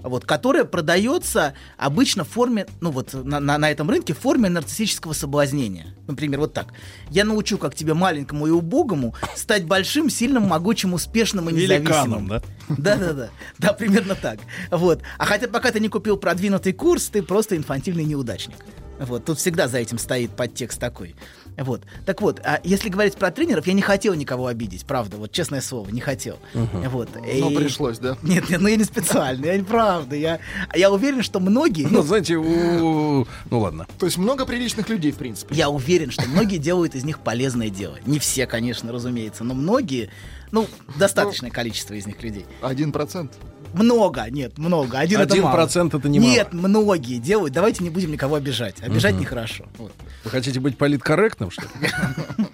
[0.03, 4.49] Вот, которое продается обычно в форме, ну вот на, на, на этом рынке, в форме
[4.49, 5.95] нарциссического соблазнения.
[6.07, 6.73] Например, вот так.
[7.10, 11.82] Я научу, как тебе маленькому и убогому стать большим, сильным, могучим, успешным и независимым.
[11.82, 12.41] Великаном, да?
[12.69, 13.30] Да-да-да.
[13.57, 14.40] Да, примерно так.
[14.72, 15.02] Вот.
[15.18, 18.57] А хотя пока ты не купил продвинутый курс, ты просто инфантильный неудачник.
[18.99, 19.26] Вот.
[19.26, 21.15] Тут всегда за этим стоит подтекст такой.
[21.57, 21.84] Вот.
[22.06, 25.61] Так вот, а если говорить про тренеров, я не хотел никого обидеть, правда, вот честное
[25.61, 26.40] слово, не хотел.
[26.53, 26.90] Мгм.
[26.90, 27.10] Вот.
[27.15, 28.18] Но пришлось, да?
[28.22, 30.15] Нет, нет, ну я не специально, я не правда.
[30.15, 30.40] Я,
[30.73, 31.88] я уверен, что многие...
[31.88, 33.28] Ну, знаете, у...
[33.49, 33.88] ну ладно.
[33.99, 35.56] То есть много приличных людей, в принципе.
[35.56, 37.98] Я уверен, что многие делают из них полезное дело.
[38.06, 40.10] Не все, конечно, разумеется, но многие,
[40.52, 40.68] ну,
[40.98, 42.45] достаточное количество из них людей.
[42.61, 43.32] Один процент.
[43.73, 44.99] Много, нет, много.
[44.99, 45.56] Один, это Один мало.
[45.56, 46.30] процент это немало.
[46.30, 47.53] Нет, многие делают.
[47.53, 48.81] Давайте не будем никого обижать.
[48.81, 49.22] Обижать Мгм.
[49.22, 49.65] нехорошо.
[49.77, 49.93] Вот.
[50.23, 51.89] Вы хотите быть политкорректным, что ли?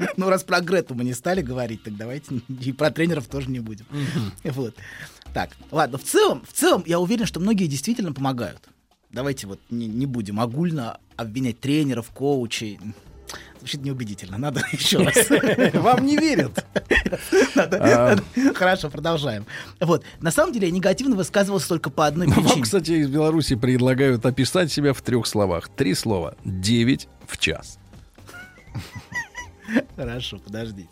[0.17, 3.59] Ну, раз про Грету мы не стали говорить, так давайте и про тренеров тоже не
[3.59, 3.85] будем.
[4.43, 4.75] Вот.
[5.33, 8.61] Так, ладно, в целом, в целом я уверен, что многие действительно помогают.
[9.11, 12.79] Давайте вот не, не будем огульно обвинять тренеров, коучей.
[13.59, 14.37] Звучит неубедительно.
[14.37, 15.29] Надо еще раз.
[15.73, 16.65] Вам не верят.
[17.55, 18.15] А.
[18.55, 19.45] Хорошо, продолжаем.
[19.79, 20.03] Вот.
[20.19, 22.63] На самом деле я негативно высказывался только по одной Вам, причине.
[22.63, 25.69] кстати, из Беларуси предлагают описать себя в трех словах.
[25.69, 26.35] Три слова.
[26.43, 27.77] Девять в час.
[29.95, 30.89] Хорошо, подождите.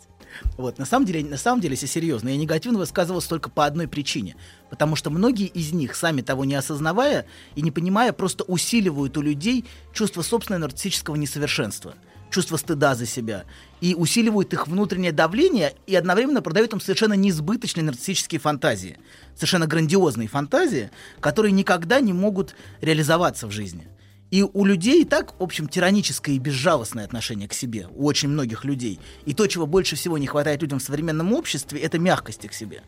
[0.58, 3.88] Вот, на самом деле, на самом деле, если серьезно, я негативно высказывался только по одной
[3.88, 4.36] причине.
[4.68, 7.24] Потому что многие из них, сами того не осознавая
[7.54, 9.64] и не понимая, просто усиливают у людей
[9.94, 11.94] чувство собственного нарциссического несовершенства,
[12.30, 13.44] чувство стыда за себя,
[13.80, 18.98] и усиливают их внутреннее давление, и одновременно продают им совершенно неизбыточные нарциссические фантазии,
[19.34, 20.90] совершенно грандиозные фантазии,
[21.20, 23.86] которые никогда не могут реализоваться в жизни.
[24.30, 28.28] И у людей и так, в общем, тираническое и безжалостное отношение к себе, у очень
[28.28, 28.98] многих людей.
[29.24, 32.82] И то, чего больше всего не хватает людям в современном обществе, это мягкости к себе.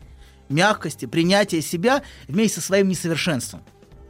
[0.49, 3.63] Мягкости, принятия себя вместе со своим несовершенством.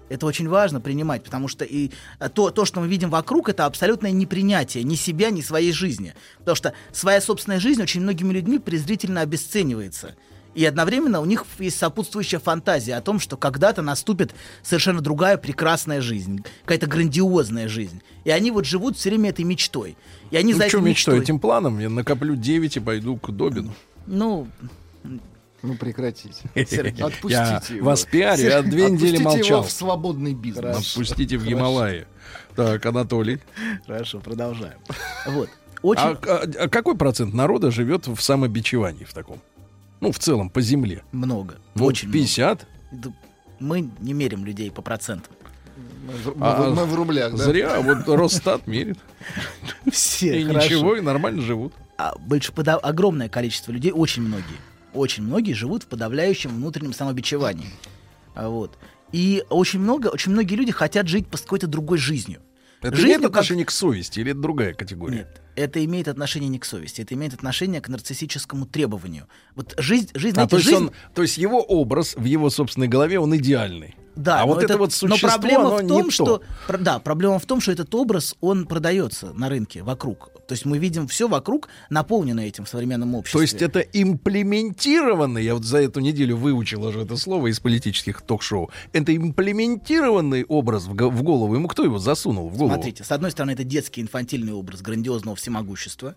[0.10, 3.66] Это очень важно принимать, потому что и а, то, то, что мы видим вокруг, это
[3.66, 6.14] абсолютное непринятие ни себя, ни своей жизни.
[6.40, 10.16] Потому что своя собственная жизнь очень многими людьми презрительно обесценивается.
[10.56, 14.34] И одновременно у них есть сопутствующая фантазия о том, что когда-то наступит
[14.64, 18.02] совершенно другая прекрасная жизнь, какая-то грандиозная жизнь.
[18.24, 19.96] И они вот живут все время этой мечтой.
[20.32, 21.14] И они за Ну, что этой мечтой?
[21.16, 21.24] мечтой...
[21.24, 23.74] Этим планом я накоплю 9 и пойду к Добину.
[24.08, 24.48] Ну,
[25.62, 26.36] Ну прекратите.
[26.56, 27.86] Сергей, Отпустите я его.
[27.88, 29.58] вас пиарю, я две недели Отпустите молчал.
[29.60, 30.78] его в свободный бизнес.
[30.92, 31.58] Отпустите в Хорошо.
[31.58, 32.08] Гималайи.
[32.56, 33.40] Так, Анатолий.
[33.86, 34.78] Хорошо, продолжаем.
[35.28, 35.50] Вот.
[35.82, 36.02] Очень...
[36.04, 39.40] А, а- а какой процент народа живет в самобичевании в таком?
[40.02, 41.04] Ну, в целом, по земле.
[41.12, 41.56] Много.
[41.76, 42.68] Ну, очень 50?
[42.92, 43.14] много.
[43.60, 45.34] Мы не мерим людей по процентам.
[46.08, 47.44] Мы А, мы в рублях, да?
[47.44, 48.98] Зря, вот Росстат мерит.
[49.92, 50.66] Все, И хорошо.
[50.66, 51.74] ничего, и нормально живут.
[51.98, 54.58] А больше пода- огромное количество людей, очень многие,
[54.94, 57.70] очень многие живут в подавляющем внутреннем самобичевании.
[58.36, 58.78] А Вот.
[59.12, 62.42] И очень много, очень многие люди хотят жить по какой-то другой жизнью.
[62.82, 65.18] Это Жизнью имеет как- отношение к совести или это другая категория?
[65.18, 69.28] Нет, это имеет отношение не к совести, это имеет отношение к нарциссическому требованию.
[69.56, 70.84] Вот жизнь, жизнь, А, знаете, то, есть жизнь...
[70.86, 73.96] он, то есть его образ в его собственной голове, он идеальный.
[74.20, 76.12] Да, а но вот это, вот но существо, проблема оно в том, то.
[76.12, 80.32] что про- да, проблема в том, что этот образ он продается на рынке вокруг.
[80.46, 83.38] То есть мы видим все вокруг наполнено этим в современном обществе.
[83.38, 88.22] То есть это имплементированный, я вот за эту неделю выучил уже это слово из политических
[88.22, 91.56] ток-шоу, это имплементированный образ в, в голову.
[91.56, 92.74] Ему кто его засунул в голову?
[92.74, 96.16] Смотрите, с одной стороны, это детский инфантильный образ грандиозного всемогущества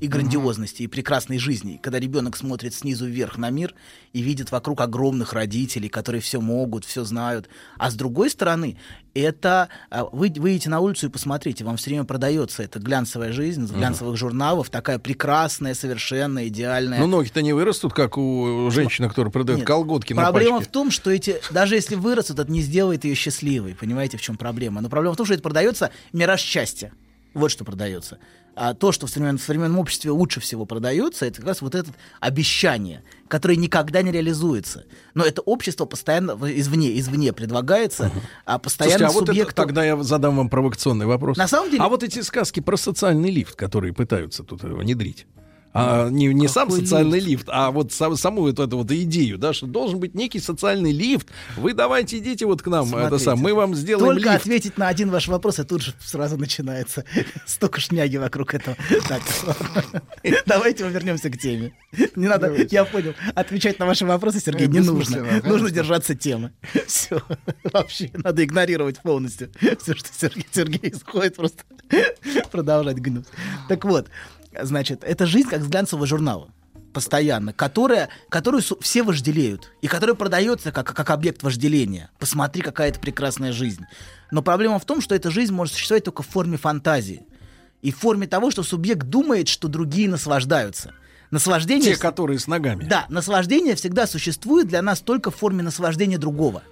[0.00, 1.78] и грандиозности, и прекрасной жизни.
[1.80, 3.74] Когда ребенок смотрит снизу вверх на мир
[4.12, 7.48] и видит вокруг огромных родителей, которые все могут, все знают.
[7.78, 8.76] А с другой стороны,
[9.14, 13.68] это а, вы выйдете на улицу и посмотрите, вам все время продается эта глянцевая жизнь,
[13.68, 16.98] с глянцевых журналов, такая прекрасная, совершенная, идеальная.
[16.98, 19.66] Ну, ноги-то не вырастут, как у женщины, которая продает Нет.
[19.68, 20.70] колготки на Проблема пачке.
[20.70, 23.76] в том, что эти, даже если вырастут, это не сделает ее счастливой.
[23.76, 24.80] Понимаете, в чем проблема?
[24.80, 26.92] Но проблема в том, что это продается мираж счастья.
[27.34, 28.18] Вот что продается.
[28.54, 31.74] А то, что в современном, в современном обществе лучше всего продается, это как раз вот
[31.74, 34.84] это обещание, которое никогда не реализуется.
[35.14, 38.10] Но это общество постоянно извне, извне предлагается,
[38.44, 41.36] а постоянно Слушайте, а вот это, тогда я задам вам провокационный вопрос.
[41.38, 45.26] На самом деле- А вот эти сказки про социальный лифт, которые пытаются тут внедрить.
[45.74, 47.46] А, не не сам социальный лифт?
[47.48, 51.28] а вот сам- саму вот эту вот идею, да, что должен быть некий социальный лифт.
[51.56, 54.42] Вы давайте идите вот к нам, это Смотрите, сам, мы вам сделаем Только лифт.
[54.42, 57.04] ответить на один ваш вопрос, и тут же сразу начинается
[57.46, 58.76] столько шняги вокруг этого.
[59.08, 59.22] Так,
[60.46, 61.72] давайте мы вернемся к теме.
[62.16, 62.74] Не надо, Давайте.
[62.74, 65.00] я понял, отвечать на ваши вопросы, Сергей, Э, не нужно.
[65.00, 65.70] бессмысленно, Нужно конечно.
[65.70, 66.52] держаться темы.
[66.86, 67.20] Все.
[67.72, 69.50] Вообще, надо игнорировать полностью
[69.80, 71.62] все, что Сергей, Сергей исходит, просто
[72.50, 73.26] продолжать гнуть.
[73.68, 74.08] Так вот,
[74.60, 76.48] значит, это жизнь как с глянцевого журнала
[76.92, 82.10] постоянно, которая, которую все вожделеют, и которая продается как, как объект вожделения.
[82.18, 83.84] Посмотри, какая это прекрасная жизнь.
[84.30, 87.24] Но проблема в том, что эта жизнь может существовать только в форме фантазии.
[87.80, 90.92] И в форме того, что субъект думает, что другие наслаждаются.
[91.30, 91.94] Наслаждение...
[91.94, 92.84] Те, которые с ногами.
[92.84, 96.62] Да, наслаждение всегда существует для нас только в форме наслаждения другого.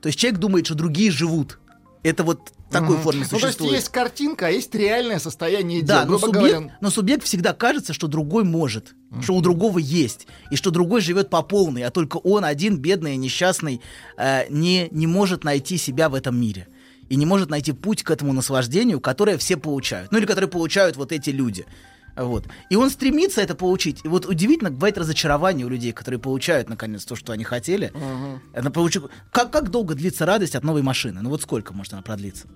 [0.00, 1.58] То есть человек думает, что другие живут.
[2.02, 3.02] Это вот такой Мгм.
[3.02, 3.72] форме Ну, то есть существует.
[3.74, 5.88] есть картинка, а есть реальное состояние дел.
[5.96, 10.26] Да, но субъект, говоря, но субъект всегда кажется, что другой может, что у другого есть,
[10.50, 13.80] и что другой живет по полной, а только он один, бедный и несчастный,
[14.16, 16.68] э, не, не может найти себя в этом мире.
[17.10, 20.12] И не может найти путь к этому наслаждению, которое все получают.
[20.12, 21.66] Ну или которое получают вот эти люди.
[22.16, 22.46] Вот.
[22.70, 24.00] И он стремится это получить.
[24.04, 27.92] И вот удивительно, бывает разочарование у людей, которые получают, наконец, то, что они хотели.
[28.52, 31.20] Это получу- как, как долго длится радость от новой машины?
[31.22, 32.46] Ну вот сколько может она продлиться,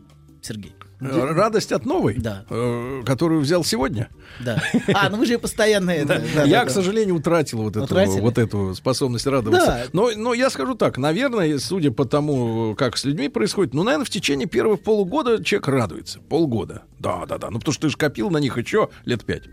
[0.43, 0.75] Сергей?
[1.01, 2.45] Э, Радость от новой, Да.
[2.49, 4.09] э, которую взял сегодня.
[4.41, 4.63] Да.
[4.95, 6.23] А, ну вы же постоянно это...
[6.35, 6.75] да, я, да, к да.
[6.75, 9.67] сожалению, утратил вот эту, вот эту способность радоваться.
[9.67, 9.85] Да.
[9.93, 14.05] Но, но я скажу так, наверное, судя по тому, как с людьми происходит, ну, наверное,
[14.05, 16.21] в течение первых полугода человек радуется.
[16.21, 16.83] Полгода.
[16.99, 17.51] Да, да, да.
[17.51, 19.45] Ну, потому что ты же копил на них еще лет пять.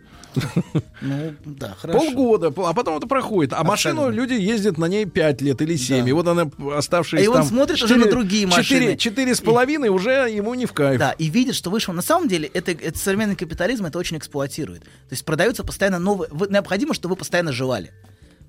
[1.02, 2.00] Ну, да, хорошо.
[2.00, 3.54] Полгода, пол- а потом это проходит.
[3.54, 6.08] А машину люди ездят на ней 5 лет или 7.
[6.08, 8.64] И вот она, оставшиеся И он там смотрит уже на другие машины.
[8.64, 11.00] Четыре, четыре с половиной уже ему не в кайф.
[11.00, 11.94] Да, и видит, что вышел.
[11.94, 14.84] На самом деле, это, это современный капитализм это очень эксплуатирует.
[14.84, 16.30] То есть продаются постоянно новые.
[16.32, 17.92] вы- необходимо, чтобы вы постоянно жевали.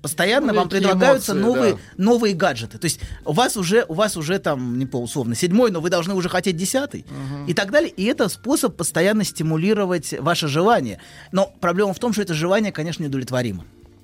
[0.01, 1.79] Постоянно Ну, вам предлагаются эмоции, новые, да.
[1.95, 2.77] новые гаджеты.
[2.77, 5.89] То есть у вас уже, у вас уже там, не по условно, седьмой, но вы
[5.89, 7.05] должны уже хотеть десятый.
[7.47, 7.89] И так далее.
[7.89, 10.99] И это способ постоянно стимулировать ваше желание.
[11.31, 13.63] Но проблема в том, что это желание, конечно, неудовлетворимо.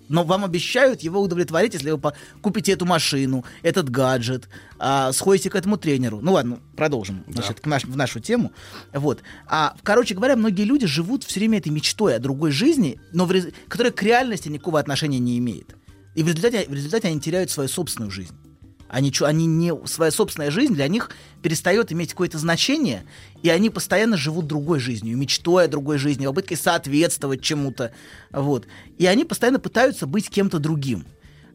[0.09, 2.01] Но вам обещают его удовлетворить, если вы
[2.41, 6.19] купите эту машину, этот гаджет, а, сходите к этому тренеру.
[6.21, 8.51] Ну ладно, продолжим значит, к наш- в нашу тему.
[8.91, 9.21] Вот.
[9.47, 13.33] А, короче говоря, многие люди живут все время этой мечтой о другой жизни, но в
[13.67, 15.75] которая к реальности никакого отношения не имеет.
[16.15, 18.35] И в результате, в результате они теряют свою собственную жизнь.
[18.89, 21.11] Они, они не, своя собственная жизнь для них
[21.41, 23.05] перестает иметь какое-то значение,
[23.43, 27.93] и они постоянно живут другой жизнью, мечтой о другой жизни, попыткой соответствовать чему-то.
[28.31, 28.67] Вот.
[28.97, 31.05] И они постоянно пытаются быть кем-то другим.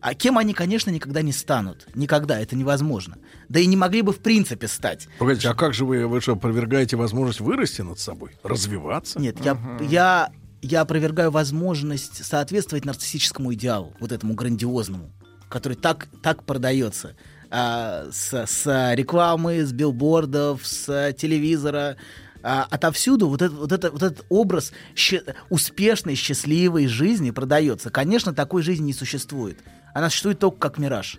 [0.01, 1.89] А кем они, конечно, никогда не станут.
[1.95, 3.17] Никогда, это невозможно.
[3.49, 5.09] Да и не могли бы в принципе стать.
[5.19, 8.33] Погодите, а как же вы, вы что, опровергаете возможность вырасти над собой?
[8.43, 9.19] Развиваться?
[9.19, 10.31] Нет, я, я,
[10.61, 15.11] я опровергаю возможность соответствовать нарциссическому идеалу, вот этому грандиозному,
[15.49, 17.17] который так, так продается.
[17.51, 21.97] А, с, с рекламы, с билбордов, с телевизора,
[22.43, 27.91] а, отовсюду вот, это, вот, это, вот этот образ ща- успешной, счастливой жизни продается.
[27.91, 29.59] Конечно, такой жизни не существует.
[29.95, 31.19] Она существует только как мираж.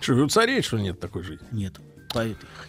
[0.00, 1.46] Что, у царей, что ли, нет такой жизни?
[1.52, 1.74] Нет.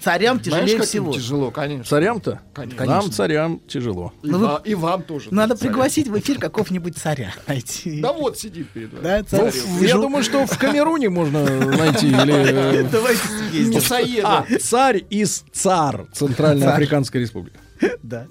[0.02, 1.14] Царям Знаешь, тяжелее всего.
[1.14, 1.86] тяжело, конечно.
[1.86, 2.41] Царям-то?
[2.53, 2.86] Конечно.
[2.86, 4.11] Нам, царям, тяжело.
[4.22, 5.30] И, Ну, вы- и вам тоже.
[5.32, 5.70] Надо царя.
[5.72, 8.02] пригласить в эфир какого-нибудь царя найти.
[8.02, 9.03] Да вот сидит перед вами.
[9.03, 9.52] Да, Ну, царь.
[9.52, 10.02] в- я Вижу.
[10.02, 11.44] думаю, что в Камеруне можно
[11.78, 12.07] найти.
[12.07, 14.26] Или, Давайте съездим.
[14.26, 17.56] А, царь из ЦАР, Центральноафриканской республики.
[18.03, 18.28] Да.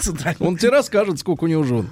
[0.00, 0.46] Центральный.
[0.46, 1.88] Он тебе расскажет, сколько у него жен.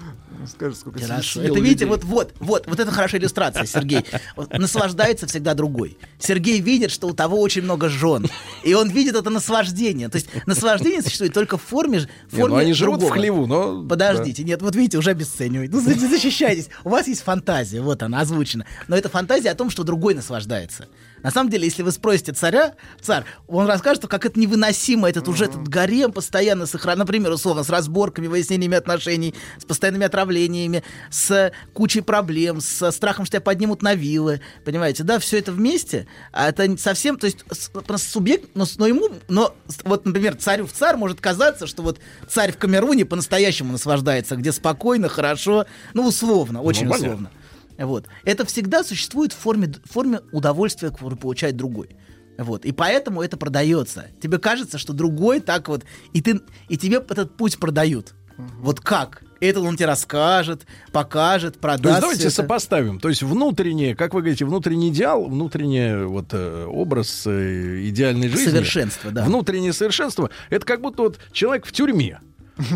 [0.46, 1.40] Скажи, сколько Хорошо.
[1.42, 1.86] Это видите, людей.
[1.86, 4.04] вот, вот, вот, вот это хорошая иллюстрация, Сергей.
[4.36, 5.96] Вот наслаждается всегда другой.
[6.18, 8.26] Сергей видит, что у того очень много жен,
[8.62, 10.08] и он видит это наслаждение.
[10.08, 13.46] То есть наслаждение существует только в форме, в Не, форме ну они живут в хлеву,
[13.46, 13.86] но...
[13.86, 15.72] Подождите, нет, вот видите, уже обесценивает.
[15.72, 16.68] Ну, за- защищайтесь.
[16.84, 18.66] У вас есть фантазия, вот она озвучена.
[18.88, 20.88] Но это фантазия о том, что другой наслаждается.
[21.24, 25.46] На самом деле, если вы спросите царя, царь, он расскажет, как это невыносимо, этот уже
[25.46, 32.02] этот гарем постоянно сохраняет, например, условно, с разборками, выяснениями отношений, с постоянными отравлениями, с кучей
[32.02, 36.76] проблем, со страхом, что тебя поднимут на вилы, понимаете, да, все это вместе, а это
[36.76, 37.42] совсем, то есть
[37.72, 42.00] просто субъект, но, но ему, но вот, например, царю в царь может казаться, что вот
[42.28, 45.64] царь в Камеруне по-настоящему наслаждается, где спокойно, хорошо,
[45.94, 47.06] ну, условно, очень понятно.
[47.06, 47.30] условно.
[47.78, 48.06] Вот.
[48.24, 51.90] Это всегда существует в форме, в форме удовольствия, которое получает другой.
[52.38, 52.64] Вот.
[52.64, 54.06] И поэтому это продается.
[54.20, 58.14] Тебе кажется, что другой так вот, и, ты, и тебе этот путь продают.
[58.36, 59.22] Вот как?
[59.40, 61.86] Это он тебе расскажет, покажет, То продаст.
[61.86, 62.30] есть давайте это.
[62.30, 62.98] сопоставим.
[62.98, 68.50] То есть внутреннее, как вы говорите, внутренний идеал, внутренний вот э, образ э, идеальной жизни.
[68.50, 69.24] Совершенство, да.
[69.24, 70.30] Внутреннее совершенство.
[70.50, 72.20] Это как будто вот человек в тюрьме.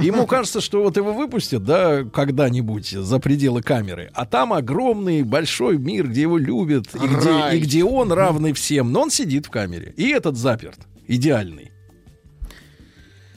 [0.02, 4.10] Ему кажется, что вот его выпустят, да, когда-нибудь за пределы камеры.
[4.12, 8.90] А там огромный, большой мир, где его любят, и где, и где он равный всем.
[8.92, 9.94] Но он сидит в камере.
[9.96, 10.78] И этот заперт.
[11.06, 11.70] Идеальный.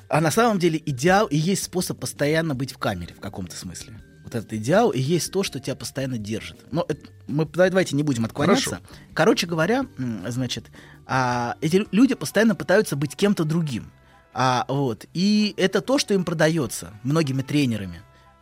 [0.10, 3.94] А на самом деле идеал и есть способ постоянно быть в камере в каком-то смысле.
[4.24, 6.58] Вот этот идеал и есть то, что тебя постоянно держит.
[6.72, 8.72] Но это- мы давайте не будем отклоняться.
[8.72, 8.84] Хорошо.
[9.14, 9.86] Короче говоря,
[10.28, 10.66] значит,
[11.06, 13.92] а, эти лю- люди постоянно пытаются быть кем-то другим.
[14.34, 15.06] А, вот.
[15.14, 18.02] И это то, что им продается многими тренерами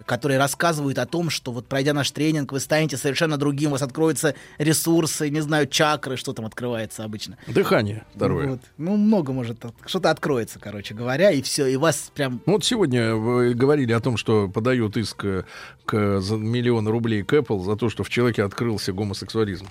[0.10, 3.84] которые рассказывают о том, что вот пройдя наш тренинг, вы станете совершенно другим, у вас
[3.84, 7.38] откроются ресурсы, не знаю, чакры, что там открывается обычно.
[7.48, 8.48] Дыхание второе.
[8.48, 8.60] Вот.
[8.78, 12.42] Ну, много может, от- что-то откроется, короче говоря, и все, и вас прям...
[12.46, 15.44] Ну, Вот сегодня вы говорили о том, что подают иск э,
[15.86, 19.68] к, за миллион рублей к Apple за то, что в человеке открылся гомосексуализм.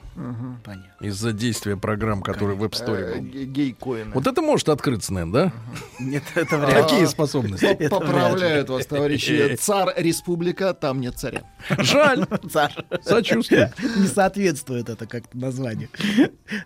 [0.65, 1.05] Понятно.
[1.05, 4.13] Из-за действия программ, которые в App Store Э, ге- Гей-коины.
[4.15, 5.53] Вот это может открыться, наверное, да?
[5.99, 6.83] Нет, это вряд ли.
[6.83, 7.89] Какие способности?
[7.89, 9.57] Поправляют вас, товарищи.
[9.61, 9.93] Царь
[10.29, 11.43] республика, там нет царя.
[11.79, 12.27] Жаль.
[12.51, 12.75] Царь.
[13.03, 13.73] Сочувствую.
[13.97, 15.89] Не соответствует это как-то названию.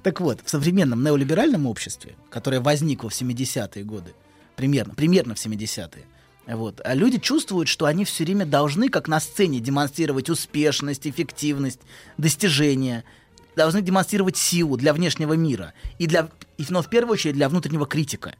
[0.02, 4.14] Так вот, в современном неолиберальном обществе, которое возникло в 70-е годы,
[4.56, 6.04] примерно, примерно в 70-е,
[6.56, 11.80] вот, а люди чувствуют, что они все время должны, как на сцене, демонстрировать успешность, эффективность,
[12.18, 13.04] достижения,
[13.54, 16.28] должны демонстрировать силу для внешнего мира, и для,
[16.58, 18.34] и, но в первую очередь для внутреннего критика.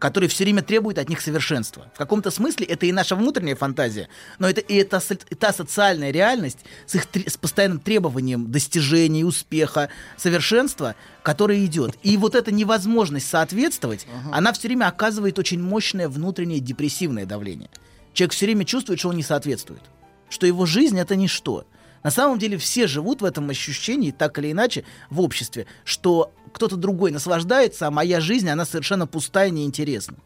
[0.00, 1.92] Который все время требует от них совершенства.
[1.94, 4.08] В каком-то смысле это и наша внутренняя фантазия,
[4.38, 9.90] но это и это и та социальная реальность с их с постоянным требованием достижений, успеха,
[10.16, 11.96] совершенства, которая идет.
[12.02, 17.68] И вот эта невозможность соответствовать, она все время оказывает очень мощное внутреннее депрессивное давление.
[18.14, 19.82] Человек все время чувствует, что он не соответствует,
[20.30, 21.66] что его жизнь это ничто.
[22.02, 26.76] На самом деле все живут в этом ощущении, так или иначе, в обществе, что кто-то
[26.76, 30.16] другой наслаждается, а моя жизнь, она совершенно пустая и неинтересна.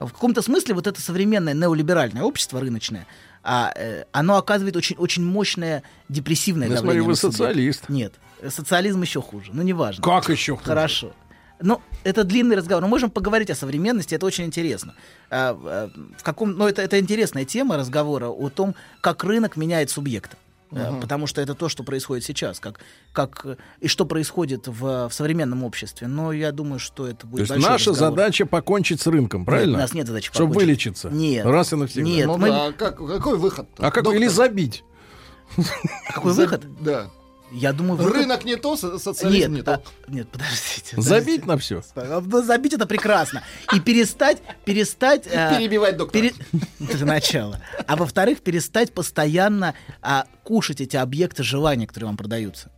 [0.00, 3.06] В каком-то смысле вот это современное неолиберальное общество рыночное,
[3.44, 7.02] а, э, оно оказывает очень, очень мощное депрессивное Я давление.
[7.02, 7.88] смотрю, вы социалист.
[7.88, 10.02] Нет, э, социализм еще хуже, ну неважно.
[10.02, 10.66] Как еще хуже?
[10.66, 11.12] Хорошо.
[11.60, 12.82] Ну, это длинный разговор.
[12.82, 14.94] Мы можем поговорить о современности, это очень интересно.
[15.30, 19.90] А, а, в каком, ну, это, это интересная тема разговора о том, как рынок меняет
[19.90, 20.36] субъекта.
[20.74, 21.00] А, Мгм.
[21.02, 22.80] Потому что это то, что происходит сейчас, как,
[23.12, 23.46] как,
[23.80, 26.06] и что происходит в, в современном обществе.
[26.08, 28.18] Но я думаю, что это То будет есть большой наша разговор.
[28.18, 29.72] задача покончить с рынком, правильно?
[29.72, 30.66] Нет, у нас нет задачи Чтобы покончить.
[30.68, 31.10] вылечиться.
[31.10, 31.44] Нет.
[31.44, 32.08] Раз и навсегда.
[32.08, 33.68] Нет, Ну мы- а как, какой выход?
[33.78, 34.82] А как или забить?
[36.14, 36.62] Какой выход?
[36.82, 37.10] Да.
[37.52, 39.74] Я думаю, выход- Рынок не то, со- социализм Нет, не то.
[39.74, 41.00] а- нет, подождите.
[41.00, 41.82] Забить на все.
[41.94, 43.42] Ну, Забить это прекрасно.
[43.74, 45.26] И перестать, перестать...
[45.26, 46.22] э, Перебивать доктора.
[46.22, 46.34] пере-
[46.88, 47.60] Это начало.
[47.86, 52.70] А во-вторых, перестать постоянно а, кушать эти объекты желания, которые вам продаются.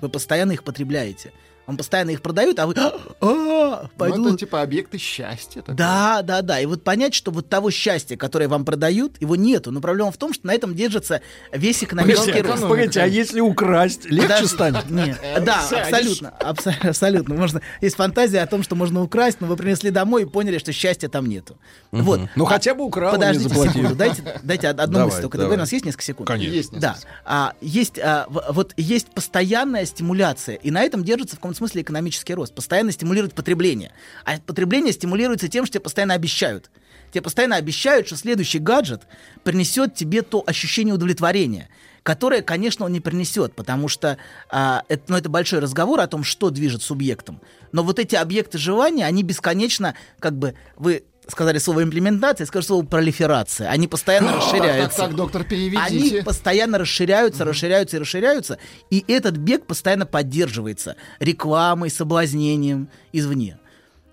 [0.00, 1.32] Вы постоянно их потребляете.
[1.66, 2.74] Вам постоянно их продают, а вы...
[3.20, 4.16] «А, пойду».
[4.18, 5.60] Ну, это типа объекты счастья.
[5.60, 5.76] такое.
[5.76, 6.60] Да, да, да.
[6.60, 9.70] И вот понять, что вот того счастья, которое вам продают, его нету.
[9.70, 11.20] Но проблема в том, что на этом держится
[11.52, 12.62] весь экономический Погодите, рост.
[12.68, 14.46] погодите, а если украсть, легче Подожди.
[14.48, 14.90] станет?
[14.90, 15.86] Нет, да, Сядешь.
[15.94, 17.34] абсолютно, абсо- абсолютно.
[17.36, 20.72] Можно, есть фантазия о том, что можно украсть, но вы принесли домой и поняли, что
[20.72, 21.56] счастья там нету.
[21.92, 22.22] Вот.
[22.34, 25.36] Ну, А- хотя бы украл, Подождите секунду, дайте, дайте од- одну мысль только.
[25.36, 26.26] У нас есть несколько секунд?
[26.28, 26.80] Конечно.
[26.80, 26.96] Да.
[27.24, 32.34] А, есть, а, вот есть постоянная стимуляция, и на этом держится в каком-то смысле экономический
[32.34, 32.54] рост.
[32.54, 33.92] Постоянно стимулирует потребление.
[34.24, 36.70] А потребление стимулируется тем, что тебе постоянно обещают.
[37.10, 39.02] Тебе постоянно обещают, что следующий гаджет
[39.44, 41.68] принесет тебе то ощущение удовлетворения,
[42.02, 44.16] которое, конечно, он не принесет, потому что
[44.48, 47.40] а, это, ну, это большой разговор о том, что движет субъектом.
[47.70, 52.84] Но вот эти объекты желания, они бесконечно, как бы, вы сказали слово имплементация, скажу слово
[52.84, 53.68] пролиферация.
[53.70, 54.98] Они постоянно расширяются.
[54.98, 56.22] Так, так, доктор, Они переведите.
[56.22, 58.58] постоянно расширяются, расширяются и расширяются,
[58.90, 63.58] и этот бег постоянно поддерживается рекламой, соблазнением извне.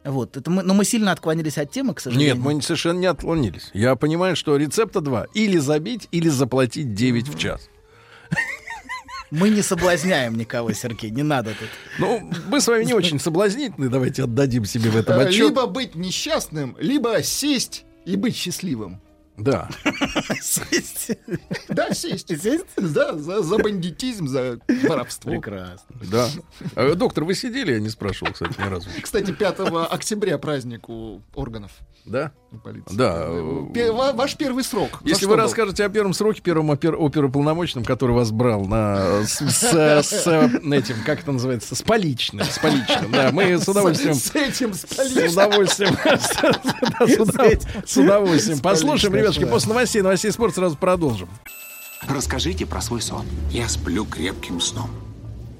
[0.05, 2.35] Вот, это мы, но мы сильно отклонились от темы, к сожалению.
[2.35, 3.69] Нет, мы совершенно не отклонились.
[3.73, 5.25] Я понимаю, что рецепта два.
[5.33, 7.69] Или забить, или заплатить 9 в час.
[9.31, 11.69] Мы не соблазняем никого, Сергей, не надо тут.
[11.99, 15.49] Ну, мы с вами не очень соблазнительны, давайте отдадим себе в этом Э, отчет.
[15.49, 19.01] Либо быть несчастным, либо сесть и быть счастливым.
[19.37, 19.69] Да.
[21.69, 22.31] Да, сесть.
[22.77, 25.31] Да, за, за бандитизм, за воровство.
[25.31, 25.95] Прекрасно.
[26.11, 26.27] Да.
[26.75, 27.73] А, доктор, вы сидели?
[27.73, 28.89] Я не спрашивал, кстати, ни разу.
[29.01, 31.71] Кстати, 5 октября праздник у органов
[32.09, 32.31] Да?
[32.63, 32.95] полиции.
[32.95, 34.11] Да.
[34.13, 34.99] Ваш первый срок.
[35.03, 35.43] Если вы был?
[35.43, 40.95] расскажете о первом сроке, первом опер- оперуполномоченном, который вас брал на, с, с- с, этим,
[41.05, 44.15] как это называется, с поличным, с поличным, да, мы с удовольствием...
[44.15, 45.31] С этим, с С поличным.
[45.31, 45.97] удовольствием.
[46.03, 48.57] да, с удов- С удовольствием.
[48.57, 49.51] С Послушаем, ребятушки, да.
[49.51, 51.29] после новостей, новостей спорта сразу продолжим.
[52.07, 53.25] Расскажите про свой сон.
[53.51, 54.89] Я сплю крепким сном.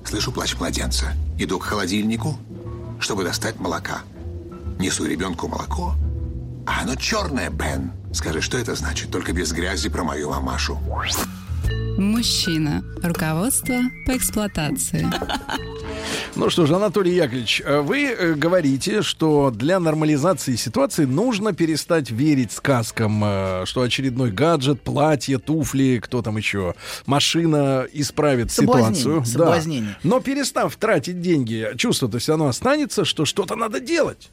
[0.05, 1.13] Слышу плач младенца.
[1.37, 2.37] Иду к холодильнику,
[2.99, 3.99] чтобы достать молока.
[4.79, 5.93] Несу ребенку молоко.
[6.69, 7.91] А оно черное, Бен.
[8.13, 9.09] Скажи, что это значит?
[9.09, 10.77] Только без грязи про мою мамашу.
[11.97, 12.83] Мужчина.
[13.01, 13.75] Руководство
[14.05, 15.07] по эксплуатации.
[16.35, 22.11] Ну что ж, Анатолий Яковлевич, э, вы э, говорите, что для нормализации ситуации нужно перестать
[22.11, 26.75] верить сказкам, э, что очередной гаджет, платье, туфли, кто там еще,
[27.05, 29.19] машина исправит Соблазнение, ситуацию.
[29.19, 29.25] Да.
[29.25, 29.97] соблазнение.
[30.03, 34.29] Но перестав тратить деньги, чувство-то все равно останется, что что-то надо делать.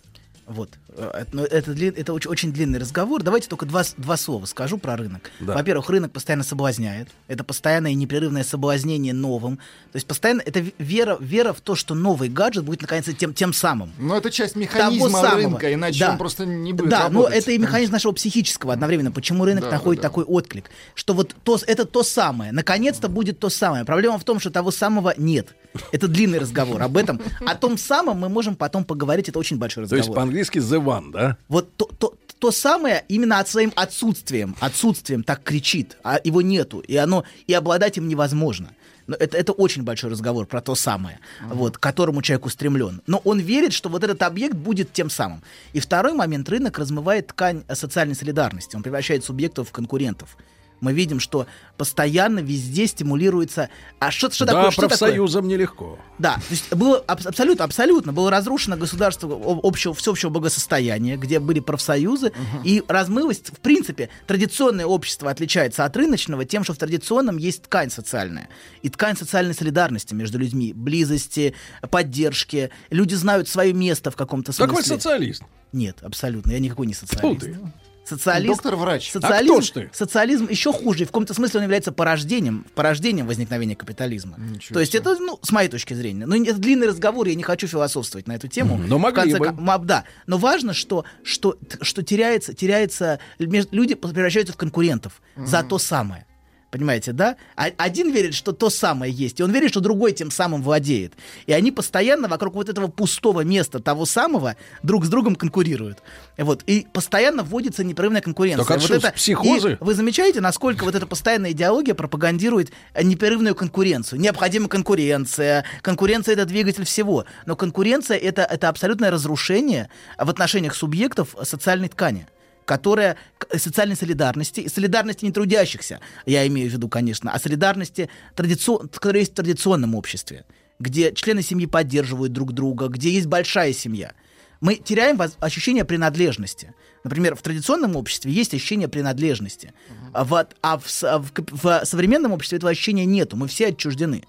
[0.46, 0.70] Вот.
[0.96, 3.22] Это, это, это очень, очень длинный разговор.
[3.22, 5.30] Давайте только два, два слова скажу про рынок.
[5.40, 5.54] Да.
[5.54, 7.08] Во-первых, рынок постоянно соблазняет.
[7.28, 9.56] Это постоянное и непрерывное соблазнение новым.
[9.92, 13.52] То есть постоянно это вера, вера в то, что новый гаджет будет наконец тем, тем
[13.52, 13.92] самым.
[13.98, 15.36] Но это часть Того механизма самого.
[15.36, 16.10] рынка, иначе Да.
[16.12, 17.38] он просто не будет Да, но работать.
[17.42, 19.12] это и механизм нашего психического одновременно.
[19.12, 20.08] Почему рынок Да, находит да, да.
[20.08, 20.70] такой отклик?
[20.94, 22.52] Что вот то, это то самое.
[22.52, 23.84] Наконец-то будет то самое.
[23.84, 25.48] Проблема в том, что того самого нет.
[25.92, 27.20] Это длинный разговор об этом.
[27.44, 29.28] О том самом мы можем потом поговорить.
[29.28, 30.04] Это очень большой То разговор.
[30.04, 31.36] есть по-английски the one, да?
[31.48, 36.80] Вот то, то, то самое именно от своим отсутствием, отсутствием так кричит, а его нету,
[36.80, 38.70] и оно и обладать им невозможно.
[39.06, 43.02] Но это, это очень большой разговор про то самое, вот, к которому человек устремлен.
[43.06, 45.42] Но он верит, что вот этот объект будет тем самым.
[45.72, 50.36] И второй момент, рынок размывает ткань э, социальной солидарности, он превращает субъектов в конкурентов.
[50.80, 51.46] Мы видим, что
[51.76, 53.70] постоянно везде стимулируется...
[53.98, 54.70] А что, что да, такое?
[54.70, 54.98] Что такое?
[54.98, 55.98] профсоюзам нелегко.
[56.18, 61.60] Да, то есть было аб- абсолютно, абсолютно было разрушено государство общего, всеобщего благосостояния, где были
[61.60, 62.32] профсоюзы,
[62.64, 67.90] и размылось, в принципе, традиционное общество отличается от рыночного тем, что в традиционном есть ткань
[67.90, 68.48] социальная.
[68.82, 71.54] И ткань социальной солидарности между людьми, близости,
[71.90, 72.70] поддержки.
[72.90, 74.68] Люди знают свое место в каком-то смысле.
[74.68, 75.42] Какой социалист?
[75.72, 76.52] Нет, абсолютно.
[76.52, 77.40] Я никакой не Фу социалист.
[77.40, 77.58] ты.
[78.06, 78.54] Социалист.
[78.62, 79.10] Доктор-врач.
[79.10, 79.90] Социализм, А кто ж ты?
[79.92, 81.04] социализм еще хуже.
[81.04, 84.38] В каком-то смысле он является порождением, порождением возникновения капитализма.
[84.72, 86.26] То есть это, ну, с моей точки зрения.
[86.26, 88.78] Ну, это длинный разговор, я не хочу философствовать на эту тему.
[88.78, 89.84] Но В могли конце бы.
[89.84, 96.26] Да, но важно, что, что, что теряется, теряется, люди превращаются в конкурентов за то самое.
[96.70, 97.36] Понимаете, да?
[97.54, 101.14] А- Один верит, что то самое есть, и он верит, что другой тем самым владеет.
[101.46, 105.98] И они постоянно вокруг вот этого пустого места того самого друг с другом конкурируют.
[106.36, 106.64] Вот.
[106.66, 108.64] И постоянно вводится непрерывная конкуренция.
[108.64, 109.12] Так вот что, это...
[109.12, 109.78] психозы?
[109.80, 114.20] И вы замечаете, насколько вот эта постоянная идеология пропагандирует э, непрерывную конкуренцию?
[114.20, 115.64] Необходима конкуренция.
[115.82, 117.26] Конкуренция— это двигатель всего.
[117.46, 119.88] Но конкуренция— это, это абсолютное разрушение
[120.18, 122.26] в отношениях субъектов социальной ткани
[122.66, 128.10] которая к- социальной солидарности, и солидарности не трудящихся, я имею в виду, конечно, а солидарности,
[128.34, 130.44] традицион, которая есть в традиционном обществе,
[130.78, 134.12] где члены семьи поддерживают друг друга, где есть большая семья.
[134.60, 136.74] Мы теряем ощущение принадлежности.
[137.04, 139.72] Например, в традиционном обществе есть ощущение принадлежности,
[140.12, 141.30] а, в, а в, а в
[141.62, 144.24] в современном обществе этого ощущения нету, мы все отчуждены.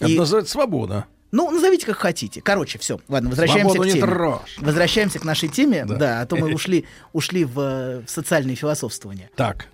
[0.00, 1.06] Это И- называется свобода.
[1.32, 2.42] Ну, назовите как хотите.
[2.42, 3.00] Короче, все.
[3.08, 4.06] Ладно, возвращаемся Свободу к теме.
[4.06, 4.56] трожь.
[4.58, 5.84] Возвращаемся к нашей теме.
[5.86, 5.96] Да.
[5.96, 9.30] Да, а то мы ушли, ушли в, э, в социальные философствования.
[9.34, 9.66] Так.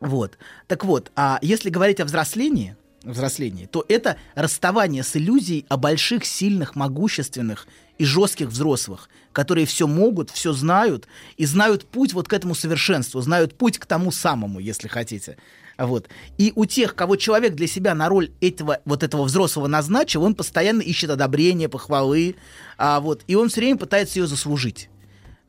[0.00, 0.36] Вот.
[0.66, 6.24] Так вот, а если говорить о взрослении, взрослении, то это расставание с иллюзией о больших,
[6.24, 12.32] сильных, могущественных и жестких взрослых, которые все могут, все знают и знают путь вот к
[12.32, 15.36] этому совершенству, знают путь к тому самому, если хотите.
[15.78, 16.08] Вот.
[16.38, 20.34] И у тех, кого человек для себя на роль этого, вот этого взрослого назначил, он
[20.34, 22.36] постоянно ищет одобрения, похвалы,
[22.78, 24.88] а, вот, и он все время пытается ее заслужить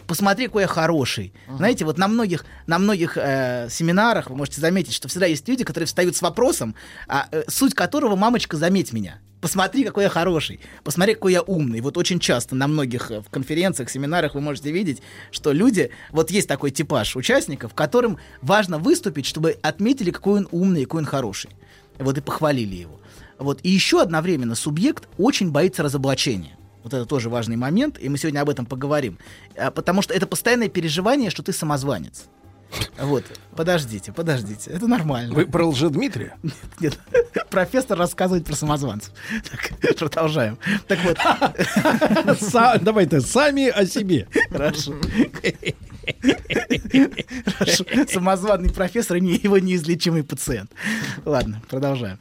[0.06, 1.34] посмотри, какой я хороший.
[1.50, 5.64] Знаете, вот на многих, на многих э, семинарах вы можете заметить, что всегда есть люди,
[5.64, 6.76] которые встают с вопросом,
[7.08, 9.20] а, э, суть которого «мамочка, заметь меня».
[9.46, 11.80] Посмотри, какой я хороший, посмотри, какой я умный.
[11.80, 16.48] Вот очень часто на многих э, конференциях, семинарах вы можете видеть, что люди, вот есть
[16.48, 21.52] такой типаж участников, которым важно выступить, чтобы отметили, какой он умный, какой он хороший.
[22.00, 23.00] Вот и похвалили его.
[23.38, 23.60] Вот.
[23.62, 26.58] И еще одновременно субъект очень боится разоблачения.
[26.84, 29.20] Вот это тоже важный момент, и мы сегодня об этом поговорим.
[29.56, 32.26] А, Потому что это постоянное переживание, что ты самозванец.
[33.00, 33.24] Вот,
[33.56, 35.34] подождите, подождите, это нормально.
[35.34, 36.38] Вы про Лжедмитрия?
[36.80, 37.00] Нет,
[37.50, 39.14] профессор рассказывает про самозванцев.
[39.50, 40.58] Так, продолжаем.
[40.88, 41.18] Так вот.
[42.82, 44.28] Давай-то сами о себе.
[44.52, 44.94] Хорошо.
[47.58, 47.86] Хорошо.
[48.12, 50.72] Самозванный профессор и его неизлечимый пациент.
[51.26, 52.20] Ладно, продолжаем.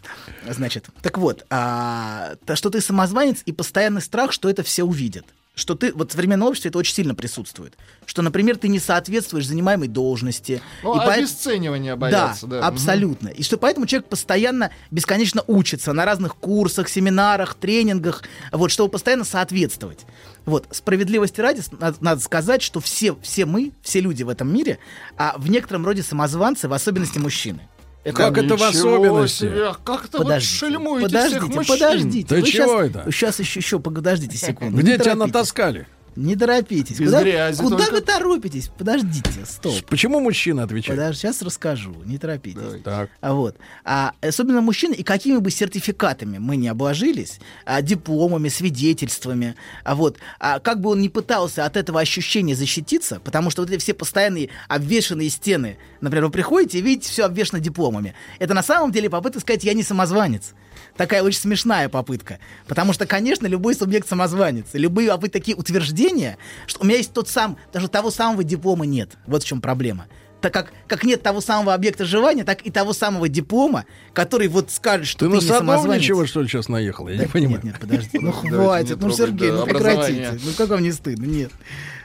[0.48, 5.26] Значит, так вот, а, то, что ты самозванец и постоянный страх, что это все увидят.
[5.54, 7.76] Что ты, вот в современном обществе это очень сильно присутствует.
[8.06, 10.60] Что, например, ты не соответствуешь занимаемой должности.
[10.82, 12.66] Ну, и поэт- обесценивания боятся, да.
[12.66, 13.28] абсолютно.
[13.28, 19.24] И что поэтому человек постоянно, бесконечно учится на разных курсах, семинарах, тренингах, вот, чтобы постоянно
[19.24, 20.00] соответствовать.
[20.44, 24.78] Вот, справедливости ради, надо, надо сказать, что все, все мы, все люди в этом мире,
[25.16, 27.68] а в некотором роде самозванцы, в особенности мужчины.
[28.12, 29.44] Как это в особенности?
[29.44, 31.74] себе, как это вы шельмуете подождите, всех мужчин?
[31.78, 32.28] подождите.
[32.28, 33.10] Да Вы чего щас- это?
[33.12, 34.76] Сейчас еще, еще подождите секунду.
[34.78, 35.86] Где тебя натаскали?
[36.16, 36.98] Не торопитесь.
[36.98, 37.92] Без Куда, грязи куда только.
[37.92, 38.68] вы торопитесь?
[38.76, 39.74] Подождите, стоп.
[39.86, 40.98] Почему мужчина отвечает?
[40.98, 42.82] Подожди, сейчас расскажу, не торопитесь.
[42.84, 43.10] Так.
[43.20, 43.56] А вот.
[43.84, 50.18] А, особенно мужчины, и какими бы сертификатами мы не обложились, а, дипломами, свидетельствами, а вот,
[50.38, 53.94] а, как бы он ни пытался от этого ощущения защититься, потому что вот эти все
[53.94, 58.14] постоянные обвешанные стены, например, вы приходите и видите все обвешано дипломами.
[58.38, 60.54] Это на самом деле попытка сказать, я не самозванец.
[60.96, 62.38] Такая очень смешная попытка.
[62.66, 64.66] Потому что, конечно, любой субъект самозванец.
[64.74, 68.86] Любые а вы такие утверждения, что у меня есть тот сам, даже того самого диплома
[68.86, 69.10] нет.
[69.26, 70.06] Вот в чем проблема
[70.44, 74.70] так как, как нет того самого объекта желания, так и того самого диплома, который вот
[74.70, 75.80] скажет, что Ты ты, на не самозванец.
[75.80, 77.08] Садовничего, что ли, сейчас наехал?
[77.08, 77.60] Я не Да понимаю.
[77.62, 78.18] Нет, нет, подожди.
[78.18, 80.38] Ну хватит, не ну Сергей, ну прекратите.
[80.44, 81.24] Ну как вам не стыдно?
[81.24, 81.50] Нет.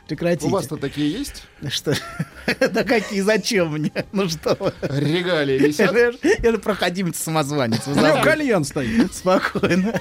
[0.08, 0.48] Прекратите.
[0.48, 1.44] У вас-то такие есть?
[1.68, 1.94] Что?
[2.74, 3.92] Да какие, зачем мне?
[4.12, 4.74] Ну что вы?
[4.82, 5.94] Регалии висят?
[6.44, 7.86] я же проходимец самозванец.
[7.86, 9.14] вы У него кальян стоит.
[9.14, 10.00] Спокойно.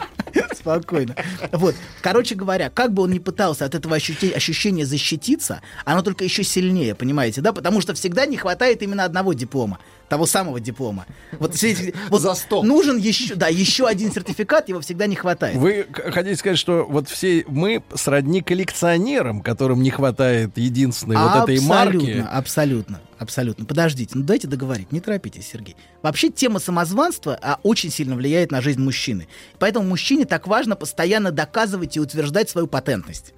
[0.54, 1.14] Спокойно.
[1.52, 1.74] Вот.
[2.02, 6.94] Короче говоря, как бы он ни пытался от этого ощущения защититься, оно только еще сильнее,
[6.94, 7.52] понимаете, да?
[7.52, 9.78] Потому что всегда не хватает именно одного диплома.
[10.08, 11.04] Того самого диплома.
[11.32, 12.62] Вот, все эти- вот За сто.
[12.62, 15.56] Нужен еще, да, еще один сертификат, его всегда не хватает.
[15.56, 21.60] Вы хотите сказать, что вот все мы сродни коллекционерам, которым не хватает единственной вот этой
[21.60, 22.24] марки?
[22.38, 23.64] Абсолютно, абсолютно.
[23.64, 25.74] Подождите, ну дайте договорить, не торопитесь, Сергей.
[26.02, 29.26] Вообще тема самозванства а, очень сильно влияет на жизнь мужчины.
[29.58, 33.34] Поэтому мужчине так важно постоянно доказывать и утверждать свою патентность.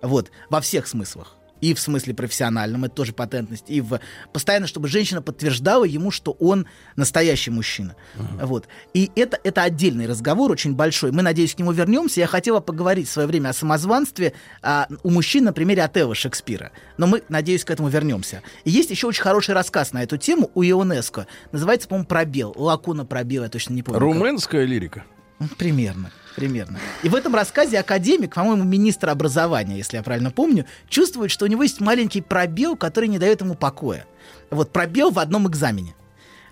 [0.00, 1.36] Вот, во всех смыслах.
[1.60, 4.00] И в смысле профессиональном, это тоже патентность, и в
[4.32, 6.66] постоянно, чтобы женщина подтверждала ему, что он
[6.96, 7.96] настоящий мужчина.
[8.14, 8.68] Вот.
[8.94, 11.12] И это, это отдельный разговор, очень большой.
[11.12, 12.20] Мы, надеюсь, к нему вернемся.
[12.20, 14.32] Я хотела поговорить в свое время о самозванстве
[14.62, 16.72] а, у мужчин на примере Отелла Шекспира.
[16.96, 18.42] Но мы, надеюсь, к этому вернемся.
[18.64, 21.26] И есть еще очень хороший рассказ на эту тему у Ионеско.
[21.52, 22.54] Называется, по-моему, «Пробел».
[22.56, 23.98] Лакуна «Пробел», я точно не помню.
[23.98, 24.06] как.
[24.06, 25.04] Румынская лирика.
[25.38, 26.10] Ну, Примерно.
[26.38, 26.78] Примерно.
[27.02, 31.48] И в этом рассказе академик, по-моему, министр образования, если я правильно помню, чувствует, что у
[31.48, 34.06] него есть маленький пробел, который не дает ему покоя.
[34.50, 35.94] Вот пробел в одном экзамене,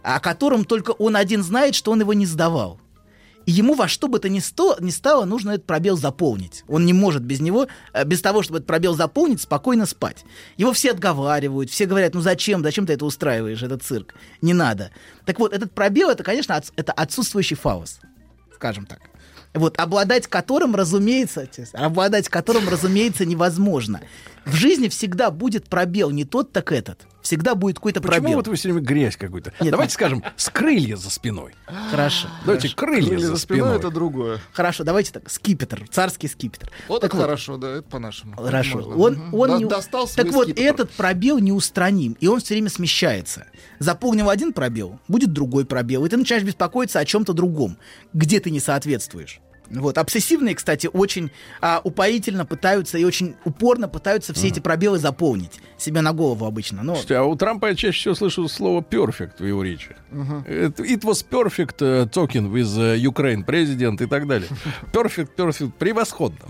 [0.03, 2.81] о котором только он один знает, что он его не сдавал.
[3.47, 6.65] И ему во что бы то ни, сто, ни стало, нужно этот пробел заполнить.
[6.67, 10.25] Он не может без него, э, без того, чтобы этот пробел заполнить, спокойно спать.
[10.57, 14.17] Его все отговаривают, все говорят, ну зачем, зачем ты это устраиваешь, этот цирк?
[14.43, 14.91] Не надо.
[15.27, 18.01] Так вот, этот пробел, это, конечно, отс- это отсутствующий фаус,
[18.53, 18.99] скажем так.
[19.57, 24.01] Вот, обладать которым, разумеется, обладать которым, разумеется, невозможно.
[24.45, 27.05] В жизни всегда будет пробел, не тот, так этот.
[27.21, 28.37] Всегда будет какой-то Почему пробел.
[28.37, 29.53] вот вы все время грязь какую-то?
[29.61, 31.57] Нет, Давайте ну- скажем, с крылья за спиной.
[31.91, 32.29] Хорошо.
[32.45, 32.77] Давайте хорошо.
[32.77, 33.81] крылья, за спиной.
[33.91, 34.39] другое.
[34.53, 35.29] Хорошо, давайте так.
[35.29, 36.71] Скипетр, царский скипетр.
[36.87, 38.37] Вот Так это хорошо, да, это по-нашему.
[38.37, 38.77] Хорошо.
[38.79, 38.97] Можно.
[38.97, 39.35] Он, Мгм.
[39.35, 39.65] он Да- не...
[39.65, 40.71] достал свой Так вот, скипетр.
[40.75, 43.47] этот пробел неустраним, и он все время смещается.
[43.81, 47.79] Заполнил один пробел, будет другой пробел, и ты начинаешь беспокоиться о чем-то другом,
[48.13, 49.41] где ты не соответствуешь.
[49.71, 49.99] Вот.
[49.99, 51.31] Обсессивные, кстати, очень
[51.61, 56.83] а, упоительно пытаются и очень упорно пытаются все эти пробелы заполнить себе на голову обычно.
[56.83, 59.97] Но Слушайте, а у Трампа я чаще всего слышу слово perfect в его речи.
[60.47, 64.49] Это It was perfect uh, talking with uh, Ukraine president и так далее.
[64.93, 66.47] Perfect, perfect, превосходно.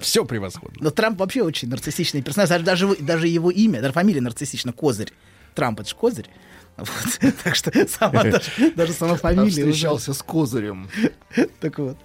[0.00, 0.76] Все превосходно.
[0.80, 2.48] Но Трамп вообще очень нарциссичный персонаж.
[2.62, 5.12] Даже, даже его имя, даже фамилия нарциссична, Козырь.
[5.54, 6.28] Трамп это же Козырь.
[6.76, 6.88] Вот.
[7.44, 9.42] Так что сама, даже, даже сама фамилия.
[9.44, 10.88] уже- встречался с козырем.
[11.60, 11.96] Так вот.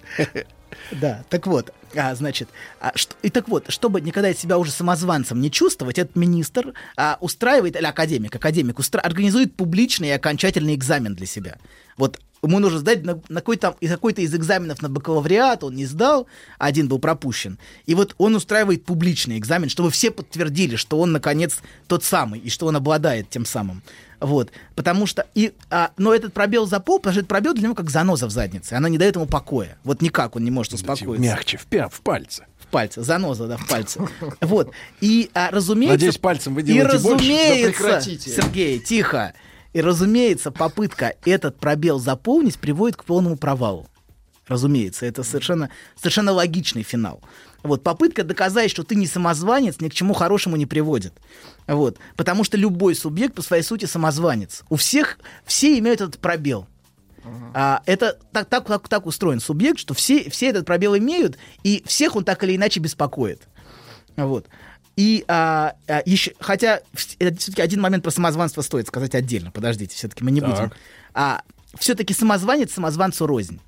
[0.91, 2.47] Да, так вот, а, значит,
[2.79, 7.17] а, что- и так вот, чтобы никогда себя уже самозванцем не чувствовать, этот министр а,
[7.19, 11.57] устраивает, или академик, академик устра- организует публичный и окончательный экзамен для себя.
[11.97, 15.85] Вот ему нужно сдать на, на какой-то, из какой-то из экзаменов на бакалавриат, он не
[15.85, 16.27] сдал,
[16.57, 17.59] один был пропущен.
[17.85, 22.49] И вот он устраивает публичный экзамен, чтобы все подтвердили, что он, наконец, тот самый, и
[22.49, 23.83] что он обладает тем самым.
[24.19, 27.73] Вот, потому что, и, а, но этот пробел запол, потому что этот пробел для него
[27.75, 29.77] как заноза в заднице, она не дает ему покоя.
[29.83, 31.23] Вот никак он не может успокоиться.
[31.27, 32.45] Мягче, в, пя- в пальце.
[32.59, 33.99] В пальце, заноза, да, в пальце.
[34.39, 35.93] Вот, и, а, разумеется...
[35.95, 37.15] Надеюсь, пальцем вы И делаете больше.
[37.15, 38.29] разумеется, Да прекратите.
[38.31, 39.33] Сергей, тихо.
[39.73, 43.87] И, разумеется, попытка этот пробел заполнить приводит к полному провалу.
[44.47, 47.21] Разумеется, это совершенно, совершенно логичный финал.
[47.63, 51.13] Вот, попытка доказать, что ты не самозванец, ни к чему хорошему не приводит.
[51.67, 54.63] Вот, потому что любой субъект по своей сути самозванец.
[54.69, 56.67] У всех, все имеют этот пробел.
[57.53, 61.83] А, это так, так, так, так устроен субъект, что все, все этот пробел имеют, и
[61.85, 63.43] всех он так или иначе беспокоит.
[64.17, 64.47] Вот.
[64.95, 69.51] И а, а, еще, хотя все-таки один момент про самозванство стоит сказать отдельно.
[69.51, 70.49] Подождите, все-таки мы не Так.
[70.49, 70.71] будем.
[71.13, 71.41] А,
[71.79, 73.59] все-таки самозванец самозванцу рознь.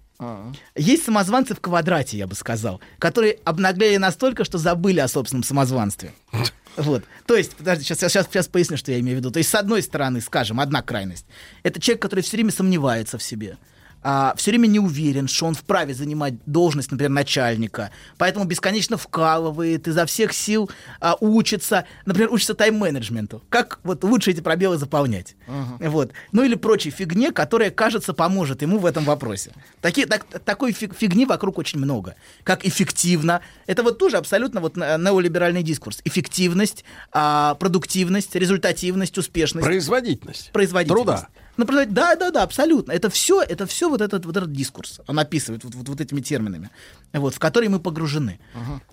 [0.76, 6.14] Есть самозванцы в квадрате, я бы сказал, которые обнаглели настолько, что забыли о собственном самозванстве.
[6.76, 7.04] Вот.
[7.28, 9.30] То есть, подожди, сейчас, сейчас, сейчас поясню, что я имею в виду.
[9.30, 11.28] То есть, с одной стороны, скажем, одна крайность.
[11.62, 13.60] Это человек, который все время сомневается в себе.
[14.04, 19.88] А, все время не уверен, что он вправе занимать должность, например, начальника, поэтому бесконечно вкалывает,
[19.88, 20.70] изо всех сил
[21.00, 25.36] а, учится, например, учится тайм-менеджменту, как вот лучше эти пробелы заполнять.
[25.80, 26.12] Вот.
[26.32, 29.52] Ну или прочей фигне, которая, кажется, поможет ему в этом вопросе.
[29.82, 32.16] Такие, так, такой фиг- фигни вокруг очень много.
[32.44, 33.42] Как эффективно.
[33.68, 36.02] Это вот тоже абсолютно вот не- неолиберальный дискурс.
[36.04, 39.66] Эффективность, а, продуктивность, результативность, успешность.
[39.66, 40.52] Производительность.
[40.52, 41.06] Производительность.
[41.06, 41.28] Труда.
[41.56, 42.92] Ну, правда, да, да, да, абсолютно.
[42.92, 45.02] Это все, это все вот этот, вот этот дискурс.
[45.08, 46.72] Он описывает вот, вот, вот этими терминами,
[47.14, 48.40] вот, в которые мы погружены.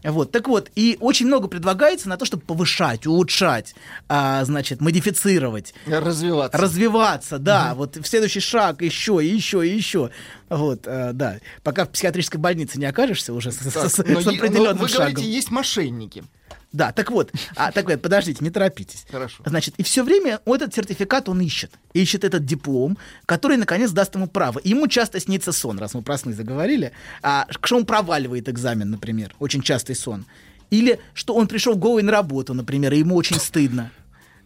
[0.05, 3.75] Вот, так вот, и очень много предлагается на то, чтобы повышать, улучшать,
[4.09, 5.73] а, значит, модифицировать.
[5.87, 6.59] Развиваться.
[6.59, 7.75] Развиваться, да.
[7.75, 10.11] Вот в следующий шаг еще, и еще, и еще.
[10.51, 11.39] Вот, а, да.
[11.63, 14.45] Пока в психиатрической больнице не окажешься уже с, с- Так, с- но с е- но
[14.45, 15.13] определенным вы шагом.
[15.15, 16.25] говорите, есть мошенники.
[16.73, 19.05] Да, так вот, а, так вот, подождите, не торопитесь.
[19.11, 19.43] Хорошо.
[19.45, 21.73] Значит, и все время этот сертификат он ищет.
[21.95, 24.61] Ищет этот диплом, который, наконец, даст ему право.
[24.61, 26.93] И ему часто снится сон, раз мы про сны заговорили,
[27.23, 29.35] а, что он проваливает экзамен, например.
[29.41, 30.27] Очень частый сон.
[30.71, 33.91] Или что он пришел голый на работу, например, и ему очень стыдно.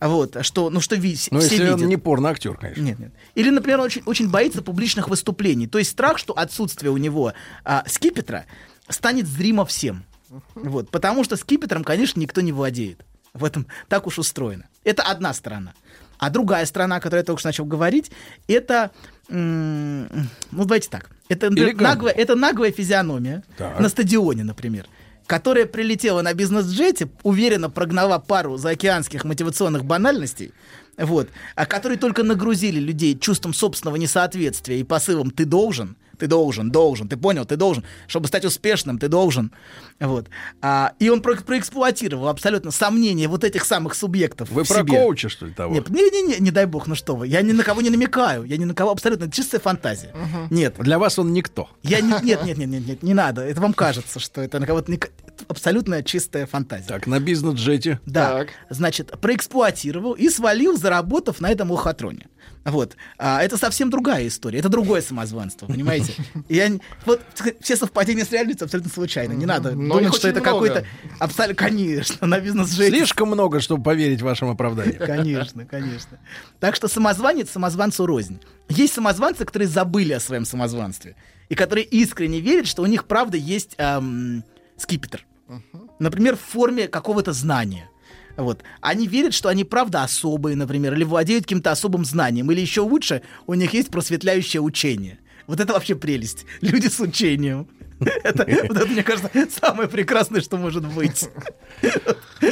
[0.01, 1.89] Вот, что, ну что ви- Ну, если он видят.
[1.89, 2.81] не порно-актер, конечно.
[2.83, 3.13] Нет, нет.
[3.35, 5.67] Или, например, он очень, очень боится публичных выступлений.
[5.67, 7.33] То есть страх, что отсутствие у него
[7.65, 8.47] а, скипетра
[8.89, 10.05] станет зримо всем.
[10.55, 13.05] Вот, потому что скипетром, конечно, никто не владеет.
[13.33, 14.69] В этом так уж устроено.
[14.85, 15.75] Это одна сторона.
[16.19, 18.13] А другая страна, о которой я только что начал говорить,
[18.47, 18.93] это,
[19.29, 20.07] ну
[20.53, 23.81] давайте так, это наглая, это наглая физиономия Так.
[23.81, 24.87] на стадионе, например,
[25.27, 30.53] которая прилетела на бизнес-джете, уверенно прогнала пару заокеанских мотивационных банальностей,
[30.97, 36.71] вот, а которые только нагрузили людей чувством собственного несоответствия и посылом «ты должен», ты должен,
[36.71, 39.53] должен, ты понял, ты должен, чтобы стать успешным, ты должен,
[40.01, 40.29] вот.
[40.63, 44.99] А, и он про- проэксплуатировал абсолютно сомнения вот этих самых субъектов Вы про себе.
[44.99, 45.75] коуча, что ли, того?
[45.75, 47.91] Нет, не, не, не, не дай бог, ну что вы, я ни на кого не
[47.91, 50.13] намекаю, я ни на кого абсолютно, это чистая фантазия.
[50.51, 50.77] Нет.
[50.79, 51.69] Для вас он никто.
[51.83, 53.43] Я не, нет, нет, нет, нет, нет, не надо.
[53.43, 54.99] Это вам кажется, что это на кого-то не
[55.49, 56.87] абсолютно чистая фантазия.
[56.87, 58.01] Так, на бизнес-джете.
[58.07, 58.47] Да.
[58.71, 62.27] Значит, проэксплуатировал и свалил, заработав на этом лохотроне.
[62.65, 62.97] Вот.
[63.19, 64.59] А, это совсем другая история.
[64.59, 66.15] Это другое самозванство, понимаете?
[66.49, 66.71] И Я,
[67.05, 67.21] вот
[67.61, 69.33] все совпадения с реальностью абсолютно случайно.
[69.33, 70.87] Не надо Но думать, что это какой-то...
[71.19, 72.91] Абсолютно, конечно, на бизнес-джете.
[72.91, 74.99] Слишком много, чтобы поверить вашим оправданиям.
[74.99, 76.19] Конечно, конечно.
[76.61, 78.41] Так что самозванец самозванцу рознь.
[78.69, 81.17] Есть самозванцы, которые забыли о своем самозванстве.
[81.51, 84.43] И которые искренне верят, что у них правда есть эм,
[84.79, 85.27] скипетр.
[85.99, 87.91] Например, в форме какого-то знания.
[88.37, 88.63] Вот.
[88.81, 93.23] Они верят, что они правда особые, например, или владеют каким-то особым знанием, или еще лучше,
[93.47, 95.19] у них есть просветляющее учение.
[95.47, 96.47] Вот это вообще прелесть.
[96.61, 97.69] Люди с учением.
[98.25, 99.31] Это, вот это, мне кажется,
[99.61, 101.29] самое прекрасное, что может быть.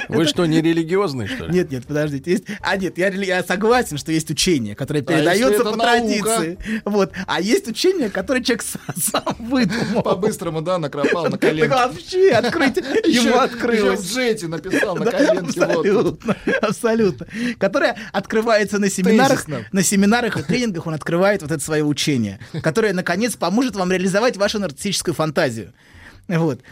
[0.08, 1.52] Вы что, не религиозный, что ли?
[1.54, 2.30] Нет, нет, подождите.
[2.30, 2.44] Есть...
[2.60, 5.82] А нет, я, рели- я согласен, что есть учение, которое А передается это по наука?
[5.84, 6.58] традиции.
[6.84, 7.12] Вот.
[7.26, 10.02] А есть учение, которое человек сам, сам выдумал.
[10.02, 11.68] По-быстрому, да, накропал на Так коленке.
[11.68, 14.00] вообще открыть ему открылось.
[14.00, 15.60] в джете написал на коленке.
[15.62, 17.26] абсолютно, абсолютно.
[17.58, 22.92] Которое открывается на семинарах, на семинарах и тренингах он открывает вот это свое учение, которое,
[22.92, 25.41] наконец, поможет вам реализовать вашу нарциссическую фантазию.
[26.28, 26.62] Вот.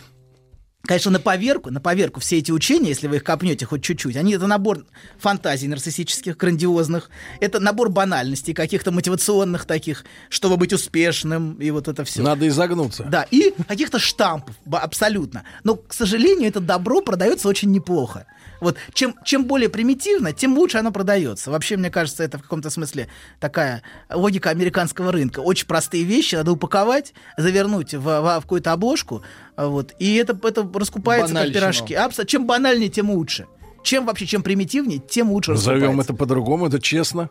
[0.83, 4.33] Конечно, на поверку, на поверку все эти учения, если вы их копнете хоть чуть-чуть, они
[4.33, 4.87] это набор
[5.19, 12.03] фантазий нарциссических, грандиозных, это набор банальностей, каких-то мотивационных таких, чтобы быть успешным, и вот это
[12.05, 12.23] все.
[12.23, 13.05] Надо изогнуться.
[13.05, 15.45] Да, и каких-то штампов, абсолютно.
[15.65, 18.27] Но, к сожалению, это добро продается очень неплохо.
[18.61, 21.51] Вот чем, чем более примитивно, тем лучше оно продается.
[21.51, 23.09] Вообще, мне кажется, это в каком-то смысле
[23.41, 23.82] такая
[24.12, 25.41] логика американского рынка.
[25.41, 29.23] Очень простые вещи надо упаковать, завернуть в, в- в какую-то обложку,
[29.57, 31.95] вот, и это, это раскупается как пирожки.
[31.95, 33.47] Абсо- чем банальнее, тем лучше.
[33.82, 36.12] Чем вообще, чем примитивнее, тем лучше Назовем раскупается.
[36.12, 37.31] это по-другому, это честно.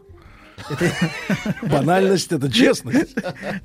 [1.62, 3.16] Банальность это честность.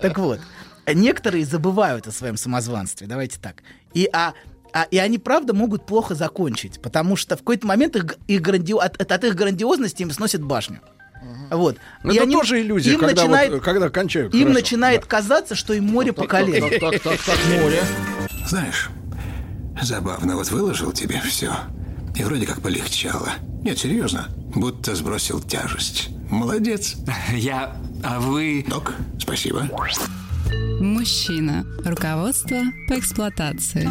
[0.01, 0.41] Так вот,
[0.86, 3.62] некоторые забывают о своем самозванстве, давайте так.
[3.95, 4.32] И, а,
[4.75, 8.77] а- и они, правда, могут плохо закончить, потому что в какой-то момент их, их гранди-
[8.79, 10.81] от, от- от их грандиозности им сносит башню.
[11.51, 11.77] Вот.
[12.03, 14.35] Ну, И это они- тоже иллюзия, им когда, начинает, вот, когда кончают.
[14.35, 14.55] им хорошо.
[14.61, 16.69] начинает казаться, что им море по колено.
[16.69, 17.81] Так, так, так, море.
[18.47, 18.91] Знаешь,
[19.81, 21.53] забавно, вот выложил тебе все.
[22.17, 23.31] И вроде как полегчало.
[23.63, 24.29] Нет, серьезно.
[24.55, 26.09] Будто сбросил тяжесть.
[26.31, 26.97] Молодец.
[27.35, 27.77] Я...
[28.05, 28.65] А вы...
[28.69, 29.67] Док, спасибо.
[30.81, 31.65] Мужчина.
[31.85, 32.59] Руководство
[32.89, 33.89] по эксплуатации.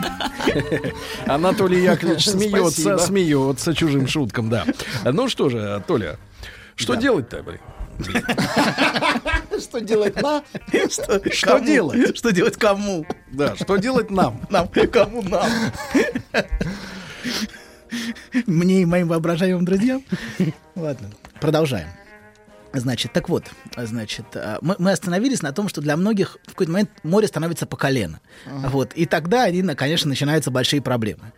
[1.26, 2.98] Анатолий Яковлевич смеется, Спасибо.
[2.98, 4.66] смеется чужим шуткам, да.
[5.06, 6.18] Ну что же, Толя,
[6.76, 7.60] что делать-то, блин?
[9.60, 10.44] Что делать на?
[10.90, 12.18] Что, Что делать?
[12.18, 13.06] Что делать кому?
[13.32, 14.42] Да, что делать нам?
[14.50, 15.50] Нам, кому нам?
[18.48, 20.04] Мне и моим воображаемым друзьям.
[20.76, 21.10] Ладно,
[21.40, 21.88] продолжаем.
[22.74, 23.46] Значит, так вот,
[23.78, 27.66] значит, а, мы, мы остановились на том, что для многих в какой-то момент море становится
[27.68, 28.20] по колено.
[28.48, 31.34] Вот, и тогда, они, конечно, начинаются большие проблемы.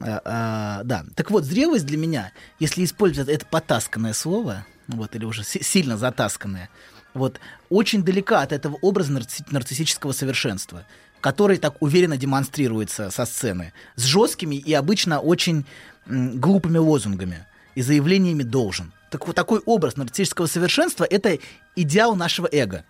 [0.00, 1.04] А, а, да.
[1.14, 5.96] Так вот, зрелость для меня, если использовать это потасканное слово, вот, или уже си- сильно
[5.96, 6.68] затасканное,
[7.14, 7.40] вот,
[7.70, 10.84] очень далека от этого образа нарцисси- нарциссического совершенства,
[11.22, 15.64] который так уверенно демонстрируется со сцены, с жесткими и обычно очень
[16.06, 18.92] м, глупыми лозунгами и заявлениями «должен».
[19.14, 21.38] Так вот, такой образ нарциссического совершенства— это
[21.76, 22.84] идеал нашего эго.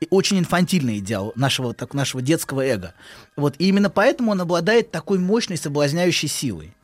[0.00, 2.94] И очень инфантильный идеал нашего, так, нашего детского эго.
[3.36, 6.74] Вот, и именно поэтому он обладает такой мощной соблазняющей силой.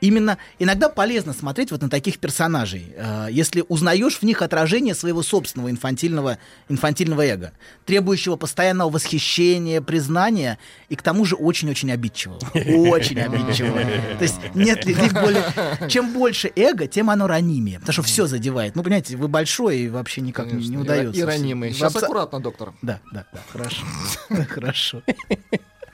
[0.00, 5.22] Именно иногда полезно смотреть вот на таких персонажей, э, если узнаешь в них отражение своего
[5.22, 7.52] собственного инфантильного, инфантильного эго,
[7.84, 10.58] требующего постоянного восхищения, признания
[10.88, 12.38] и к тому же очень-очень обидчивого.
[12.54, 13.80] Очень обидчивого.
[14.18, 15.44] То есть нет людей более...
[15.88, 18.76] Чем больше эго, тем оно ранимее, потому что все задевает.
[18.76, 21.20] Ну, понимаете, вы большой и вообще никак не- не удается.
[21.20, 21.72] И ранимый.
[21.72, 22.72] Сейчас аккуратно, доктор.
[22.82, 23.84] Да, да, да, хорошо.
[24.48, 25.02] Хорошо.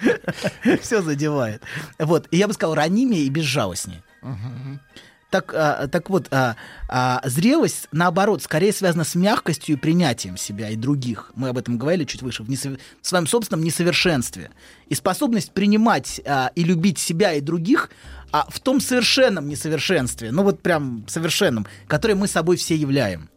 [0.81, 1.63] Все задевает.
[1.99, 2.29] Вот.
[2.31, 4.03] И я бы сказал, ранимее и безжалостнее.
[5.29, 6.55] Так, а, так вот, а,
[6.89, 11.33] а, зрелость, наоборот, скорее связана с мягкостью и принятием себя и других.
[11.35, 12.75] Мы об этом говорили чуть выше, в, несов...
[13.03, 14.51] в своем собственном несовершенстве.
[14.89, 17.91] И способность принимать а, и любить себя и других
[18.31, 23.29] а, в том совершенном несовершенстве, ну вот прям совершенном, которое мы собой все являем.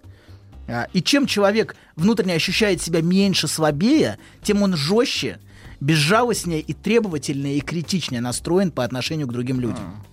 [0.67, 5.39] А, И чем человек внутренне ощущает себя меньше, слабее, тем он жестче,
[5.79, 10.03] безжалостнее и требовательнее и критичнее настроен по отношению к другим людям.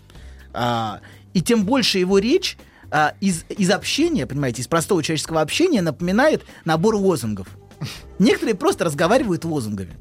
[0.53, 1.01] А,
[1.35, 2.57] и тем больше его речь
[2.91, 7.49] а, из, из общения, понимаете, из простого человеческого общения напоминает набор лозунгов.
[8.19, 9.95] Некоторые просто разговаривают лозунгами.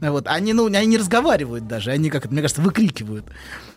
[0.00, 3.24] Вот, они, ну, они не разговаривают даже, они, как мне кажется, выкрикивают.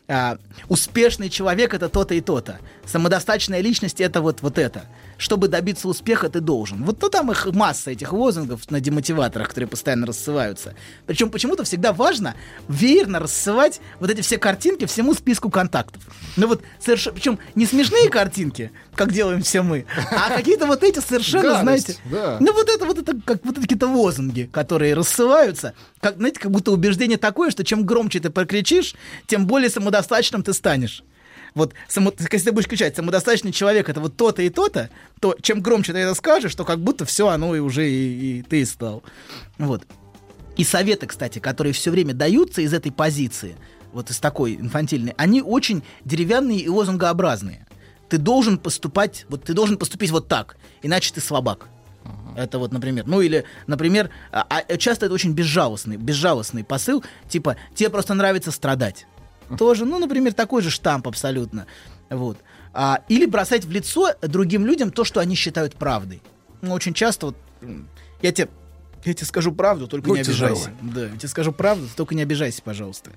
[0.07, 0.37] А,
[0.67, 2.59] успешный человек это то-то и то-то.
[2.85, 4.85] Самодостаточная личность это вот, вот это.
[5.17, 6.83] Чтобы добиться успеха, ты должен.
[6.83, 10.75] Вот то там их масса этих лозунгов на демотиваторах, которые постоянно рассылаются.
[11.05, 12.35] Причем почему-то всегда важно
[12.67, 16.03] веерно рассылать вот эти все картинки всему списку контактов.
[16.35, 20.99] Ну вот совершенно, причем не смешные картинки, как делаем все мы, а какие-то вот эти
[20.99, 21.95] совершенно, знаете,
[22.39, 26.71] ну вот это вот это как вот какие-то лозунги, которые рассылаются, как знаете, как будто
[26.71, 28.95] убеждение такое, что чем громче ты прокричишь,
[29.25, 31.03] тем более самодостаточным ты станешь.
[31.57, 35.61] Вот, само, если ты будешь кричать, самодостаточный человек это вот то-то и то-то, то чем
[35.61, 39.03] громче ты это скажешь, то как будто все оно и уже и, и ты стал.
[39.57, 39.87] Вот.
[40.55, 43.55] И советы, кстати, которые все время даются из этой позиции,
[43.91, 47.65] вот из такой инфантильной, они очень деревянные и лозунгообразные.
[48.07, 51.69] Ты должен поступать, вот ты должен поступить вот так, иначе ты слабак.
[52.35, 57.57] Это вот, например, ну или, например, а, а часто это очень безжалостный, безжалостный посыл, типа
[57.73, 59.07] тебе просто нравится страдать.
[59.57, 61.67] Тоже, ну, например, такой же штамп абсолютно.
[62.09, 62.37] Вот.
[62.73, 66.21] А, или бросать в лицо другим людям то, что они считают правдой.
[66.61, 67.37] Ну, очень часто вот
[68.21, 68.49] я тебе,
[69.05, 70.61] я тебе скажу правду, только Будьте не обижайся.
[70.63, 70.93] здоровы.
[70.93, 73.11] Да, я тебе скажу правду, только не обижайся, пожалуйста.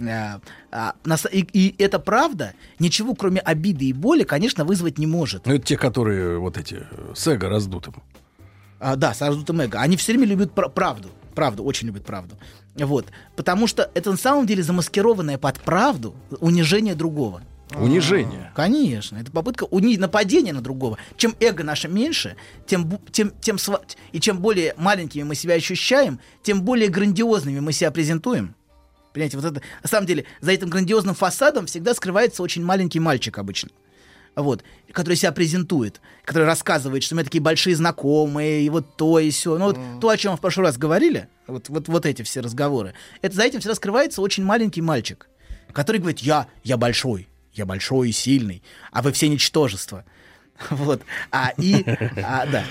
[0.00, 0.40] А,
[0.70, 5.46] а, на и, и эта правда ничего, кроме обиды и боли, конечно, вызвать не может.
[5.46, 7.94] Ну, это те, которые вот эти э, с эго раздутым.
[8.78, 9.80] А, да, с раздутым эго.
[9.80, 11.08] Они все время любят пра- правду.
[11.36, 12.34] Правду, очень любят правду.
[12.74, 13.06] Вот.
[13.36, 17.42] Потому что это на самом деле замаскированное под правду унижение другого.
[17.74, 18.50] Унижение.
[18.56, 19.98] Конечно, это попытка уни...
[19.98, 20.96] нападения на другого.
[21.18, 22.36] Чем эго наше меньше,
[22.66, 23.82] тем, тем, тем сва-
[24.12, 28.54] и чем более маленькими мы себя ощущаем, тем более грандиозными мы себя презентуем.
[29.12, 33.36] Понимаете, вот это, на самом деле, за этим грандиозным фасадом всегда скрывается очень маленький мальчик
[33.36, 33.68] обычно.
[34.36, 39.18] Вот, который себя презентует, который рассказывает, что у меня такие большие знакомые, и вот то
[39.18, 39.56] и все.
[39.56, 42.40] Ну, вот то, о чем мы в прошлый раз говорили, вот, вот, вот эти все
[42.40, 42.92] разговоры,
[43.22, 45.26] это за этим всегда скрывается очень маленький мальчик,
[45.72, 50.04] который говорит, я, я большой, я большой и сильный, а вы все ничтожество.
[50.70, 51.02] Вот.
[51.30, 51.84] А, и,
[52.22, 52.64] а, да.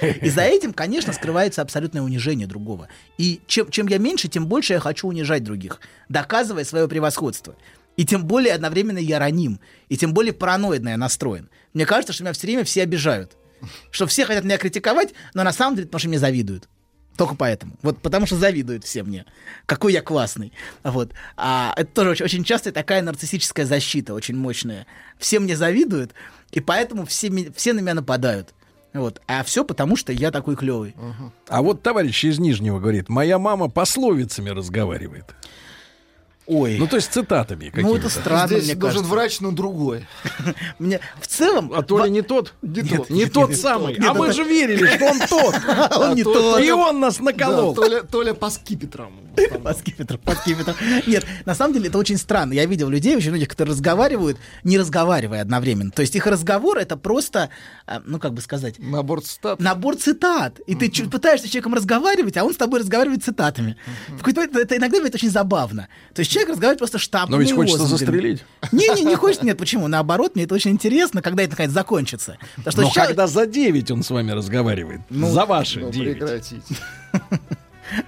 [0.00, 2.88] и за этим, конечно, скрывается абсолютное унижение другого.
[3.18, 7.54] И чем, чем я меньше, тем больше я хочу унижать других, доказывая свое превосходство.
[7.96, 11.50] И тем более одновременно я раним, и тем более параноидно я настроен.
[11.74, 13.36] Мне кажется, что меня все время все обижают.
[13.90, 16.68] Что все хотят меня критиковать, но на самом деле потому что мне завидуют.
[17.16, 17.76] Только поэтому.
[17.82, 19.26] Вот потому что завидуют все мне.
[19.66, 20.52] Какой я классный.
[20.82, 21.12] Вот.
[21.36, 24.86] А это тоже очень, очень часто такая нарциссическая защита, очень мощная.
[25.18, 26.12] Все мне завидуют,
[26.50, 28.54] и поэтому все, все на меня нападают.
[28.94, 29.20] Вот.
[29.26, 30.94] А все потому, что я такой клевый.
[31.48, 35.34] А вот товарищ из Нижнего говорит, моя мама пословицами разговаривает.
[36.52, 36.76] Ой.
[36.78, 37.88] Ну, то есть цитатами какими-то.
[37.88, 39.14] Ну, это странно, Здесь мне должен кажется.
[39.14, 40.06] врач, но другой.
[40.78, 41.72] Мне в целом...
[41.74, 42.54] А то ли не тот?
[42.62, 43.10] Не тот.
[43.10, 43.96] не тот самый.
[43.96, 45.54] А мы это- же верили, что он тот.
[45.96, 46.60] Он не то- тот.
[46.62, 47.74] И он нас наколол.
[47.74, 49.12] Толя, по скипетрам.
[49.64, 50.74] По скипетру, по скипетру.
[51.06, 52.52] Нет, на самом деле это очень странно.
[52.52, 55.90] Я видел людей, очень многих, которые разговаривают, не разговаривая одновременно.
[55.90, 57.48] То есть их разговор это просто,
[57.86, 59.58] а, ну как бы сказать, Набор цитат.
[59.58, 60.60] набор цитат.
[60.66, 63.76] И ты пытаешься с человеком разговаривать, а он с тобой разговаривает цитатами.
[64.22, 65.88] Это иногда бывает очень забавно.
[66.14, 68.06] То есть человек разговаривает просто штампами Но ведь и хочется лозунгами.
[68.06, 68.44] застрелить.
[68.72, 69.88] Не, не, не хочется, нет, почему?
[69.88, 72.36] Наоборот, мне это очень интересно, когда это наконец закончится.
[72.56, 76.18] Потому что Но ща- когда за 9 он с вами разговаривает, за ваши Ну, 9.
[76.18, 76.62] прекратите.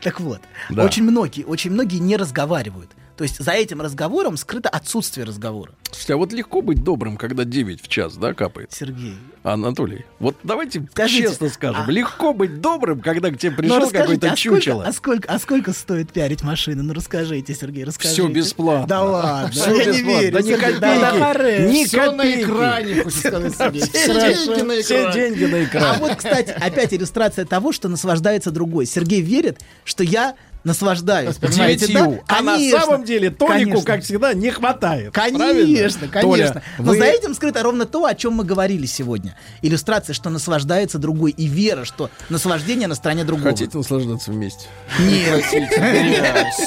[0.01, 0.41] Так вот,
[0.71, 0.85] Да.
[0.85, 2.91] очень многие, очень многие не разговаривают.
[3.17, 5.73] То есть за этим разговором скрыто отсутствие разговора.
[5.91, 8.73] Слушайте, а вот легко быть добрым, когда 9 в час, да, капает?
[8.73, 9.15] Сергей.
[9.45, 13.91] Анатолий, вот давайте Скажите, честно скажем, а- легко быть добрым, когда к тебе Ну, пришел
[13.91, 14.85] какой-то а сколько, чучело.
[14.85, 16.83] а, сколько, а сколько стоит пиарить машину?
[16.83, 18.23] Ну расскажите, Сергей, расскажите.
[18.23, 18.87] Все бесплатно.
[18.89, 20.21] Да ладно, Всё я не бесплатно.
[20.21, 20.33] верю.
[20.33, 20.81] Да ни копейки.
[20.81, 21.69] да харе.
[21.71, 22.43] Ни Все на копейки.
[22.43, 23.81] экране, хочет сказать Сергей.
[23.83, 25.15] Все Все деньги на Все экране.
[25.31, 25.99] деньги на А экране.
[26.01, 28.87] вот, кстати, опять иллюстрация того, что наслаждается другой.
[28.87, 30.35] Сергей верит, что я
[30.65, 31.37] наслаждаюсь.
[31.37, 32.19] Понимаете, да?
[32.27, 33.83] Конечно, на самом деле Толику, конечно.
[33.85, 35.13] как всегда, не хватает.
[35.13, 36.09] Конечно, правильно?
[36.09, 36.21] конечно.
[36.21, 36.99] Толя, Но вы...
[36.99, 39.37] за этим скрыто ровно то, о чем мы говорили сегодня.
[39.63, 43.51] Иллюстрация, что наслаждается другой, и вера, что наслаждение на стороне другого.
[43.51, 44.67] Хотите наслаждаться вместе?
[44.99, 45.45] Нет.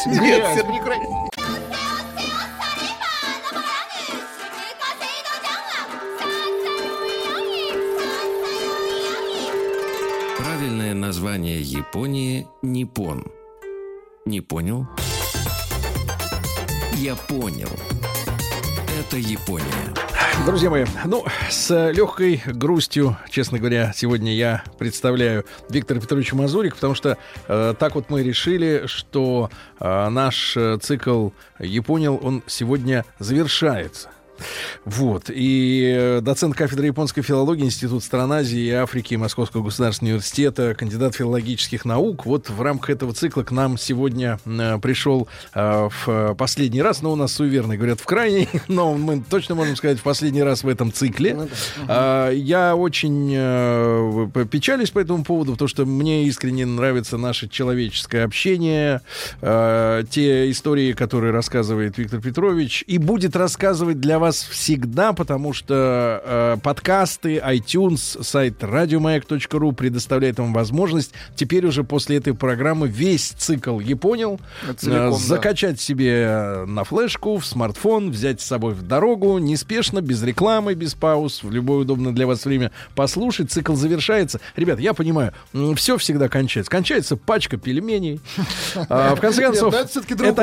[0.06, 0.66] Нет,
[10.38, 13.26] Правильное название Японии– Ниппон–
[14.28, 14.86] не понял?
[16.96, 17.70] Я понял.
[19.00, 19.64] Это Япония.
[20.46, 26.94] Друзья мои, ну, с легкой грустью, честно говоря, сегодня я представляю Виктора Петровича Мазурик, потому
[26.94, 27.18] что
[27.48, 29.50] э, так вот мы решили, что
[29.80, 31.30] э, наш э, цикл
[31.60, 34.10] «Японил», он сегодня завершается.
[34.86, 35.30] Вот.
[35.30, 41.16] И э, доцент кафедры японской филологии Институт стран Азии и Африки Московского государственного университета, кандидат
[41.16, 42.26] филологических наук.
[42.26, 47.12] Вот в рамках этого цикла к нам сегодня э, пришел э, в последний раз, но
[47.12, 50.68] у нас суеверные говорят в крайний, но мы точно можем сказать в последний раз в
[50.68, 51.36] этом цикле.
[51.36, 51.48] Ну
[51.88, 53.28] А, я очень
[54.50, 59.02] печалюсь по этому поводу, потому что мне искренне нравится наше человеческое общение,
[59.42, 66.58] те истории, которые рассказывает Виктор Петрович, и будет рассказывать для вас всегда, потому что э,
[66.62, 74.40] подкасты, iTunes, сайт радиомаяк.ру предоставляет вам возможность теперь уже после этой программы весь цикл «Японил»
[74.78, 75.18] Целиком, э, да.
[75.18, 80.94] закачать себе на флешку, в смартфон, взять с собой в дорогу, неспешно, без рекламы, без
[80.94, 83.52] пауз, в любое удобное для вас время послушать.
[83.52, 84.40] Цикл завершается.
[84.56, 85.34] Ребят, я понимаю,
[85.76, 86.70] все всегда кончается.
[86.70, 88.20] Кончается пачка пельменей.
[88.90, 89.86] А, В конце концов, да,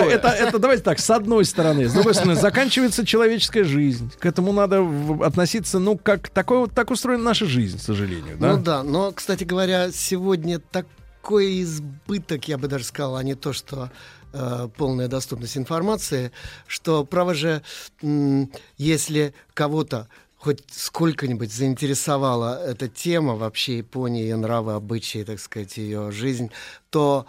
[0.04, 1.88] это, это, давайте так, с одной стороны.
[1.88, 3.73] С другой стороны, заканчивается человеческая жизнь.
[4.18, 4.86] К этому надо
[5.24, 8.36] относиться, ну, как такой вот так устроена наша жизнь, к сожалению.
[8.38, 8.52] Да?
[8.56, 13.52] Ну да, но, кстати говоря, сегодня такой избыток, я бы даже сказал, а не то,
[13.52, 13.90] что
[14.32, 16.32] э, полная доступность информации,
[16.66, 17.62] что, право же,
[18.76, 20.08] если кого-то
[20.44, 26.50] хоть сколько-нибудь заинтересовала эта тема вообще Японии, ее нравы, обычаи, так сказать, ее жизнь,
[26.90, 27.24] то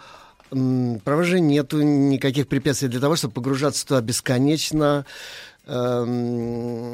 [0.50, 5.06] м, право же нету никаких препятствий для того, чтобы погружаться туда бесконечно,
[5.66, 6.86] Помимо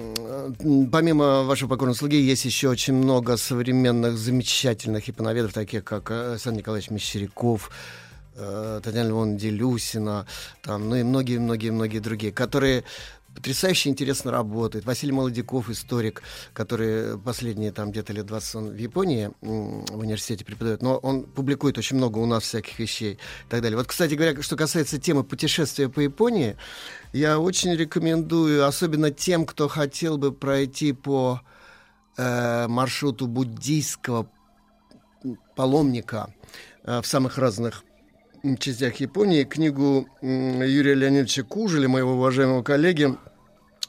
[1.43, 6.89] вашего покорного слуги, есть еще очень много современных замечательных японоведов, таких как э, Александр Николаевич
[6.89, 7.71] Мещеряков,
[8.35, 10.27] э, Татьяна Львовна Делюсина,
[10.63, 12.85] там, ну и многие-многие-многие другие, которые
[13.35, 14.85] потрясающе интересно работают.
[14.85, 16.23] Василий Молодяков, историк,
[16.53, 21.79] который последние там где-то лет 20 он в Японии в университете преподает, но он публикует
[21.79, 23.77] очень много у нас всяких вещей и так далее.
[23.77, 26.57] Вот, кстати говоря, что касается темы путешествия по Японии,
[27.13, 31.41] я очень рекомендую, особенно тем, кто хотел бы пройти по
[32.17, 34.29] э, маршруту буддийского
[35.57, 36.35] паломника
[36.85, 37.85] э, в самых разных
[38.59, 43.17] частях Японии, книгу Юрия Леонидовича Кужеля, моего уважаемого коллеги,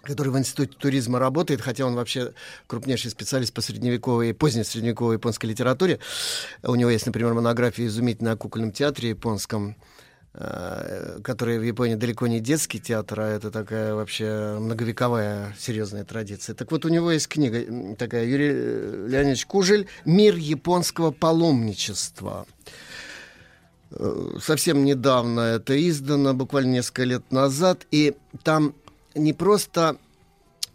[0.03, 2.33] который в Институте туризма работает, хотя он вообще
[2.67, 5.99] крупнейший специалист по средневековой и поздней средневековой японской литературе.
[6.61, 9.75] У него есть, например, монография «Изумительная о кукольном театре японском»,
[10.33, 16.53] э, который в Японии далеко не детский театр, а это такая вообще многовековая серьезная традиция.
[16.53, 22.45] Так вот, у него есть книга такая, Юрий э, Леонидович Кужель «Мир японского паломничества».
[23.95, 28.73] Э, Совсем недавно это издано, буквально несколько лет назад, и там
[29.15, 29.97] не просто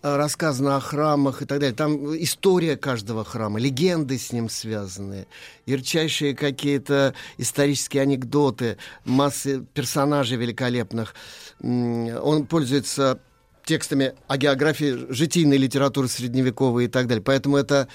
[0.02, 1.74] э, рассказано о храмах и так далее.
[1.74, 5.26] Там история каждого храма, легенды с ним связаны,
[5.66, 11.14] ярчайшие какие-то исторические анекдоты, массы персонажей великолепных.
[11.60, 13.20] Он пользуется
[13.64, 17.22] текстами о географии житийной литературы средневековой и так далее.
[17.22, 17.88] Поэтому это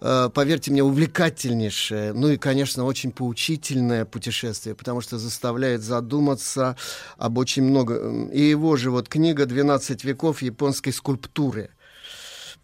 [0.00, 6.76] поверьте мне, увлекательнейшее, ну и, конечно, очень поучительное путешествие, потому что заставляет задуматься
[7.16, 8.28] об очень много.
[8.32, 11.70] И его же вот книга «12 веков японской скульптуры».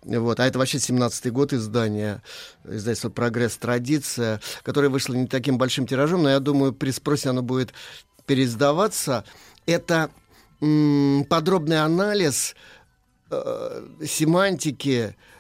[0.05, 0.39] Вот.
[0.39, 2.23] А это вообще 17-й год издания,
[2.65, 3.57] издательство «Прогресс.
[3.57, 7.73] Традиция», которое вышло не таким большим тиражом, но я думаю, при спросе оно будет
[8.27, 9.25] переиздаваться.
[9.67, 10.11] Это
[10.61, 12.55] м, подробный анализ
[13.31, 15.34] э, семантики э,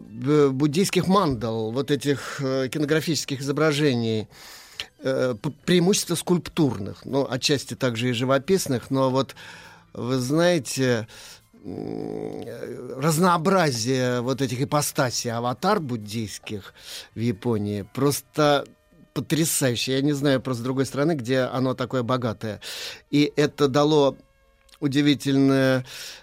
[0.00, 4.28] б- буддийских мандал, вот этих э, кинографических изображений,
[4.98, 5.34] э,
[5.64, 9.34] преимущество скульптурных, ну, отчасти также и живописных, но вот,
[9.92, 11.06] вы знаете,
[11.64, 16.74] э, разнообразие вот этих ипостасей аватар буддийских
[17.14, 18.64] в Японии просто
[19.14, 19.92] потрясающе.
[19.92, 22.60] Я не знаю просто другой стороны, где оно такое богатое.
[23.10, 24.16] И это дало
[24.80, 25.82] удивительное, э,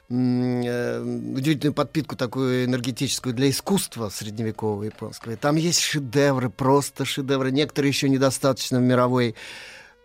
[0.10, 5.34] удивительную подпитку такую энергетическую для искусства средневекового японского.
[5.34, 7.52] И там есть шедевры, просто шедевры.
[7.52, 9.36] Некоторые еще недостаточно в мировой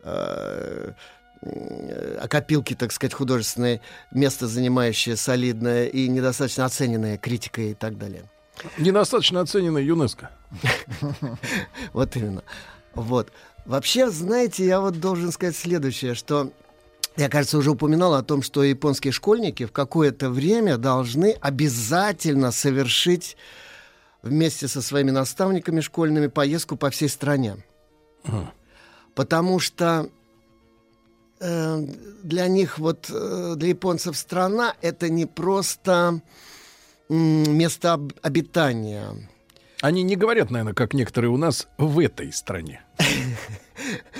[0.03, 0.93] э,
[1.41, 8.25] э, окопилке, так сказать, художественное место, занимающее солидное и недостаточно оцененное критикой и так далее.
[8.77, 10.31] Недостаточно оценена ЮНЕСКО.
[11.95, 12.43] Вот именно.
[12.95, 13.33] Вот.
[13.65, 16.53] Вообще, знаете, я вот должен сказать следующее, что
[17.17, 23.37] я, кажется, уже упоминал о том, что японские школьники в какое-то время должны обязательно совершить
[24.23, 27.57] вместе со своими наставниками школьными поездку по всей стране.
[29.15, 30.09] Потому что
[31.41, 31.87] э,
[32.23, 36.21] для них, вот э, для японцев страна это не просто
[37.09, 39.29] м, место об- обитания.
[39.83, 42.83] Они не говорят, наверное, как некоторые у нас в этой стране.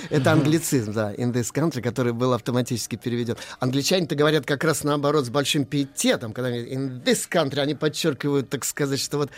[0.09, 3.37] Это англицизм, да, in this country, который был автоматически переведен.
[3.59, 8.49] Англичане-то говорят как раз наоборот с большим пиететом, когда они in this country, они подчеркивают,
[8.49, 9.29] так сказать, что вот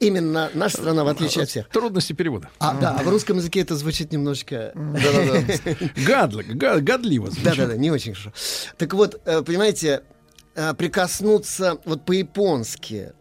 [0.00, 1.68] именно наша страна, в отличие от всех.
[1.68, 2.48] Трудности перевода.
[2.58, 4.72] А, да, а в русском языке это звучит немножечко...
[5.96, 7.44] Гадли- га- гадливо звучит.
[7.44, 8.32] Да-да-да, не очень хорошо.
[8.78, 10.02] Так вот, э, понимаете,
[10.54, 13.12] э, прикоснуться вот по-японски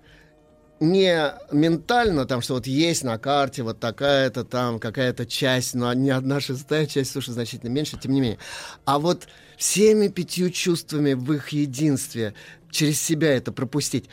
[0.81, 6.09] не ментально, там, что вот есть на карте вот такая-то там какая-то часть, но не
[6.09, 8.39] одна шестая часть, слушай, значительно меньше, тем не менее.
[8.83, 9.27] А вот
[9.57, 12.33] всеми пятью чувствами в их единстве
[12.71, 14.09] через себя это пропустить.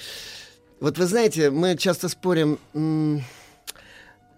[0.78, 2.58] Вот вы знаете, мы часто спорим,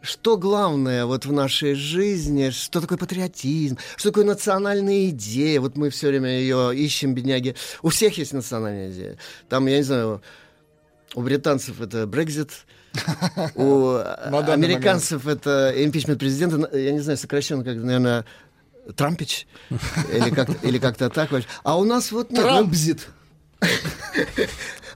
[0.03, 5.61] что главное вот в нашей жизни, что такое патриотизм, что такое национальная идея.
[5.61, 7.57] Вот мы все время ее ищем, бедняги.
[7.83, 9.19] У всех есть национальная идея.
[9.49, 10.23] Там, я не знаю,
[11.15, 12.67] у британцев это Брекзит,
[13.55, 18.25] у американцев это импичмент президента, я не знаю, сокращенно как, наверное,
[18.97, 19.47] Трампич
[20.13, 21.31] или как или как-то так.
[21.63, 23.09] А у нас вот ну, Трампзит.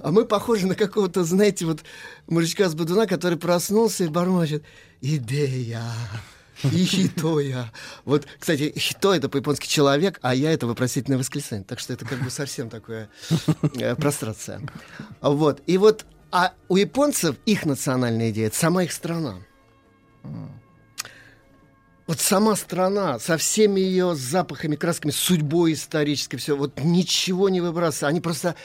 [0.01, 1.81] а мы похожи на какого-то, знаете, вот
[2.27, 4.65] мужичка с Бодуна, который проснулся и бормочет
[5.01, 5.83] «Идея».
[6.73, 7.73] И хитоя.
[8.05, 11.65] Вот, кстати, хито это по-японски человек, а я это вопросительное восклицание.
[11.65, 13.09] Так что это как бы совсем такое
[13.79, 14.61] э, прострация.
[15.21, 15.63] Вот.
[15.67, 19.39] И вот, а у японцев их национальная идея это сама их страна.
[22.07, 28.09] Вот сама страна со всеми ее запахами, красками, судьбой исторической, все, вот ничего не выбрасывается.
[28.09, 28.57] Они просто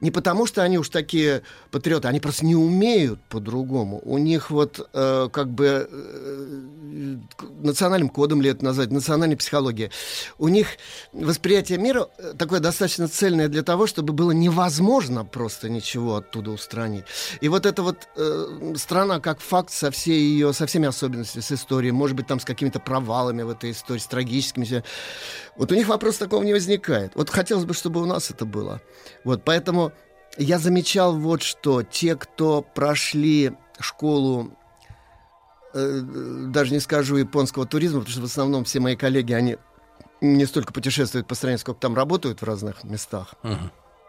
[0.00, 4.00] не потому, что они уж такие патриоты, они просто не умеют по-другому.
[4.04, 7.16] У них вот э, как бы э,
[7.60, 9.90] национальным кодом ли это назвать, национальной психологией.
[10.38, 10.68] У них
[11.12, 17.04] восприятие мира э, такое достаточно цельное для того, чтобы было невозможно просто ничего оттуда устранить.
[17.40, 21.50] И вот эта вот э, страна как факт со, всей ее, со всеми особенностями, с
[21.50, 24.84] историей, может быть, там с какими-то провалами в этой истории, с трагическими.
[25.56, 27.12] Вот у них вопрос такого не возникает.
[27.16, 28.80] Вот хотелось бы, чтобы у нас это было.
[29.24, 29.87] Вот, поэтому
[30.38, 31.82] я замечал вот что.
[31.82, 34.56] Те, кто прошли школу,
[35.74, 39.58] э, даже не скажу японского туризма, потому что в основном все мои коллеги, они
[40.20, 43.34] не столько путешествуют по стране, сколько там работают в разных местах.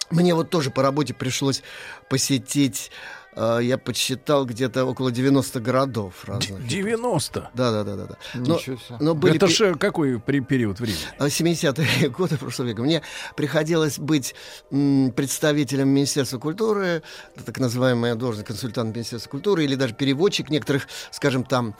[0.10, 1.61] Мне вот тоже по работе пришлось
[2.10, 2.91] посетить,
[3.35, 6.65] э, я подсчитал, где-то около 90 городов разных.
[6.68, 7.51] 90?
[7.53, 8.06] Да, да, да, да.
[8.06, 8.18] да.
[8.35, 8.60] Но,
[8.99, 10.99] но были Это же какой при- период времени?
[11.18, 12.81] а, 70-е годы прошлого века.
[12.81, 13.01] Мне
[13.35, 14.35] приходилось быть
[14.72, 17.03] м, представителем Министерства культуры,
[17.45, 21.76] так называемая должность консультант Министерства культуры, или даже переводчик некоторых, скажем, там,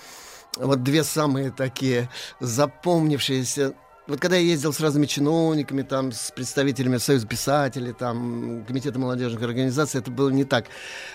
[0.58, 2.10] вот две самые такие
[2.40, 3.74] запомнившиеся
[4.10, 9.42] вот когда я ездил с разными чиновниками, там, с представителями Союза писателей, там, Комитета молодежных
[9.44, 10.66] организаций, это было не так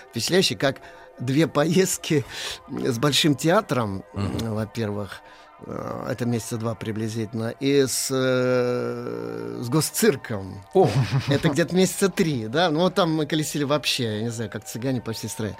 [0.09, 0.77] впечатляюще, как
[1.19, 2.25] две поездки
[2.69, 5.21] с Большим театром, во-первых,
[5.65, 10.65] э, это месяца два приблизительно, и с, э, с госцирком.
[10.73, 10.89] О.
[11.27, 12.69] Это где-то месяца три, да?
[12.69, 15.57] Ну, вот там мы колесили вообще, я не знаю, как цыгане по всей стране.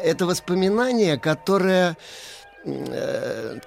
[0.00, 1.96] Это воспоминание, которое...
[2.64, 3.58] э,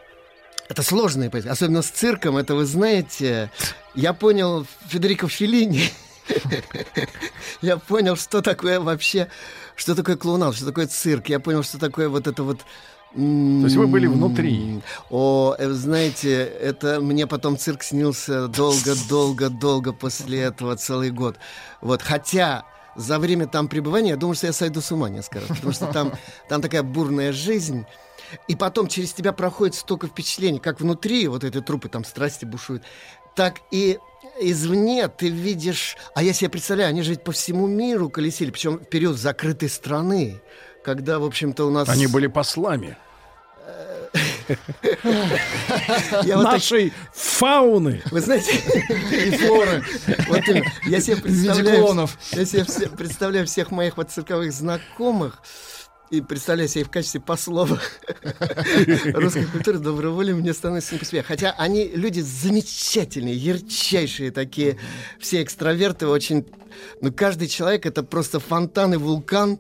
[0.71, 3.51] это сложные поездки, особенно с цирком, это вы знаете.
[3.93, 5.89] Я понял Федерико Феллини.
[7.61, 9.27] Я понял, что такое вообще,
[9.75, 11.27] что такое клоунад, что такое цирк.
[11.27, 12.59] Я понял, что такое вот это вот...
[13.13, 14.81] То есть вы были внутри?
[15.09, 21.35] О, э, знаете, это мне потом цирк снился долго-долго-долго после этого целый год.
[21.81, 22.63] Вот, хотя
[22.95, 25.87] за время там пребывания я думал, что я сойду с ума несколько раз, потому что
[25.87, 26.13] там,
[26.47, 27.85] там такая бурная жизнь.
[28.47, 32.83] И потом через тебя проходит столько впечатлений, как внутри вот этой трупы там страсти бушуют,
[33.35, 33.99] так и
[34.39, 35.97] извне ты видишь...
[36.15, 39.69] А я себе представляю, они же ведь по всему миру колесили, причем в период закрытой
[39.69, 40.41] страны,
[40.83, 41.89] когда, в общем-то, у нас...
[41.89, 42.97] Они были послами.
[46.25, 48.01] Нашей фауны.
[48.11, 48.51] Вы знаете,
[49.11, 49.83] И флоры.
[50.27, 50.65] вот именно.
[50.85, 55.41] я себе представляю, я себе представляю всех моих вот цирковых знакомых
[56.11, 57.71] и представляю себя в качестве послов
[59.13, 61.23] русской культуры, доброй воли, мне становится не по себе.
[61.23, 64.77] Хотя они люди замечательные, ярчайшие такие,
[65.19, 66.45] все экстраверты, очень...
[66.99, 69.59] Ну, каждый человек— это просто фонтан и вулкан,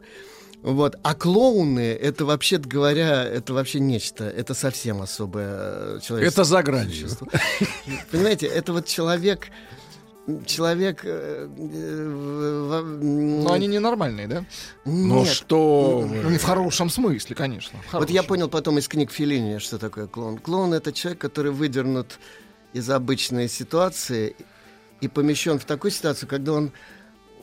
[0.61, 0.97] вот.
[1.03, 4.25] А клоуны, это вообще говоря, это вообще нечто.
[4.25, 7.07] Это совсем особое э, человеческое Это за гранью.
[8.11, 9.47] Понимаете, это вот человек,
[10.45, 11.01] человек...
[11.03, 14.45] э, э, Но они ненормальные, да?
[14.85, 15.27] Нет.
[15.27, 17.79] что Ну, не в хорошем смысле, конечно.
[17.91, 20.37] Вот я понял потом из книг Феллини, что такое клоун.
[20.37, 22.19] Клоун— это человек, который выдернут
[22.73, 24.35] из обычной ситуации
[25.01, 26.71] и помещен в такую ситуацию, когда он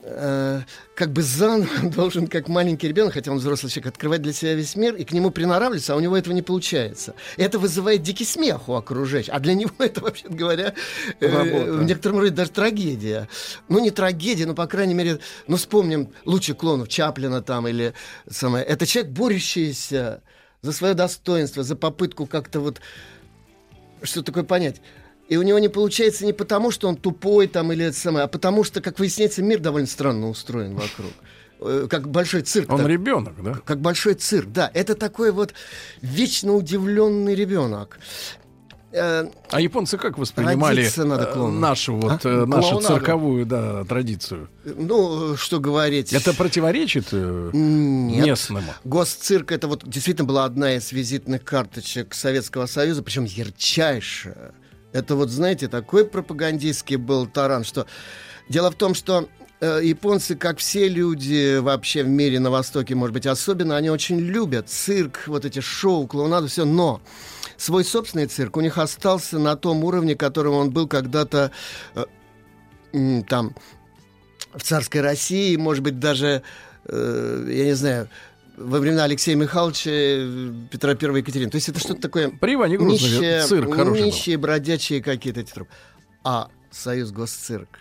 [0.03, 0.63] э,
[0.95, 4.77] как бы заново должен, как маленький ребенок, хотя он взрослый человек, открывать для себя весь
[4.77, 7.15] мир и к нему приноравливаться, а у него этого не получается.
[7.37, 9.33] Это вызывает дикий смех у окружающих.
[9.35, 10.75] А для него это, вообще говоря,
[11.21, 11.73] э, Работа.
[11.73, 13.29] в некотором роде даже трагедия.
[13.69, 17.95] Ну, не трагедия, но, по крайней мере, ну, вспомним лучших клонов Чаплина там или
[18.29, 18.65] самое.
[18.65, 20.23] Это человек, борющийся
[20.63, 22.81] за свое достоинство, за попытку как-то вот
[24.03, 24.81] что такое понять.
[25.29, 28.29] И у него не получается не потому, что он тупой там или это самое, а
[28.29, 31.13] потому что, как выясняется, мир довольно странно устроен вокруг.
[31.61, 32.71] Э, Как большой цирк.
[32.73, 32.87] Он так.
[32.87, 33.55] ребенок, да?
[33.65, 34.71] Как большой цирк, да.
[34.73, 35.53] Это такой вот
[36.01, 37.99] вечно удивленный ребенок.
[38.91, 42.47] Э, А японцы как воспринимали э, нашу вот А?
[42.47, 42.87] нашу Клоунаду.
[42.87, 44.49] цирковую да, традицию?
[44.65, 46.13] Ну, что говорить.
[46.15, 48.27] Это противоречит Нет.
[48.27, 48.73] местному?
[48.85, 54.53] Госцирк это вот действительно была одна из визитных карточек Советского Союза, причем ярчайшая.
[54.99, 57.87] Это вот, знаете, такой пропагандистский был таран, что...
[58.49, 59.29] Дело в том, что
[59.61, 64.19] э, японцы, как все люди вообще в мире на Востоке, может быть, особенно, они очень
[64.19, 67.03] любят цирк, вот эти шоу, клоунаду, все, но
[67.57, 71.51] свой собственный цирк у них остался на том уровне, которым он был когда-то
[71.95, 72.05] э,
[73.29, 73.55] там
[74.55, 76.43] в царской России, может быть, даже,
[76.87, 78.09] э, я не знаю,
[78.59, 81.51] во времена Алексея Михайловича, э, Петра I Екатерины.
[81.51, 82.31] То есть это что-то такое...
[82.31, 84.07] При Иване Грозном нищее- цирк хороший был.
[84.07, 85.71] Нищие, бродячие какие-то эти трупы.
[86.25, 87.79] А Союз Госцирк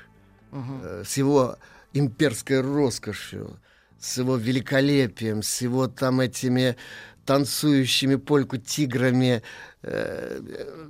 [0.52, 1.58] э, с его
[1.94, 3.60] имперской роскошью,
[4.00, 6.78] с его великолепием, с его там этими
[7.28, 9.44] танцующими польку тиграми,
[9.84, 10.40] э,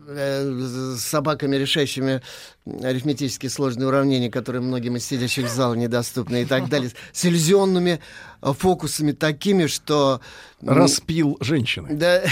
[0.08, 2.22] э, с собаками, решающими
[2.66, 8.00] арифметически сложные уравнения, которые многим из сидящих в зале недоступны и так далее, с иллюзионными
[8.42, 10.22] э, фокусами такими, что...
[10.62, 11.90] Распил женщины.
[11.92, 12.24] Да,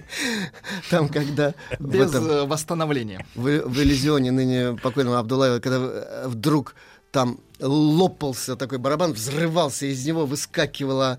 [0.90, 1.54] там, когда...
[1.78, 3.26] Без этом- э, восстановления.
[3.34, 6.74] в, в иллюзионе ныне покойного Абдулаева, когда э, вдруг
[7.16, 11.18] там лопался такой барабан, взрывался, из него выскакивала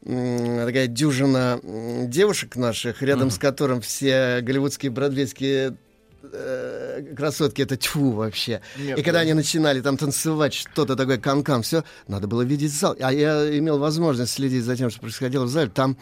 [0.00, 5.76] такая дюжина девушек наших, рядом с которым все голливудские, бродвейские
[6.32, 8.60] э, красотки, это тьфу вообще.
[8.76, 9.20] Нет, и когда да.
[9.20, 12.96] они начинали там танцевать что-то такое канкан, все, надо было видеть зал.
[13.00, 15.70] А я имел возможность следить за тем, что происходило в зале.
[15.70, 15.96] Там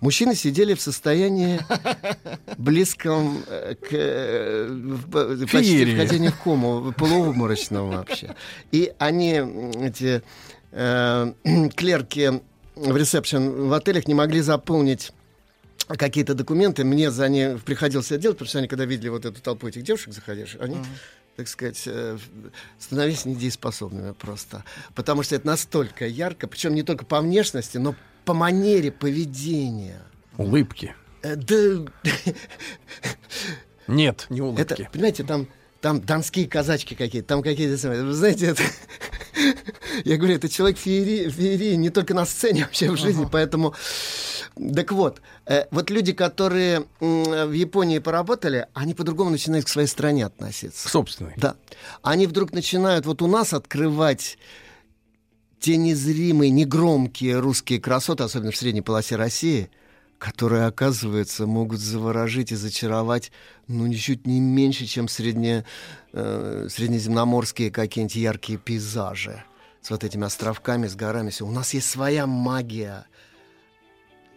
[0.00, 1.60] мужчины сидели в состоянии
[2.58, 8.34] близком э, к э, почти входению в кому, полуобморочного вообще.
[8.72, 9.42] И они,
[9.82, 10.22] эти
[11.76, 12.40] клерки
[12.76, 15.12] в ресепшн в отелях не могли заполнить
[15.96, 16.84] какие-то документы.
[16.84, 19.82] Мне за ними приходилось это делать, потому что они, когда видели вот эту толпу этих
[19.82, 20.76] девушек заходящих, они,
[21.36, 22.18] так сказать, э,
[22.78, 24.64] становились недееспособными просто.
[24.94, 27.94] Потому что это настолько ярко, причем не только по внешности, но
[28.24, 30.02] по манере поведения.
[30.36, 30.94] Улыбки.
[31.22, 31.84] Э, Да,
[33.86, 34.62] Нет, не улыбки.
[34.62, 35.48] это, понимаете, там,
[35.80, 37.88] там донские казачки какие-то, там какие-то.
[37.88, 38.62] Вы знаете, это,
[40.04, 43.74] я говорю, это человек феерии, феерии не только на сцене, вообще в жизни, поэтому...
[44.74, 49.88] Так вот, э, вот люди, которые м, в Японии поработали, они по-другому начинают к своей
[49.88, 50.88] стране относиться.
[50.88, 51.34] Собственной.
[51.36, 51.54] Да.
[52.02, 54.38] Они вдруг начинают вот у нас открывать
[55.60, 59.70] те незримые, негромкие русские красоты, особенно в средней полосе России,
[60.20, 63.32] которые, оказывается, могут заворожить и зачаровать,
[63.68, 65.64] ну, ничуть не меньше, чем средне,
[66.12, 69.42] э, среднеземноморские какие-нибудь яркие пейзажи
[69.80, 71.30] с вот этими островками, с горами.
[71.30, 71.46] Всё.
[71.46, 73.06] У нас есть своя магия.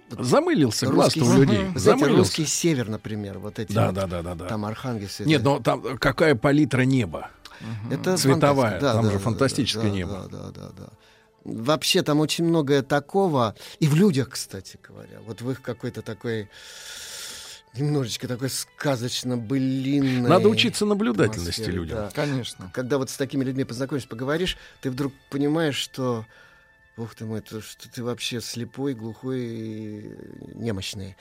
[0.09, 1.57] Замылился глаз у людей.
[1.57, 2.17] Знаете, Замылился.
[2.17, 4.45] русский север, например, вот эти Да, вот, да, да, да, да.
[4.45, 5.19] там Архангельск.
[5.21, 5.49] Нет, это.
[5.49, 7.29] но там какая палитра неба.
[7.91, 8.79] Это Цветовая.
[8.79, 10.29] Да, там да, же да, фантастическое да, небо.
[10.31, 10.89] Да, да, да, да.
[11.43, 13.55] Вообще там очень многое такого.
[13.79, 15.19] И в людях, кстати говоря.
[15.25, 16.49] Вот в их какой-то такой
[17.75, 21.97] немножечко такой сказочно-былинной Надо учиться наблюдательности людям.
[21.97, 22.11] да.
[22.13, 22.71] Конечно.
[22.73, 26.25] Когда вот с такими людьми познакомишься, поговоришь, ты вдруг понимаешь, что
[26.95, 30.15] Бог ты мой, то, что ты вообще слепой, глухой и
[30.53, 31.17] немощный.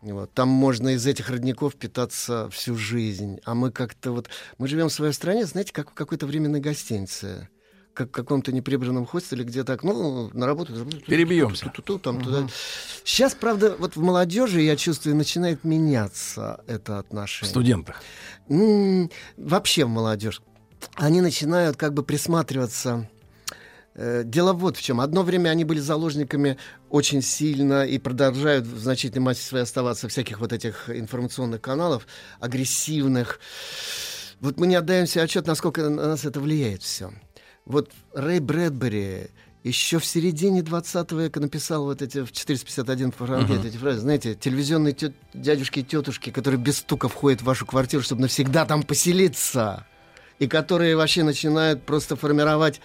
[0.00, 0.32] Вот.
[0.32, 3.38] Там можно из этих родников питаться всю жизнь.
[3.44, 4.30] А мы как-то вот...
[4.56, 7.50] Мы живем в своей стране, знаете, как в какой-то временной гостинице.
[8.00, 10.72] Как в каком-то неприбранном хостеле, где так, ну, на работу...
[11.06, 11.66] Перебьемся.
[11.66, 12.48] Ту-ту-ту, там, туда.
[13.04, 17.50] Сейчас, правда, вот в молодежи, я чувствую, начинает меняться это В отношение.
[17.50, 18.02] студентах.
[18.48, 20.40] М, Вообще в молодежь.
[20.94, 23.06] Они начинают как бы присматриваться.
[23.94, 24.98] Э, Дело вот в чем.
[25.02, 26.56] Одно время они были заложниками
[26.88, 32.06] очень сильно и продолжают в значительной массе своей оставаться всяких вот этих информационных каналов,
[32.40, 33.40] агрессивных,
[34.40, 37.12] Вот мы не отдаем себе отчет, насколько на нас это влияет все.
[37.70, 39.28] Вот Рэй Брэдбери
[39.62, 43.66] еще в середине 20 века написал вот эти в 451 франке Мгм.
[43.66, 44.00] эти фразы.
[44.00, 48.64] Знаете, телевизионные тет- дядюшки и тетушки, которые без стука входят в вашу квартиру, чтобы навсегда
[48.66, 49.86] там поселиться.
[50.40, 52.80] И которые вообще начинают просто формировать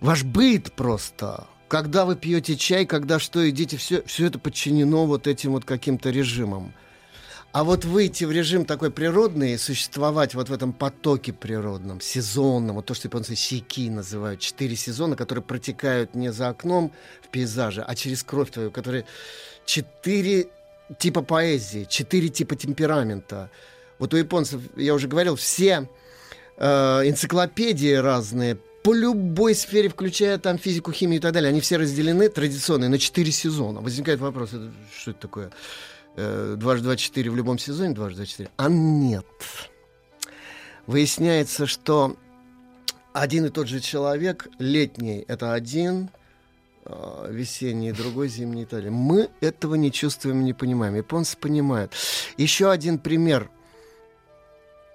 [0.00, 1.46] ваш быт просто.
[1.68, 6.10] Когда вы пьете чай, когда что едите, все, все это подчинено вот этим вот каким-то
[6.10, 6.72] режимам.
[7.52, 12.76] А вот выйти в режим такой природный и существовать вот в этом потоке природном, сезонном,
[12.76, 17.84] вот то, что японцы сики называют, четыре сезона, которые протекают не за окном в пейзаже,
[17.86, 19.04] а через кровь твою, которые
[19.66, 20.48] четыре
[20.98, 23.50] типа поэзии, четыре типа темперамента.
[23.98, 25.90] Вот у японцев, я уже говорил, все
[26.56, 26.66] э,
[27.04, 32.30] энциклопедии разные по любой сфере, включая там физику, химию и так далее, они все разделены
[32.30, 33.82] традиционно на четыре сезона.
[33.82, 34.50] Возникает вопрос,
[34.96, 35.52] что это такое?
[36.16, 38.50] Э, Дважды два четыре в любом сезоне, дважды два четыре.
[38.56, 39.26] А нет.
[40.86, 42.16] Выясняется, что
[43.12, 46.10] один и тот же человек, летний это один,
[46.84, 48.90] э, весенний другой, зимний Италия.
[48.90, 50.94] Мы этого не чувствуем, не понимаем.
[50.94, 51.92] Японцы понимают.
[52.36, 53.50] Еще один пример–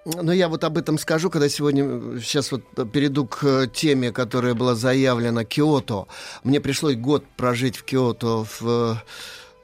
[0.04, 2.62] но я вот об этом скажу, когда сегодня, сейчас вот
[2.92, 6.06] перейду к э, теме, которая была заявлена Киото.
[6.44, 8.94] Мне пришлось год прожить в Киото в, э,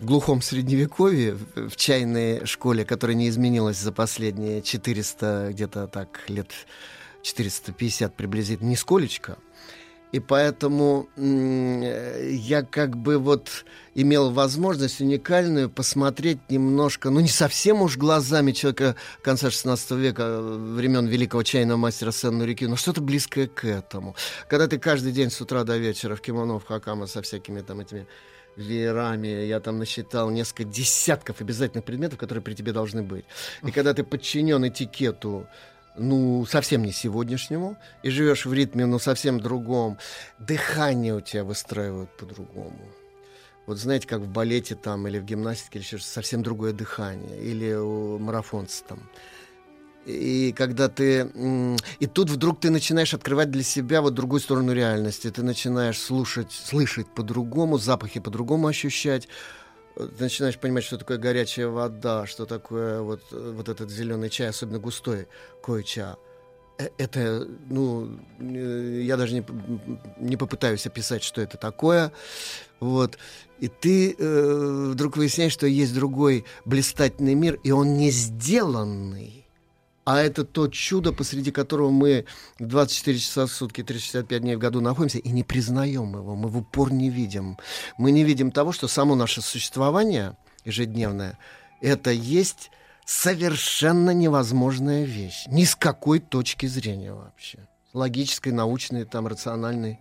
[0.05, 6.51] в глухом средневековье, в, чайной школе, которая не изменилась за последние 400, где-то так, лет
[7.23, 9.39] 450 приблизительно, нисколечко.
[10.13, 13.65] И поэтому я как бы вот
[13.95, 20.75] имел возможность уникальную посмотреть немножко, ну не совсем уж глазами человека конца 16 века, э,
[20.77, 24.15] времен великого чайного мастера Сенну Реки, но что-то близкое к этому.
[24.49, 27.81] Когда ты каждый день с утра до вечера в кимоно, в хакама со всякими там
[27.81, 28.07] этими
[28.57, 33.25] веерами, я там насчитал несколько десятков обязательных предметов, которые при тебе должны быть.
[33.63, 35.47] И когда ты подчинен этикету
[35.97, 39.99] ну, совсем не сегодняшнему, и живешь в ритме, ну, совсем другом,
[40.39, 42.81] дыхание у тебя выстраивают по-другому.
[43.67, 47.73] Вот знаете, как в балете там или в гимнастике, или еще совсем другое дыхание, или
[47.75, 48.99] у марафонца там.
[50.07, 51.31] И когда ты...
[51.99, 55.31] И тут вдруг ты начинаешь открывать для себя вот другую сторону реальности.
[55.31, 59.29] Ты начинаешь слушать, слышать по-другому, запахи по-другому ощущать.
[59.97, 64.79] Ты начинаешь понимать, что такое горячая вода, что такое вот, вот этот зеленый чай, особенно
[64.79, 65.29] густой
[65.63, 66.17] койча.
[66.79, 69.45] Э, Это, ну, э, я даже не,
[70.19, 72.13] не попытаюсь описать, что это такое.
[72.81, 73.19] Вот.
[73.61, 79.44] И ты э, вдруг выясняешь, что есть другой блистательный мир, и он не сделанный.
[80.05, 82.27] А это то чудо, посреди которого мы
[82.59, 86.59] 24 часа в сутки, 365 дней в году находимся и не признаем его, мы в
[86.59, 87.59] упор не видим.
[87.97, 91.39] Мы не видим того, что само наше существование ежедневное,
[91.81, 92.71] это есть
[93.07, 95.45] совершенно невозможная вещь.
[95.47, 97.67] Ни с какой точки зрения вообще.
[97.95, 100.01] Логической, научной, там, рациональной.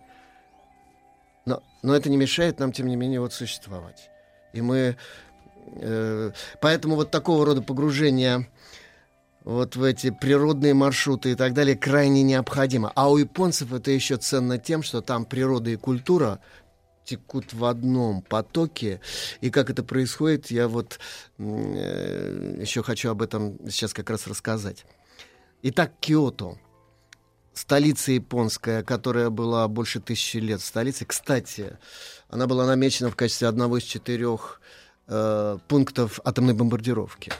[1.46, 4.10] Но, но это не мешает нам, тем не менее, вот существовать.
[4.52, 4.96] И мы...
[5.76, 8.48] э, поэтому вот такого рода погружение
[9.44, 12.90] вот в эти природные маршруты и так далее крайне необходимо.
[12.94, 16.40] А у японцев это еще ценно тем, что там природа и культура
[17.04, 19.00] текут в одном потоке.
[19.42, 20.98] И как это происходит, я вот
[21.38, 24.86] э, еще хочу об этом сейчас как раз рассказать.
[25.62, 26.58] Итак, Киото.
[27.52, 31.06] Столица японская, которая была больше тысячи лет столицей.
[31.06, 31.78] Кстати,
[32.28, 34.60] она была намечена в качестве одного из четырех
[35.06, 37.32] э, пунктов атомной бомбардировки.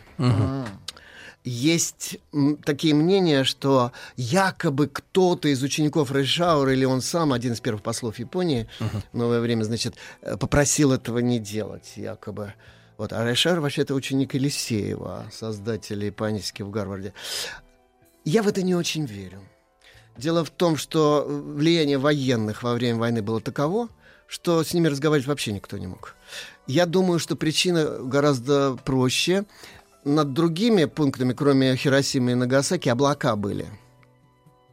[1.45, 2.19] Есть
[2.65, 8.19] такие мнения, что якобы кто-то из учеников Рейшаура или он сам, один из первых послов
[8.19, 8.67] Японии
[9.13, 12.55] в новое время, значит, э, попросил этого не делать, якобы.
[12.97, 13.13] Вот.
[13.13, 17.13] А Рейшаур вообще это ученик Елисеева, создателя паники в Гарварде.
[18.25, 19.43] Я в это не очень верю.
[20.17, 23.91] Дело в том, что влияние военных во время войны было таково,
[24.27, 26.15] что с ними разговаривать вообще никто не мог.
[26.67, 29.45] Я думаю, что причина гораздо проще.
[30.05, 33.67] Над другими пунктами, кроме Хиросимы и Нагасаки, облака были.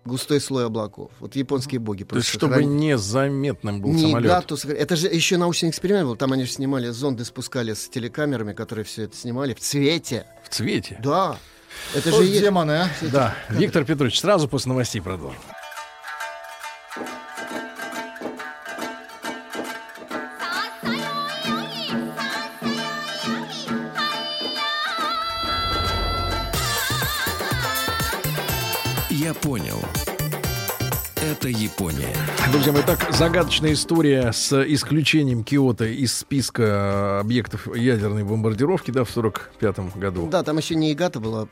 [0.03, 1.11] Густой слой облаков.
[1.19, 4.27] Вот японские боги То есть, просто чтобы храни- незаметным был не самолет.
[4.31, 6.15] Гатус, это же еще научный эксперимент был.
[6.15, 10.25] Там они же снимали, зонды спускали с телекамерами, которые все это снимали в цвете.
[10.43, 10.99] В цвете?
[11.03, 11.37] Да.
[11.95, 12.89] Это Вот же есть- демоны, а.
[13.11, 15.39] Да, Виктор Петрович, сразу после новостей продолжим.
[29.31, 29.79] Я понял.
[31.15, 32.13] Это Япония.
[32.51, 39.09] Друзья мои, так загадочная история с исключением Киота из списка объектов ядерной бомбардировки, да, в
[39.09, 40.27] 45 году.
[40.29, 41.47] Да, там еще не Игата была.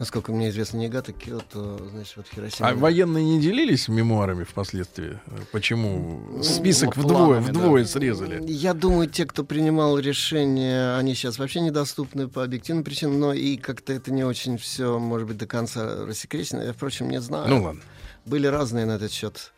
[0.00, 2.68] Насколько мне известно, Нигата, Киото, значит, вот Хиросима.
[2.68, 5.20] А военные не делились мемуарами впоследствии?
[5.52, 7.88] Почему Ну, список ну, вдвое, планами, вдвое да.
[7.88, 8.42] срезали?
[8.50, 13.56] Я думаю, те, кто принимал решения, они сейчас вообще недоступны по объективным причинам, но и
[13.56, 16.62] как-то это не очень все, может быть, до конца рассекречено.
[16.62, 17.48] Я, впрочем, не знаю.
[17.48, 17.82] Ну ладно.
[18.26, 19.52] Были разные на этот счет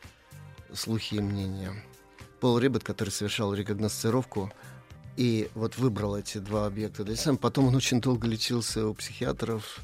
[0.75, 1.73] слухи и мнения.
[2.41, 4.53] Пол Риббет, который совершал рекогносцировку
[5.17, 9.81] и вот выбрал эти два объекта для себя, потом он очень долго лечился у психиатров.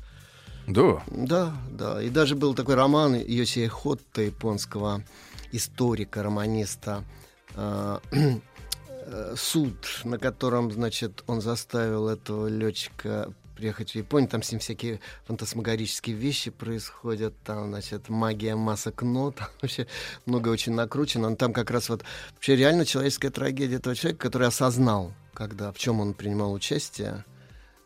[0.66, 1.02] Да.
[1.06, 2.02] Да, да.
[2.02, 5.02] И даже был такой роман Йосия Хотта, японского
[5.52, 7.04] историка, романиста,
[7.54, 9.74] э, э, суд,
[10.04, 16.16] на котором, значит, он заставил этого летчика приехать в Японию, там с ним всякие фантасмагорические
[16.16, 19.86] вещи происходят, там, значит, магия масок нот, там вообще
[20.26, 22.02] много очень накручено, но там как раз вот
[22.34, 27.24] вообще реально человеческая трагедия этого человека, который осознал, когда, в чем он принимал участие, а,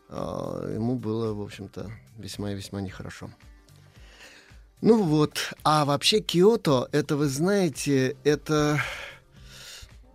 [0.09, 3.31] ему было, в общем-то, весьма и весьма нехорошо.
[4.81, 8.81] Ну вот, а вообще Киото, это, вы знаете, это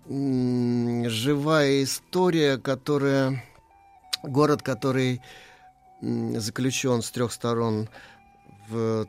[0.07, 3.43] живая история, которая...
[4.23, 5.19] Город, который
[5.99, 7.89] заключен с трех сторон
[8.69, 9.07] в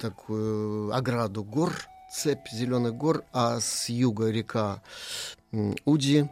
[0.00, 1.74] такую ограду гор,
[2.10, 4.80] цепь зеленых гор, а с юга река
[5.84, 6.30] Уди,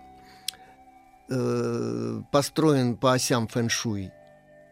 [1.30, 4.10] э, построен по осям фэншуй,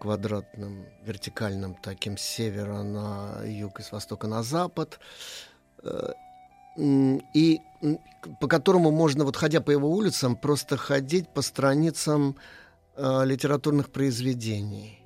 [0.00, 5.00] квадратным, вертикальным, таким с севера на юг и с востока на запад.
[5.82, 6.12] Э,
[7.34, 7.60] И
[8.40, 12.36] по которому можно, вот ходя по его улицам, просто ходить по страницам
[12.96, 14.98] э, литературных произведений.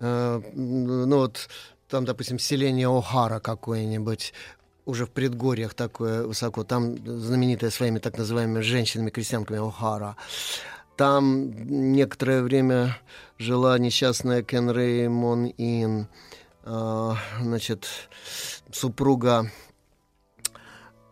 [0.00, 1.48] Ну вот
[1.88, 4.34] там, допустим, селение О'Хара какое-нибудь,
[4.84, 10.16] уже в предгорьях такое высоко, там знаменитое своими так называемыми женщинами-крестьянками О'Хара.
[10.96, 11.50] Там
[11.92, 12.96] некоторое время
[13.38, 16.08] жила несчастная Кенрей Мон Ин,
[16.64, 17.86] э, значит,
[18.72, 19.50] супруга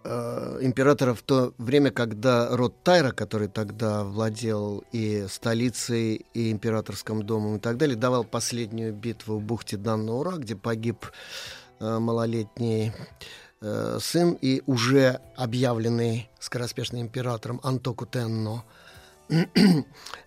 [0.05, 7.23] э, императора в то время, когда род Тайра, который тогда владел и столицей, и императорским
[7.23, 11.05] домом и так далее, давал последнюю битву в бухте Даннаура, где погиб
[11.79, 12.93] э, малолетний
[13.61, 18.65] э, сын и уже объявленный скороспешным императором Антоку Тенно.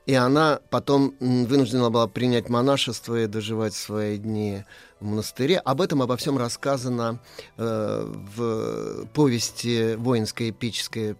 [0.06, 4.64] И она потом вынуждена была принять монашество и доживать свои дни
[5.00, 5.60] в монастыре.
[5.60, 7.20] Об этом, обо всем рассказано
[7.58, 11.18] э, в повести воинской эпической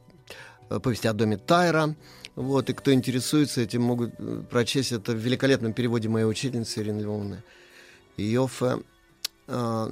[0.70, 1.96] э, повести о доме Тайра.
[2.36, 7.02] Вот, и кто интересуется этим, могут э, прочесть это в великолепном переводе моей учительницы Ирины
[7.02, 7.44] Львовны
[8.16, 8.80] Йоффе.
[9.48, 9.90] Э,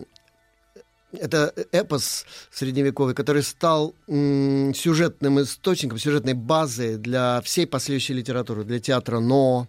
[1.11, 9.19] это эпос средневековый, который стал сюжетным источником, сюжетной базой для всей последующей литературы, для театра
[9.19, 9.67] Но,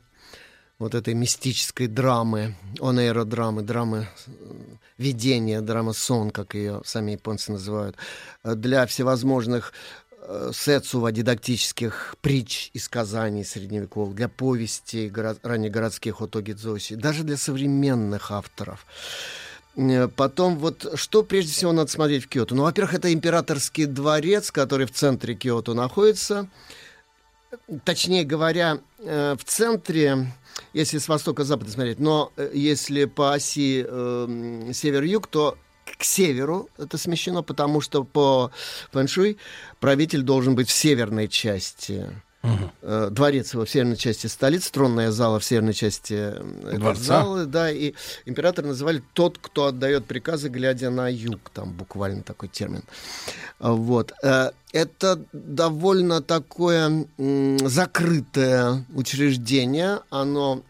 [0.79, 4.31] вот этой мистической драмы, онейро-драмы, драмы э,
[4.99, 7.97] видения, драма сон, как ее сами японцы называют,
[8.45, 9.73] э, для всевозможных
[10.21, 18.31] э, сетсува, дидактических притч и сказаний средневековых, для повестей горо- раннегородских Отогидзоси, даже для современных
[18.31, 18.85] авторов.
[19.77, 22.55] Э, Потом вот что прежде всего надо смотреть в Киото?
[22.55, 26.49] Ну, во-первых, это императорский дворец, который в центре Киото находится.
[27.85, 30.33] Точнее говоря, э, в центре,
[30.73, 35.57] если с востока запада смотреть, но э, если по оси э, север-юг, то
[35.99, 38.51] к северу это смещено, потому что по
[38.93, 39.39] фэншуй
[39.81, 42.11] правитель должен быть в северной части.
[42.83, 46.35] Э, Дворец его в северной части столицы, тронная зала в северной части
[46.77, 47.03] Дворца.
[47.03, 47.95] зала, да, и
[48.25, 52.83] император называли тот, кто отдает приказы, глядя на юг, там буквально такой термин.
[53.59, 54.13] А, Вот.
[54.23, 60.63] Э, Это довольно такое закрытое учреждение, оно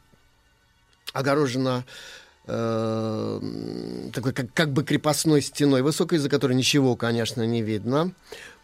[1.13, 1.85] огорожено
[2.47, 3.41] э,
[4.13, 8.13] такой как, как бы крепостной стеной высокой, за которой ничего, конечно, не видно.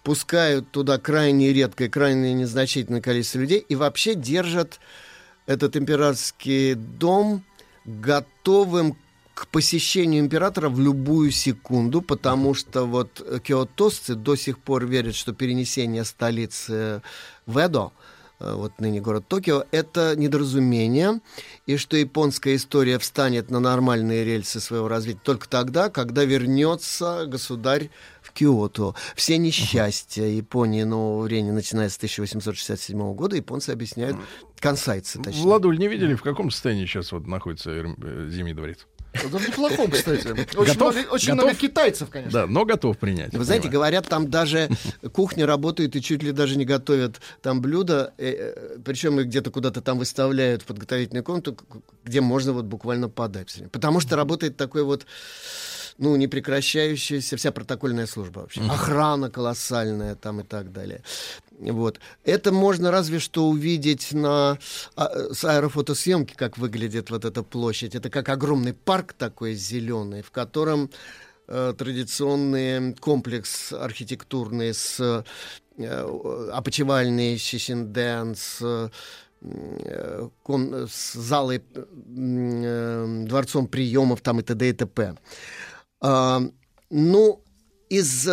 [0.02, 4.80] Пускают туда крайне редкое, крайне незначительное количество людей и вообще держат
[5.46, 7.44] этот императорский дом
[7.84, 8.96] готовым
[9.34, 15.32] к посещению императора в любую секунду, потому что вот киотосцы до сих пор верят, что
[15.32, 17.02] перенесение столицы
[17.46, 17.92] в Эдо,
[18.40, 21.20] э, вот ныне город Токио, это недоразумение,
[21.66, 27.90] и что японская история встанет на нормальные рельсы своего развития только тогда, когда вернется государь
[28.32, 28.94] в Киото.
[29.14, 34.16] Все несчастья Японии нового времени, начиная с 1867 года, японцы объясняют,
[34.58, 35.42] консайцы, точнее.
[35.42, 38.86] Владуль, не видели, в каком состоянии сейчас вот находится э, Зимний дворец?
[39.12, 40.26] Это в неплохом, кстати.
[40.28, 40.94] Очень, Готов?
[40.94, 41.44] много, очень Готов?
[41.44, 42.40] много китайцев, конечно.
[42.40, 43.34] Да, но готов принять.
[43.34, 43.80] Вы знаете, понимаю.
[43.80, 44.70] говорят, там даже
[45.12, 49.50] кухня работает и чуть ли даже не готовят там блюда, э, э, причем их где-то
[49.50, 51.58] куда-то там выставляют в подготовительную комнату,
[52.04, 53.62] где можно вот буквально подать.
[53.70, 55.04] Потому что работает такой вот
[55.98, 58.60] ну, непрекращающаяся вся протокольная служба вообще.
[58.62, 61.02] Охрана колоссальная там и так далее.
[61.58, 62.00] Вот.
[62.24, 64.58] Это можно разве что увидеть на
[64.96, 67.94] а, э, с аэрофотосъемки, как выглядит вот эта площадь.
[67.94, 70.90] Это как огромный парк такой зеленый, в котором
[71.46, 75.24] э, традиционный комплекс архитектурный с
[75.78, 78.88] э, опочивальный Шишинден, с э,
[79.40, 84.68] э, ком- с залой, э, э, дворцом приемов там и т.д.
[84.68, 85.14] и т.п.
[86.02, 87.42] Ну,
[87.88, 88.28] из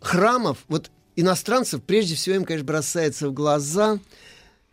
[0.00, 3.98] храмов, вот иностранцев, прежде всего им, конечно, бросается в глаза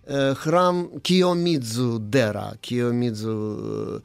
[0.05, 2.57] э, храм Киомидзу Дера.
[2.61, 3.99] Киомидзу э,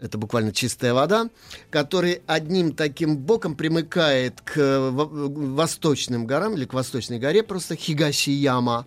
[0.00, 1.28] это буквально чистая вода,
[1.70, 4.56] который одним таким боком примыкает к
[4.90, 8.86] во- восточным горам или к восточной горе, просто Хигашияма,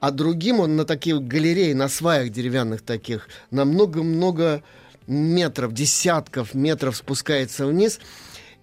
[0.00, 4.62] а другим он на такие галереи, на сваях деревянных таких, на много-много
[5.06, 8.00] метров, десятков метров спускается вниз.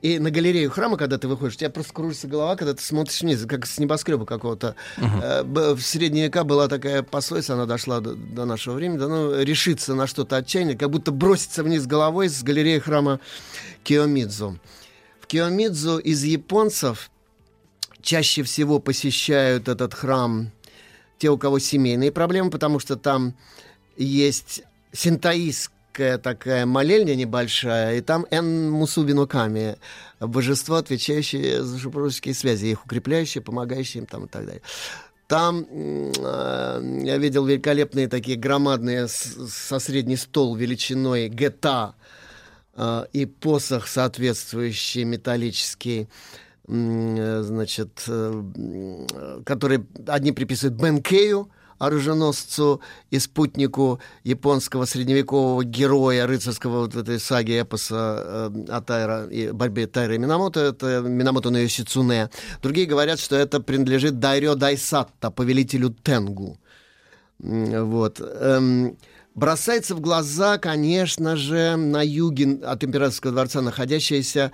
[0.01, 3.21] И на галерею храма, когда ты выходишь, у тебя просто кружится голова, когда ты смотришь
[3.21, 4.75] вниз, как с небоскреба какого-то.
[4.97, 9.39] Б- В средние века была такая пословица, она дошла до, до нашего времени, да, ну,
[9.43, 13.19] решиться на что-то отчаяние, как будто броситься вниз головой с галереи храма
[13.83, 14.59] Киомидзу.
[15.19, 17.11] В Киомидзу из японцев
[18.01, 20.51] чаще всего посещают этот храм
[21.19, 23.35] те, у кого семейные проблемы, потому что там
[23.95, 24.63] есть
[25.91, 29.77] синтаистская такая молельня небольшая, и там Эн Мусубину Ками,
[30.19, 34.61] божество, отвечающее за супружеские связи, их укрепляющее, помогающее им там и так далее.
[35.27, 41.93] Там э, я видел великолепные такие громадные с- со средний стол величиной гета
[42.75, 46.09] э, и посох соответствующий металлический,
[46.67, 51.49] э, значит, э, э, который одни приписывают Бенкею,
[51.81, 52.79] оруженосцу
[53.09, 59.87] и спутнику японского средневекового героя рыцарского вот этой саги эпоса э, о Тайра и борьбе
[59.87, 62.29] Тайра и Минамото, это Минамото на Йосицуне.
[62.61, 66.59] Другие говорят, что это принадлежит Дайрё Дайсатта, повелителю Тенгу.
[67.39, 68.21] Вот.
[68.21, 68.95] Эм,
[69.33, 74.51] бросается в глаза, конечно же, на юге от императорского дворца находящаяся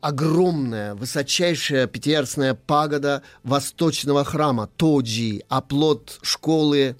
[0.00, 6.96] огромная, высочайшая пятиярусная пагода восточного храма Тоджи, оплот школы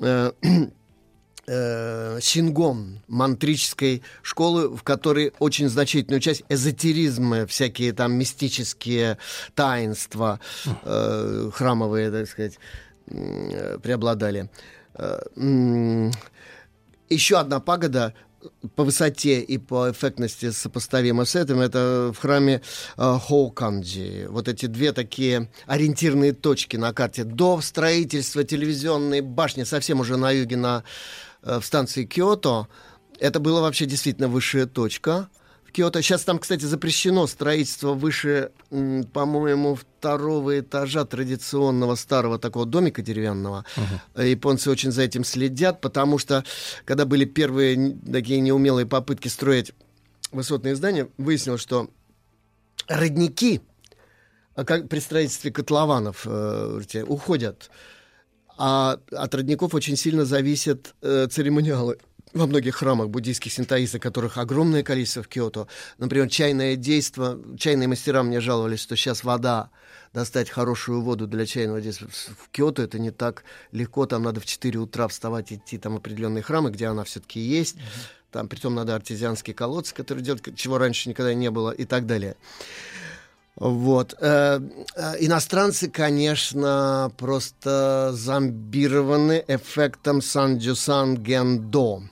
[0.00, 0.32] э,
[1.46, 9.18] э, Сингон, мантрической школы, в которой очень значительную часть эзотеризма, всякие там мистические
[9.54, 10.40] таинства
[10.84, 12.58] э, храмовые, так сказать,
[13.06, 14.50] преобладали.
[17.08, 18.14] Еще одна пагода
[18.74, 22.62] по высоте и по эффектности сопоставима с этим, это в храме
[22.96, 24.26] э, Хоуканджи.
[24.28, 27.24] Вот эти две такие ориентирные точки на карте.
[27.24, 30.84] До строительства телевизионной башни, совсем уже на юге, на,
[31.42, 32.68] э, в станции Киото,
[33.18, 35.28] это была вообще действительно высшая точка
[35.66, 36.02] в Киото.
[36.02, 38.50] Сейчас там, кстати, запрещено строительство выше,
[39.12, 43.64] по-моему, второго этажа традиционного старого такого домика деревянного.
[44.14, 46.44] Э, Японцы очень за этим следят, потому что,
[46.84, 49.72] когда были первые такие неумелые попытки строить
[50.32, 51.90] высотные здания, выяснилось, что
[52.88, 53.60] родники
[54.56, 57.70] а как при строительстве котлованов э, уходят.
[58.56, 61.98] А от родников очень сильно зависят э, церемониалы
[62.36, 65.66] во многих храмах буддийских синтоистов, которых огромное количество в Киото.
[65.98, 67.38] Например, чайное действо.
[67.58, 69.70] Чайные мастера мне жаловались, что сейчас вода,
[70.12, 74.06] достать хорошую воду для чайного действия в Киото это не так легко.
[74.06, 77.76] Там надо в 4 утра вставать, идти там определенные храмы, где она все-таки есть.
[78.30, 82.36] Там, притом, надо артезианские колодцы, которые делают, чего раньше никогда не было, и так далее.
[83.56, 84.14] Вот.
[84.20, 84.60] Э,
[84.94, 92.02] э, Иностранцы, конечно, просто зомбированы эффектом Сан-Джусан Гендо.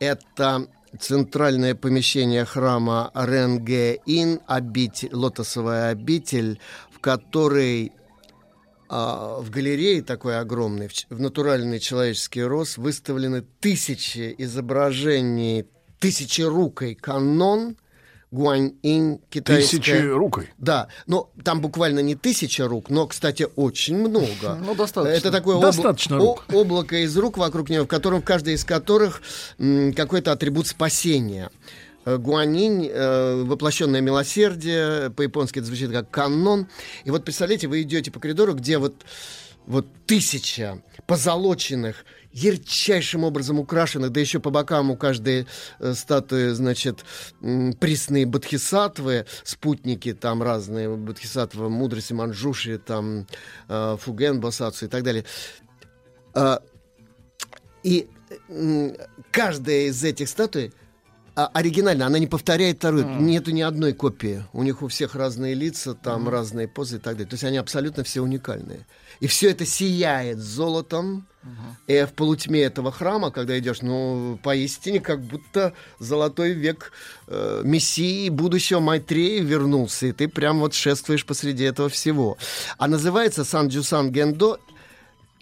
[0.00, 0.66] Это
[0.98, 6.58] центральное помещение храма Ренге-Ин, обитель, лотосовая обитель,
[6.90, 7.92] в которой
[8.88, 15.66] а, в галерее такой огромной, в, натуральный человеческий рост, выставлены тысячи изображений,
[15.98, 17.76] тысячерукой канон,
[18.30, 19.78] Гуань-инь, китайская.
[19.78, 20.50] Тысячерукой?
[20.58, 24.56] Да, но там буквально не тысяча рук, но, кстати, очень много.
[24.64, 25.16] Ну, достаточно.
[25.16, 26.44] Это такое обла- Достаточно рук.
[26.48, 29.22] о- облако из рук вокруг него, в котором в каждой из которых
[29.96, 31.50] какой-то атрибут спасения.
[32.04, 36.68] Э, Гуанинь, э, воплощенное милосердие, по-японски это звучит как канон.
[37.04, 38.94] И вот представляете, вы идете по коридору, где вот
[39.66, 45.46] вот тысяча позолоченных, ярчайшим образом украшенных, да еще по бокам у каждой
[45.78, 47.04] э, статуи, значит,
[47.42, 53.26] м, присные бодхисаттвы, спутники там разные, бодхисаттва мудрости Манджуши, там
[53.68, 55.24] э, Фуген, Босацу и так далее.
[56.34, 56.62] А,
[57.82, 58.08] и
[59.32, 60.72] каждая из этих статуй
[61.34, 63.06] а, оригинально, она не повторяет вторую.
[63.20, 64.44] Нету ни одной копии.
[64.52, 67.28] У них у всех разные лица, там разные позы и так далее.
[67.28, 68.86] То есть они абсолютно все уникальные.
[69.20, 71.26] И все это сияет золотом.
[71.86, 76.92] И в полутьме этого храма, когда идешь, ну, поистине, как будто золотой век
[77.26, 82.36] э, Мессии будущего Майтрея вернулся, и ты прям вот шествуешь посреди этого всего.
[82.76, 84.58] А называется Сан-Джусан Гендо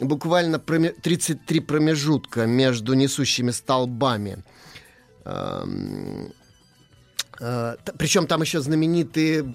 [0.01, 4.44] буквально проме- 33 промежутка между несущими столбами.
[5.25, 6.33] Эм,
[7.41, 9.52] э, Причем там еще знаменитые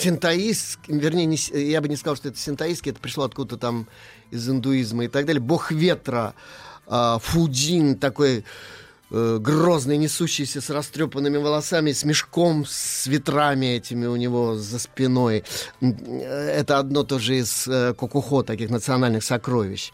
[0.00, 3.86] синтоистские, вернее, не я бы не сказал, что это синтоистские, это пришло откуда-то там
[4.30, 5.40] из индуизма и так далее.
[5.40, 6.34] Бог ветра,
[6.86, 8.44] э, Фудин такой
[9.10, 15.44] э, грозный, несущийся с растрепанными волосами, с мешком, с ветрами этими у него за спиной.
[15.80, 19.92] Э, Это одно тоже из э, кокухо, таких национальных сокровищ.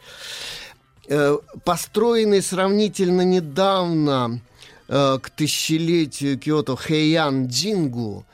[1.08, 4.40] Э, построенный сравнительно недавно
[4.88, 8.26] э, к тысячелетию Киото Хэйян Джингу,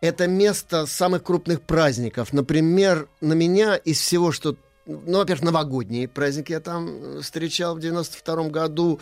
[0.00, 2.32] это место самых крупных праздников.
[2.32, 4.56] Например, на меня из всего, что...
[4.86, 8.98] Ну, во-первых, новогодние праздники я там э, встречал в 92 году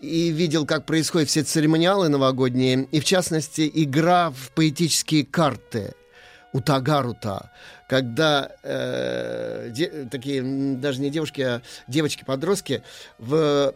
[0.00, 2.88] и видел, как происходят все церемониалы новогодние.
[2.90, 5.92] И, в частности, игра в поэтические карты
[6.52, 7.52] у Тагарута,
[7.88, 9.70] когда э,
[10.10, 10.42] такие,
[10.76, 12.82] даже не девушки, а девочки-подростки
[13.18, 13.74] в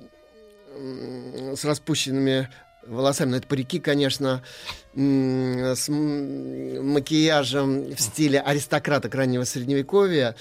[1.54, 2.48] с распущенными
[2.86, 4.42] волосами, но это парики, конечно,
[4.94, 10.34] с макияжем в стиле аристократок раннего средневековья,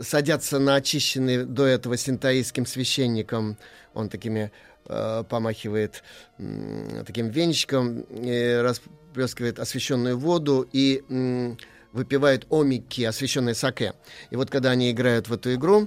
[0.00, 3.56] садятся на очищенный до этого синтаистским священником,
[3.92, 4.50] он такими
[4.86, 6.02] э, помахивает
[6.38, 11.58] м, таким венчиком, и расплескивает освященную воду и м,
[11.92, 13.92] выпивает омики, освященные саке.
[14.30, 15.86] И вот когда они играют в эту игру, э,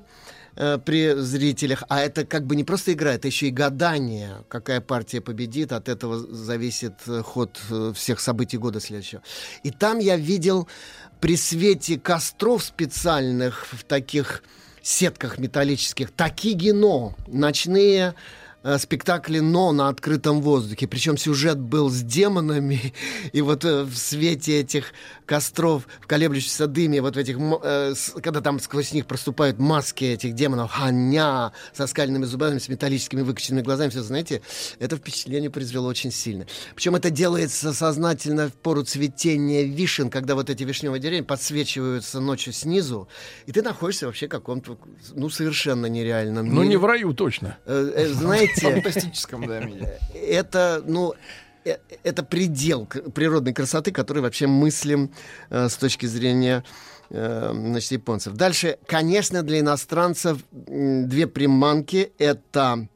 [0.85, 5.21] при зрителях, а это как бы не просто игра, это еще и гадание, какая партия
[5.21, 9.23] победит, от этого зависит э, ход э, всех событий года следующего.
[9.63, 10.67] И там я видел
[11.19, 14.43] при свете костров специальных в таких
[14.81, 18.13] сетках металлических такигино, ночные
[18.63, 20.87] э, спектакли «Но» на открытом воздухе.
[20.87, 22.93] Причем сюжет был с демонами,
[23.33, 24.93] и вот э, в свете этих
[25.25, 30.33] костров, в колеблющемся дыме, вот в этих, э, когда там сквозь них проступают маски этих
[30.33, 34.41] демонов, ханя, со скальными зубами, с металлическими выкоченными глазами, все знаете,
[34.79, 36.45] это впечатление произвело очень сильно.
[36.75, 42.53] Причем это делается сознательно в пору цветения вишен, когда вот эти вишневые деревья подсвечиваются ночью
[42.53, 43.07] снизу,
[43.45, 44.77] и ты находишься вообще в каком-то,
[45.13, 46.69] ну, совершенно нереальном Ну, мире.
[46.69, 47.57] не в раю точно.
[47.65, 48.07] Э,
[48.55, 49.99] знаете, Фантастическом, да, мире.
[50.13, 51.13] это, ну,
[51.65, 55.11] э, это предел природной красоты, который вообще мыслим
[55.49, 56.63] э, с точки зрения
[57.09, 58.33] э, значит, японцев.
[58.33, 62.11] Дальше, конечно, для иностранцев две приманки.
[62.17, 62.87] Это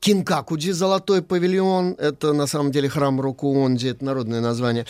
[0.00, 4.86] Кинкакуджи, золотой павильон, это на самом деле храм Рокуонджи, это народное название.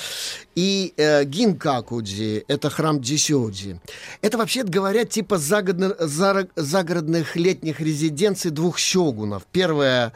[0.55, 3.81] И э, Гинкакуджи, это храм Джисёджи.
[4.23, 9.47] Это, вообще говоря, типа загородных летних резиденций двух щогунов.
[9.51, 10.13] Первая,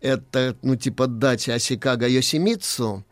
[0.00, 3.04] это, ну, типа дача Асикага Йосимитсу,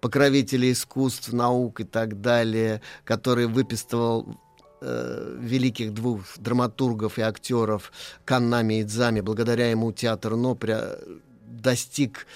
[0.00, 4.26] покровителя искусств, наук и так далее, который выписывал
[4.80, 7.92] э, великих двух драматургов и актеров
[8.24, 9.20] Каннами и Дзами.
[9.20, 10.98] Благодаря ему театр Но пря-
[11.46, 12.26] достиг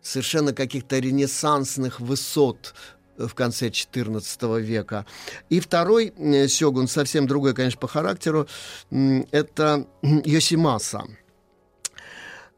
[0.00, 2.74] совершенно каких-то ренессансных высот
[3.16, 5.06] в конце XIV века.
[5.48, 8.46] И второй э, сёгун, совсем другой, конечно, по характеру,
[8.90, 11.04] это Йосимаса.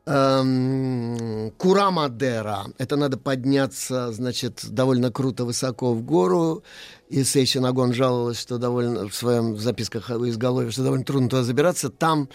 [0.06, 2.66] Эм, Курамадера.
[2.76, 6.62] Это надо подняться, значит, довольно круто высоко в гору.
[7.08, 11.42] И Сейши Нагон жаловалась, что довольно в своем записках о изголовье, что довольно трудно туда
[11.42, 11.88] забираться.
[11.88, 12.28] Там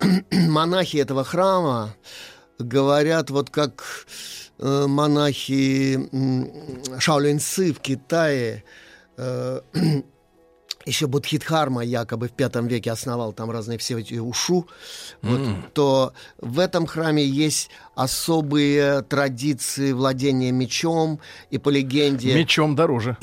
[0.30, 1.94] монахи этого храма
[2.58, 4.06] говорят, вот как
[4.58, 6.50] э, монахи м,
[6.98, 8.64] Шаолиньцы в Китае,
[9.16, 9.60] э,
[10.86, 14.66] еще Будхидхарма якобы в пятом веке основал там разные все эти ушу,
[15.22, 15.70] вот, М.
[15.74, 21.20] то в этом храме есть особые традиции владения мечом,
[21.50, 22.34] и по легенде...
[22.34, 23.16] Мечом дороже.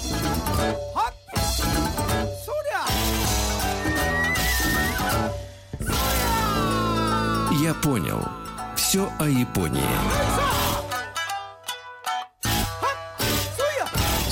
[7.61, 8.19] Я понял.
[8.75, 9.83] Все о Японии.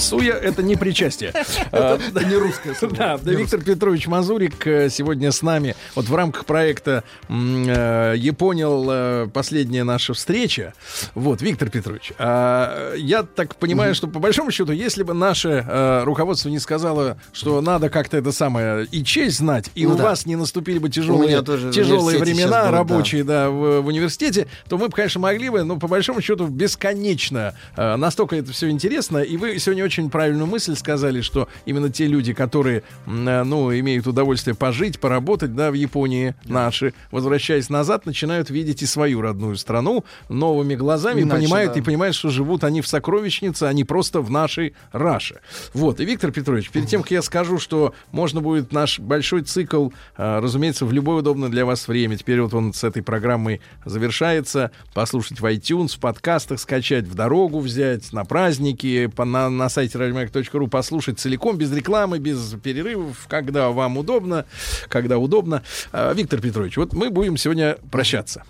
[0.08, 1.34] Суя— это не причастие.
[1.72, 2.96] А, Это не русское слово.
[2.96, 5.76] Да, Виктор Петрович Мазурик э, сегодня с нами.
[5.96, 10.74] Вот в рамках проекта э, «Японял» э, последняя наша встреча.
[11.14, 15.66] Вот, Виктор Петрович, а, я так понимаю, что по большому счету, если бы наше
[16.06, 20.26] руководство не сказало, что надо как-то это самое и честь знать, и Ну у вас
[20.26, 25.64] не наступили бы тяжелые, времена рабочие, да, в, университете, то мы бы, конечно, могли бы,
[25.64, 27.54] но по большому счету бесконечно.
[27.76, 29.18] настолько это все интересно.
[29.18, 34.08] И вы сегодня очень правильную мысль сказали, что именно те люди, которые, э, ну, имеют
[34.08, 40.06] удовольствие пожить, поработать, да, в Японии наши, возвращаясь назад, начинают видеть и свою родную страну
[40.30, 41.80] новыми глазами, Иначе, понимают да.
[41.80, 45.40] и понимают, что живут они в сокровищнице, а не просто в нашей Раше.
[45.74, 46.00] Вот.
[46.00, 50.40] И, Виктор Петрович, перед тем, как я скажу, что можно будет наш большой цикл, э,
[50.40, 52.18] разумеется, в любое удобное для вас время.
[52.18, 54.72] Теперь вот он с этой программой завершается.
[54.94, 60.68] Послушать в iTunes, в подкастах скачать, в дорогу взять, на праздники, на, на сайте radiomack.ru
[60.68, 64.46] послушать целиком, без рекламы, без перерывов, когда вам удобно,
[64.90, 65.64] когда удобно.
[65.92, 68.44] А, Виктор Петрович, вот мы будем сегодня прощаться.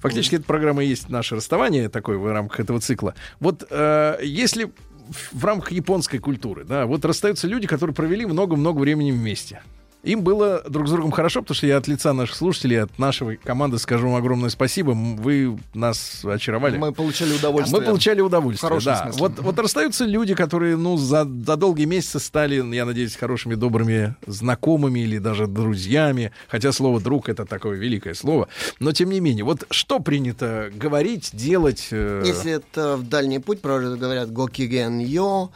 [0.00, 3.14] Фактически эта программа есть наше расставание такое в рамках этого цикла.
[3.40, 4.70] Вот э, если
[5.32, 9.60] в рамках японской культуры, да, вот расстаются люди, которые провели много-много времени вместе.
[10.04, 13.36] Им было друг с другом хорошо, потому что я от лица наших слушателей, от нашей
[13.38, 14.90] команды скажу вам огромное спасибо.
[14.90, 16.76] Вы нас очаровали.
[16.76, 17.80] Мы получали удовольствие.
[17.80, 19.02] Мы получали удовольствие, В хорошем да.
[19.04, 19.20] смысле.
[19.20, 24.14] Вот, вот расстаются люди, которые, ну, за, за долгие месяцы стали, я надеюсь, хорошими, добрыми
[24.26, 26.32] знакомыми или даже друзьями.
[26.48, 28.48] Хотя слово «друг»— это такое великое слово.
[28.80, 31.88] Но, тем не менее, вот что принято говорить, делать?
[31.90, 35.50] э, Если это в дальний путь, правда, говорят «гокиген йо»,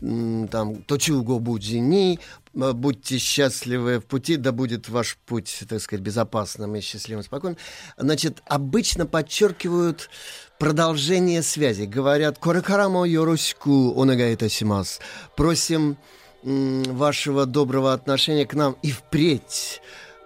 [0.00, 2.18] м, там «точуго будзини»,
[2.54, 7.58] «будьте счастливы в пути, да будет ваш путь, так сказать, безопасным и счастливым, спокойным».
[7.96, 10.10] Значит, обычно подчеркивают
[10.58, 11.82] продолжение связи.
[11.82, 15.00] Говорят «корекарамо йоросику онагаитасимас».
[15.36, 15.96] Просим
[16.44, 19.80] м, вашего доброго отношения к нам и впредь.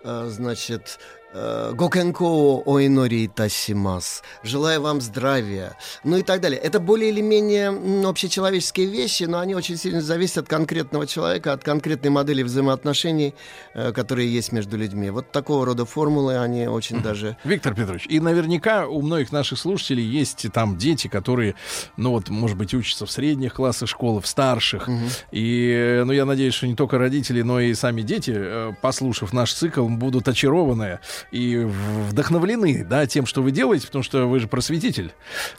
[0.04, 4.22] Э, Значит, э, Гокенко оинори тасимас.
[4.42, 5.76] Желаю вам здравия.
[6.02, 6.58] Ну и так далее.
[6.58, 7.68] Это более или менее
[8.08, 13.34] общечеловеческие вещи, но они очень сильно зависят от конкретного человека, от конкретной модели взаимоотношений,
[13.74, 15.10] э, которые есть между людьми.
[15.10, 17.36] Вот такого рода формулы, они очень даже...
[17.44, 21.54] Виктор Петрович, и наверняка у многих наших слушателей есть там дети, которые,
[21.98, 24.88] ну вот, может быть, учатся в средних классах школы, в старших.
[25.30, 29.34] И, э, ну, я надеюсь, что не только родители, но и сами дети, э, послушав
[29.34, 34.48] наш цикл, будут очарованы и вдохновлены, да, тем, что вы делаете, потому что вы же
[34.48, 35.12] просветитель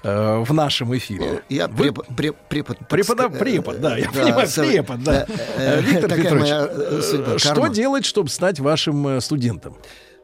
[0.03, 1.43] э, в нашем эфире.
[1.49, 3.27] Я Вы- препод, преп- препод, Преподав...
[3.33, 5.25] сказать, Препод, да, я да, понимаю, сам- препод, да.
[5.57, 7.01] э, Э, Виктор Петрович, э,
[7.33, 9.75] э, что делать, чтобы стать вашим э, студентом?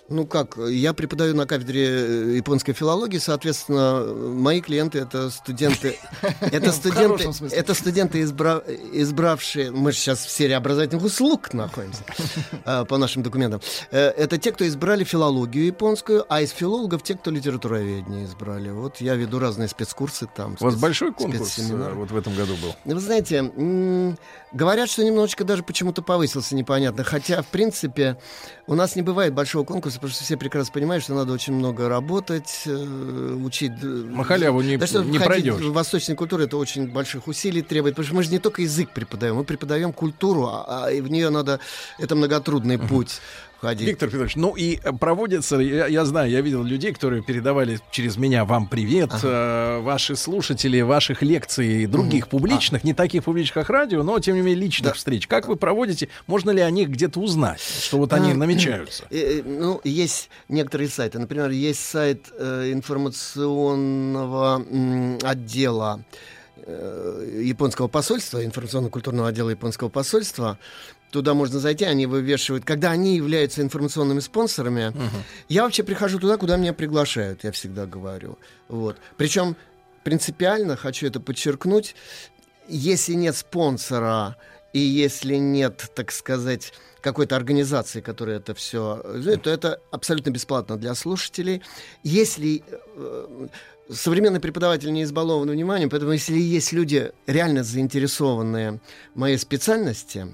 [0.07, 5.97] Ну как, я преподаю на кафедре э, японской филологии, соответственно, мои клиенты это студенты,
[6.41, 12.03] это студенты, это студенты, избра- избравшие, мы же сейчас в серии образовательных услуг находимся
[12.65, 13.61] э, по нашим документам.
[13.89, 18.69] Э, Это те, кто избрали филологию японскую, а из филологов те, кто литературоведение избрали.
[18.69, 20.55] Вот я веду разные спецкурсы там.
[20.59, 22.75] У вас большой конкурс вот в этом году был?
[22.85, 23.41] Вы знаете,
[24.55, 27.03] говорят, что немножечко даже почему-то повысился, непонятно.
[27.03, 28.17] Хотя, в принципе,
[28.67, 31.89] у нас не бывает большого конкурса, потому что все прекрасно понимают, что надо очень много
[31.89, 33.73] работать, э, учить.
[33.83, 35.61] На халяву не- да, не пройдешь.
[35.61, 38.89] В восточной культуре это очень больших усилий требует, потому что мы же не только язык
[38.91, 41.59] преподаем, мы преподаем культуру, а, а и в нее надо,
[41.99, 43.19] это многотрудный путь
[43.65, 43.87] входить.
[43.87, 48.17] Виктор Петрович, ну и э, проводятся, я, я знаю, я видел людей, которые передавали через
[48.17, 53.69] меня вам привет, э, ваши слушатели ваших лекций и других публичных, не таких публичных, как
[53.69, 55.27] радио, но тем не менее личных встреч.
[55.27, 56.09] Как вы проводите?
[56.27, 59.03] Можно ли о них где-то узнать, что вот они А, намечаются?
[59.09, 61.19] э, э, Ну, есть некоторые сайты.
[61.19, 66.03] Например, есть сайт э, информационного м, отдела
[66.57, 70.57] э, японского посольства, информационно-культурного отдела японского посольства.
[71.15, 72.65] Туда можно зайти, они вывешивают.
[72.65, 74.93] Когда они являются информационными спонсорами,
[75.47, 78.37] я вообще прихожу туда, куда меня приглашают, я всегда говорю.
[78.67, 78.97] Вот.
[79.15, 79.55] Причем
[80.03, 81.95] принципиально хочу это подчеркнуть.
[82.67, 84.35] Если нет спонсора
[84.73, 89.01] и если нет, так сказать, какой-то организации, которая это все,
[89.41, 91.61] то это абсолютно бесплатно для слушателей.
[92.03, 93.47] Если э,
[93.89, 98.81] современный преподаватель не избалован вниманием, поэтому если есть люди реально заинтересованные
[99.13, 100.27] в моей специальности,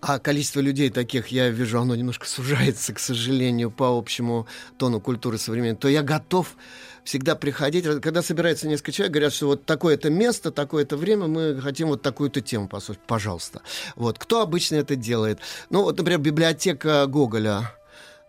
[0.00, 4.46] а количество людей таких, я вижу, оно немножко сужается, к сожалению, по общему
[4.76, 6.56] тону культуры современной, то я готов
[7.04, 7.84] всегда приходить.
[8.00, 12.40] Когда собирается несколько человек, говорят, что вот такое-то место, такое-то время, мы хотим вот такую-то
[12.40, 13.02] тему послушать.
[13.06, 13.62] Пожалуйста.
[13.96, 14.18] Вот.
[14.18, 15.40] Кто обычно это делает?
[15.70, 17.72] Ну, вот, например, библиотека Гоголя.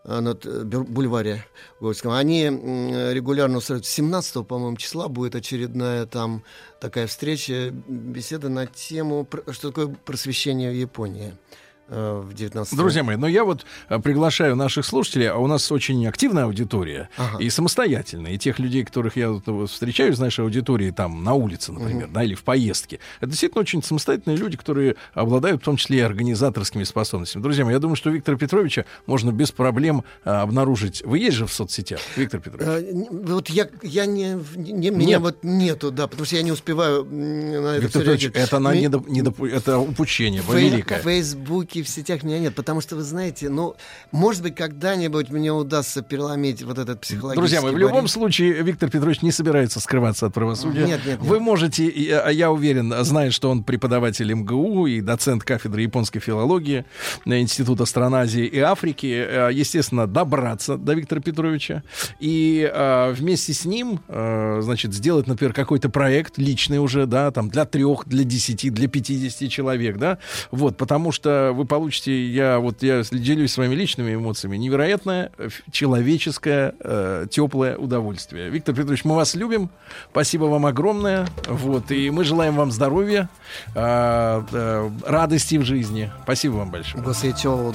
[0.09, 1.45] Э, на бю- бульваре
[1.79, 2.11] Горском.
[2.11, 3.85] Они регулярно устраивают.
[3.85, 6.43] 17 по-моему, числа будет очередная там
[6.81, 13.15] такая встреча, беседа на тему, что такое просвещение в Японии э, в 19 Друзья мои,
[13.15, 17.37] но я вот э, приглашаю наших слушателей, а у нас очень активная аудитория Ага.
[17.39, 18.33] и самостоятельная.
[18.33, 22.23] И тех людей, которых я вот, встречаю из нашей аудитории там на улице, например, да,
[22.23, 22.99] или в поездке.
[23.19, 27.41] Это действительно очень самостоятельные люди, которые обладают в том числе и организаторскими способностями.
[27.43, 31.01] Друзья мои, я думаю, что Виктора Петровича можно без проблем а, обнаружить.
[31.05, 32.67] Вы есть же в соцсетях, Виктор Петрович?
[32.67, 35.21] Э, н- Вот я, я не, не- меня Нет.
[35.21, 38.85] вот нету, да, потому что я не успеваю на это Виктор Петрович, это, на Ми-
[38.85, 40.99] недоп- недоп- это упущение Фей- великое.
[40.99, 43.75] В Фейсбуке, в сетях меня нет, потому что, вы знаете, ну,
[44.11, 48.09] может быть, когда-нибудь мне удастся переломить вот этот психологический Друзья мои, в любом барьер.
[48.09, 50.85] случае Виктор Петрович не собирается скрываться от правосудия.
[50.85, 51.19] Нет, нет, нет.
[51.19, 56.19] Вы можете, и, а я уверен, зная, что он преподаватель МГУ и доцент кафедры японской
[56.19, 56.85] филологии
[57.25, 61.83] на Института стран Азии и Африки, э, естественно, добраться до Виктора Петровича
[62.19, 67.49] и э, вместе с ним, э, значит, сделать, например, какой-то проект личный уже, да, там
[67.49, 70.17] для трех, для десяти, для 50 человек, да,
[70.51, 75.31] вот, потому что вы получите, я вот я делюсь своими личными эмоциями, невероятное
[75.71, 78.49] человеческое э, теплое удовольствие.
[78.49, 79.69] Виктор Петрович, мы вас любим,
[80.11, 83.29] спасибо вам огромное, вот, и мы желаем вам здоровья,
[83.75, 86.11] э, э, радости в жизни.
[86.23, 87.01] Спасибо вам большое.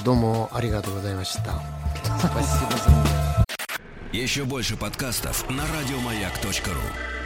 [0.03, 0.91] Дому Аригато
[2.19, 7.24] Спасибо за Еще больше подкастов на радиомаяк.ру